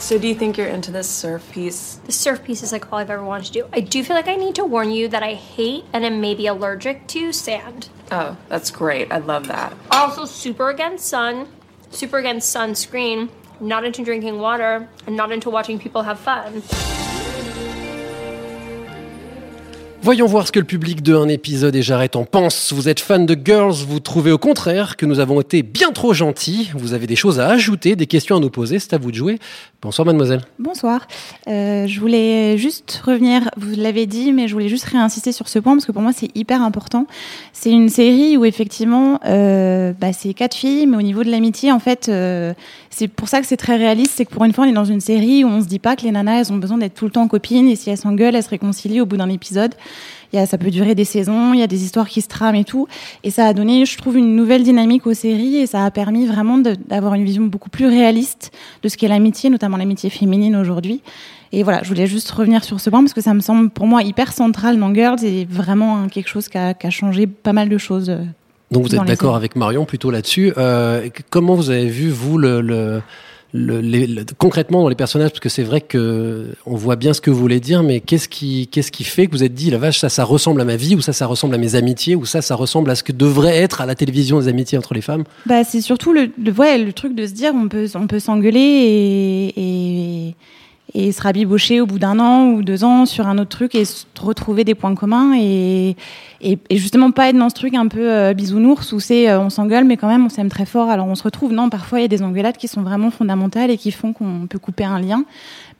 So, 0.00 0.18
do 0.18 0.26
you 0.26 0.34
think 0.34 0.56
you're 0.56 0.66
into 0.66 0.90
this 0.90 1.08
surf 1.08 1.52
piece? 1.52 1.96
The 2.06 2.10
surf 2.10 2.42
piece 2.42 2.62
is 2.62 2.72
like 2.72 2.90
all 2.90 2.98
I've 2.98 3.10
ever 3.10 3.22
wanted 3.22 3.46
to 3.48 3.52
do. 3.52 3.68
I 3.72 3.80
do 3.80 4.02
feel 4.02 4.16
like 4.16 4.28
I 4.28 4.34
need 4.34 4.54
to 4.54 4.64
warn 4.64 4.90
you 4.90 5.08
that 5.08 5.22
I 5.22 5.34
hate 5.34 5.84
and 5.92 6.04
am 6.04 6.20
maybe 6.22 6.46
allergic 6.46 7.06
to 7.08 7.32
sand. 7.32 7.90
Oh, 8.10 8.36
that's 8.48 8.70
great. 8.70 9.12
I 9.12 9.18
love 9.18 9.46
that. 9.48 9.74
Also, 9.90 10.24
super 10.24 10.70
against 10.70 11.06
sun, 11.06 11.46
super 11.90 12.18
against 12.18 12.54
sunscreen, 12.54 13.28
not 13.60 13.84
into 13.84 14.02
drinking 14.02 14.40
water, 14.40 14.88
and 15.06 15.16
not 15.16 15.32
into 15.32 15.50
watching 15.50 15.78
people 15.78 16.02
have 16.02 16.18
fun. 16.18 16.62
Voyons 20.10 20.26
voir 20.26 20.44
ce 20.44 20.50
que 20.50 20.58
le 20.58 20.66
public 20.66 21.04
de 21.04 21.14
un 21.14 21.28
épisode 21.28 21.76
et 21.76 21.82
j'arrête 21.82 22.16
en 22.16 22.24
pense. 22.24 22.72
Vous 22.72 22.88
êtes 22.88 22.98
fan 22.98 23.26
de 23.26 23.38
Girls, 23.44 23.76
vous 23.86 24.00
trouvez 24.00 24.32
au 24.32 24.38
contraire 24.38 24.96
que 24.96 25.06
nous 25.06 25.20
avons 25.20 25.40
été 25.40 25.62
bien 25.62 25.92
trop 25.92 26.12
gentils. 26.14 26.72
Vous 26.74 26.94
avez 26.94 27.06
des 27.06 27.14
choses 27.14 27.38
à 27.38 27.46
ajouter, 27.46 27.94
des 27.94 28.08
questions 28.08 28.38
à 28.38 28.40
nous 28.40 28.50
poser, 28.50 28.80
c'est 28.80 28.92
à 28.92 28.98
vous 28.98 29.12
de 29.12 29.16
jouer. 29.16 29.38
Bonsoir 29.82 30.04
mademoiselle. 30.04 30.42
Bonsoir. 30.58 31.06
Euh, 31.46 31.86
je 31.86 32.00
voulais 32.00 32.58
juste 32.58 33.00
revenir, 33.04 33.50
vous 33.56 33.76
l'avez 33.76 34.06
dit, 34.06 34.32
mais 34.32 34.48
je 34.48 34.52
voulais 34.52 34.68
juste 34.68 34.84
réinsister 34.84 35.30
sur 35.30 35.48
ce 35.48 35.60
point 35.60 35.74
parce 35.74 35.86
que 35.86 35.92
pour 35.92 36.02
moi 36.02 36.10
c'est 36.12 36.36
hyper 36.36 36.60
important. 36.60 37.06
C'est 37.52 37.70
une 37.70 37.88
série 37.88 38.36
où 38.36 38.44
effectivement, 38.44 39.20
euh, 39.26 39.92
bah, 39.98 40.12
c'est 40.12 40.34
quatre 40.34 40.56
filles, 40.56 40.88
mais 40.88 40.96
au 40.96 41.02
niveau 41.02 41.22
de 41.22 41.30
l'amitié, 41.30 41.70
en 41.70 41.78
fait, 41.78 42.08
euh, 42.08 42.52
c'est 42.90 43.06
pour 43.06 43.28
ça 43.28 43.40
que 43.40 43.46
c'est 43.46 43.56
très 43.56 43.76
réaliste. 43.76 44.14
C'est 44.16 44.24
que 44.24 44.32
pour 44.32 44.44
une 44.44 44.52
fois, 44.52 44.64
on 44.64 44.68
est 44.68 44.72
dans 44.72 44.84
une 44.84 45.00
série 45.00 45.44
où 45.44 45.48
on 45.48 45.60
se 45.60 45.66
dit 45.66 45.78
pas 45.78 45.94
que 45.94 46.02
les 46.02 46.10
nanas, 46.10 46.40
elles 46.40 46.52
ont 46.52 46.56
besoin 46.56 46.76
d'être 46.76 46.94
tout 46.94 47.04
le 47.04 47.12
temps 47.12 47.26
copines 47.28 47.68
et 47.68 47.76
si 47.76 47.88
elles 47.88 47.96
s'engueulent, 47.96 48.34
elles 48.34 48.42
se 48.42 48.50
réconcilient 48.50 49.00
au 49.00 49.06
bout 49.06 49.16
d'un 49.16 49.28
épisode. 49.28 49.74
Il 50.32 50.38
y 50.38 50.42
a, 50.42 50.46
ça 50.46 50.58
peut 50.58 50.70
durer 50.70 50.94
des 50.94 51.04
saisons, 51.04 51.54
il 51.54 51.60
y 51.60 51.62
a 51.62 51.68
des 51.68 51.84
histoires 51.84 52.08
qui 52.08 52.20
se 52.20 52.28
trament 52.28 52.56
et 52.56 52.64
tout. 52.64 52.88
Et 53.22 53.30
ça 53.30 53.46
a 53.46 53.54
donné, 53.54 53.86
je 53.86 53.96
trouve, 53.96 54.16
une 54.16 54.34
nouvelle 54.34 54.64
dynamique 54.64 55.06
aux 55.06 55.14
séries 55.14 55.56
et 55.56 55.66
ça 55.66 55.84
a 55.84 55.90
permis 55.92 56.26
vraiment 56.26 56.58
d'avoir 56.58 57.14
une 57.14 57.24
vision 57.24 57.44
beaucoup 57.44 57.70
plus 57.70 57.86
réaliste 57.86 58.52
de 58.82 58.88
ce 58.88 58.96
qu'est 58.96 59.08
l'amitié, 59.08 59.50
notamment 59.50 59.76
l'amitié 59.76 60.10
féminine 60.10 60.56
aujourd'hui. 60.56 61.00
Et 61.52 61.62
voilà, 61.62 61.80
je 61.82 61.88
voulais 61.88 62.06
juste 62.06 62.30
revenir 62.30 62.64
sur 62.64 62.80
ce 62.80 62.90
point 62.90 63.00
parce 63.00 63.14
que 63.14 63.20
ça 63.20 63.34
me 63.34 63.40
semble 63.40 63.70
pour 63.70 63.86
moi 63.86 64.02
hyper 64.02 64.32
central 64.32 64.78
dans 64.78 64.92
Girls 64.94 65.24
et 65.24 65.44
vraiment 65.44 65.96
hein, 65.96 66.08
quelque 66.08 66.28
chose 66.28 66.48
qui 66.48 66.58
a, 66.58 66.74
qui 66.74 66.86
a 66.86 66.90
changé 66.90 67.26
pas 67.26 67.52
mal 67.52 67.68
de 67.68 67.78
choses. 67.78 68.12
Donc 68.70 68.84
vous 68.86 68.94
êtes 68.94 69.04
d'accord 69.04 69.34
avec 69.36 69.56
Marion 69.56 69.84
plutôt 69.84 70.10
là-dessus. 70.10 70.52
Euh, 70.56 71.08
comment 71.30 71.54
vous 71.54 71.70
avez 71.70 71.88
vu 71.88 72.08
vous 72.08 72.38
le, 72.38 72.60
le, 72.60 73.02
le- 73.52 73.80
les- 73.80 74.06
le- 74.06 74.24
concrètement 74.38 74.82
dans 74.82 74.88
les 74.88 74.94
personnages? 74.94 75.30
Parce 75.30 75.40
que 75.40 75.48
c'est 75.48 75.64
vrai 75.64 75.80
que 75.80 76.54
on 76.66 76.76
voit 76.76 76.94
bien 76.94 77.12
ce 77.12 77.20
que 77.20 77.30
vous 77.32 77.38
voulez 77.40 77.58
dire, 77.58 77.82
mais 77.82 77.98
qu'est-ce 77.98 78.28
qui 78.28 78.68
qu'est-ce 78.68 78.92
qui 78.92 79.02
fait 79.02 79.26
que 79.26 79.32
vous 79.32 79.42
êtes 79.42 79.54
dit 79.54 79.70
la 79.70 79.78
vache 79.78 79.98
ça 79.98 80.08
ça 80.08 80.22
ressemble 80.22 80.60
à 80.60 80.64
ma 80.64 80.76
vie 80.76 80.94
ou 80.94 81.00
ça 81.00 81.12
ça 81.12 81.26
ressemble 81.26 81.56
à 81.56 81.58
mes 81.58 81.74
amitiés 81.74 82.14
ou 82.14 82.24
ça 82.26 82.42
ça 82.42 82.54
ressemble 82.54 82.90
à 82.90 82.94
ce 82.94 83.02
que 83.02 83.10
devrait 83.12 83.56
être 83.56 83.80
à 83.80 83.86
la 83.86 83.96
télévision 83.96 84.38
des 84.38 84.46
amitiés 84.46 84.78
entre 84.78 84.94
les 84.94 85.00
femmes? 85.02 85.24
Bah, 85.46 85.64
c'est 85.64 85.80
surtout 85.80 86.12
le, 86.12 86.30
le, 86.40 86.52
ouais, 86.52 86.78
le 86.78 86.92
truc 86.92 87.16
de 87.16 87.26
se 87.26 87.32
dire 87.32 87.52
on 87.56 87.66
peut, 87.66 87.86
on 87.96 88.06
peut 88.06 88.20
s'engueuler 88.20 88.60
et, 88.60 89.60
et, 90.28 90.34
et 90.94 91.12
se 91.12 91.22
rabibocher 91.22 91.80
au 91.80 91.86
bout 91.86 91.98
d'un 91.98 92.18
an 92.18 92.48
ou 92.48 92.62
deux 92.62 92.84
ans 92.84 93.06
sur 93.06 93.26
un 93.28 93.38
autre 93.38 93.50
truc 93.50 93.74
et 93.74 93.84
retrouver 94.20 94.64
des 94.64 94.74
points 94.74 94.94
communs 94.94 95.34
et, 95.36 95.96
et, 96.40 96.58
et 96.68 96.76
justement 96.76 97.10
pas 97.10 97.28
être 97.28 97.36
dans 97.36 97.48
ce 97.48 97.54
truc 97.54 97.74
un 97.74 97.88
peu 97.88 98.10
euh, 98.10 98.34
bisounours 98.34 98.92
où 98.92 99.00
c'est 99.00 99.30
euh, 99.30 99.40
on 99.40 99.50
s'engueule 99.50 99.84
mais 99.84 99.96
quand 99.96 100.08
même 100.08 100.26
on 100.26 100.28
s'aime 100.28 100.48
très 100.48 100.66
fort 100.66 100.90
alors 100.90 101.06
on 101.06 101.14
se 101.14 101.22
retrouve. 101.22 101.52
Non, 101.52 101.68
parfois 101.70 102.00
il 102.00 102.02
y 102.02 102.04
a 102.04 102.08
des 102.08 102.22
engueulades 102.22 102.56
qui 102.56 102.68
sont 102.68 102.82
vraiment 102.82 103.10
fondamentales 103.10 103.70
et 103.70 103.76
qui 103.76 103.90
font 103.90 104.12
qu'on 104.12 104.46
peut 104.48 104.58
couper 104.58 104.84
un 104.84 105.00
lien, 105.00 105.24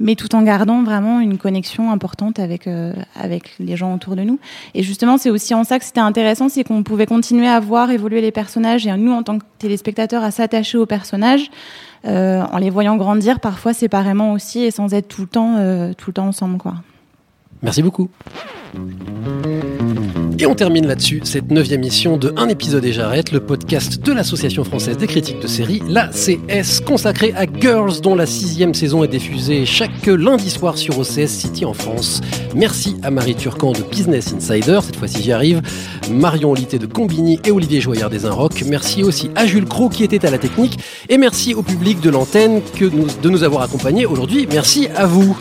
mais 0.01 0.17
tout 0.17 0.35
en 0.35 0.43
gardant 0.43 0.83
vraiment 0.83 1.21
une 1.21 1.39
connexion 1.39 1.93
importante 1.93 2.41
avec 2.41 2.67
euh, 2.67 2.93
avec 3.15 3.55
les 3.61 3.77
gens 3.77 3.95
autour 3.95 4.17
de 4.17 4.23
nous. 4.23 4.41
Et 4.75 4.83
justement 4.83 5.19
c'est 5.19 5.31
aussi 5.31 5.55
en 5.55 5.63
ça 5.63 5.79
que 5.79 5.85
c'était 5.85 6.01
intéressant, 6.01 6.49
c'est 6.49 6.65
qu'on 6.65 6.83
pouvait 6.83 7.07
continuer 7.07 7.47
à 7.47 7.61
voir 7.61 7.91
évoluer 7.91 8.21
les 8.21 8.33
personnages 8.33 8.87
et 8.87 8.97
nous 8.97 9.13
en 9.13 9.23
tant 9.23 9.39
que 9.39 9.45
téléspectateurs 9.59 10.25
à 10.25 10.31
s'attacher 10.31 10.79
aux 10.79 10.87
personnages 10.87 11.51
euh, 12.07 12.43
en 12.51 12.57
les 12.57 12.71
voyant 12.71 12.97
grandir 12.97 13.41
parfois 13.41 13.75
séparément 13.75 14.33
aussi 14.33 14.61
et 14.61 14.71
sans 14.71 14.95
être 14.95 15.09
tout 15.09 15.21
le 15.21 15.27
temps, 15.27 15.57
euh, 15.59 15.93
tout 15.93 16.11
le 16.11 16.15
temps 16.15 16.29
ensemble. 16.29 16.59
Merci 17.63 17.83
beaucoup. 17.83 18.09
Et 20.41 20.47
on 20.47 20.55
termine 20.55 20.87
là-dessus 20.87 21.21
cette 21.25 21.51
neuvième 21.51 21.83
émission 21.83 22.17
de 22.17 22.33
Un 22.39 22.49
épisode 22.49 22.83
et 22.87 22.95
j'arrête, 22.95 23.31
le 23.31 23.41
podcast 23.41 24.01
de 24.01 24.11
l'Association 24.11 24.65
française 24.65 24.97
des 24.97 25.07
critiques 25.07 25.39
de 25.39 25.47
séries, 25.47 25.83
la 25.87 26.09
CS, 26.09 26.81
consacrée 26.81 27.35
à 27.37 27.45
Girls, 27.45 28.01
dont 28.01 28.15
la 28.15 28.25
sixième 28.25 28.73
saison 28.73 29.05
est 29.05 29.09
diffusée 29.09 29.67
chaque 29.67 30.07
lundi 30.07 30.49
soir 30.49 30.79
sur 30.79 30.99
OCS 30.99 31.27
City 31.27 31.67
en 31.67 31.75
France. 31.75 32.23
Merci 32.55 32.97
à 33.03 33.11
Marie 33.11 33.35
Turcan 33.35 33.73
de 33.73 33.83
Business 33.83 34.33
Insider, 34.33 34.81
cette 34.83 34.97
fois-ci 34.97 35.23
j'y 35.23 35.33
arrive, 35.33 35.61
Marion 36.11 36.53
Olité 36.53 36.79
de 36.79 36.87
Combini 36.87 37.39
et 37.45 37.51
Olivier 37.51 37.83
Joyard 37.83 38.09
des 38.09 38.25
Inrocks. 38.25 38.65
Merci 38.67 39.03
aussi 39.03 39.31
à 39.37 39.45
Jules 39.45 39.67
Cro 39.67 39.91
qui 39.91 40.05
était 40.05 40.25
à 40.25 40.31
la 40.31 40.39
technique 40.39 40.79
et 41.11 41.19
merci 41.19 41.53
au 41.53 41.63
public 41.63 42.01
de 42.01 42.09
l'antenne 42.09 42.63
de 42.81 43.29
nous 43.29 43.45
avoir 43.45 43.61
accompagnés 43.61 44.07
aujourd'hui. 44.07 44.49
Merci 44.51 44.89
à 44.97 45.05
vous. 45.05 45.37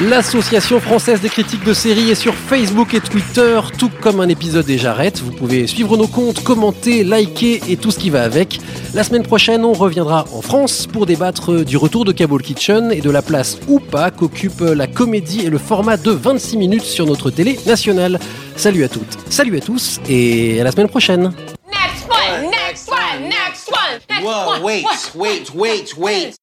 L'Association 0.00 0.80
française 0.80 1.20
des 1.20 1.28
critiques 1.28 1.62
de 1.62 1.72
séries 1.72 2.10
est 2.10 2.16
sur 2.16 2.34
Facebook 2.34 2.94
et 2.94 3.00
Twitter, 3.00 3.60
tout 3.78 3.90
comme 4.00 4.20
un 4.20 4.28
épisode 4.28 4.68
et 4.68 4.76
j'arrête. 4.76 5.20
Vous 5.20 5.30
pouvez 5.30 5.68
suivre 5.68 5.96
nos 5.96 6.08
comptes, 6.08 6.42
commenter, 6.42 7.04
liker 7.04 7.60
et 7.68 7.76
tout 7.76 7.92
ce 7.92 8.00
qui 8.00 8.10
va 8.10 8.24
avec. 8.24 8.58
La 8.92 9.04
semaine 9.04 9.22
prochaine, 9.22 9.64
on 9.64 9.72
reviendra 9.72 10.24
en 10.32 10.42
France 10.42 10.88
pour 10.92 11.06
débattre 11.06 11.64
du 11.64 11.76
retour 11.76 12.04
de 12.04 12.10
Cable 12.10 12.42
Kitchen 12.42 12.90
et 12.90 13.00
de 13.02 13.10
la 13.10 13.22
place 13.22 13.56
ou 13.68 13.78
pas 13.78 14.10
qu'occupe 14.10 14.60
la 14.62 14.88
comédie 14.88 15.42
et 15.46 15.50
le 15.50 15.58
format 15.58 15.96
de 15.96 16.10
26 16.10 16.56
minutes 16.56 16.82
sur 16.82 17.06
notre 17.06 17.30
télé 17.30 17.60
nationale. 17.64 18.18
Salut 18.56 18.82
à 18.82 18.88
toutes, 18.88 19.16
salut 19.30 19.56
à 19.56 19.60
tous 19.60 20.00
et 20.08 20.60
à 20.60 20.64
la 20.64 20.72
semaine 20.72 20.88
prochaine. 20.88 21.32
Next 21.70 22.08
one, 22.10 22.50
next 22.50 22.90
one, 22.90 23.28
next 23.28 23.70
one, 23.70 24.00
next 24.10 24.24
Whoa, 24.24 24.54
one. 24.54 24.62
wait, 24.62 24.84
one, 24.84 25.20
wait, 25.22 25.54
wait, 25.54 25.96
wait. 25.96 26.34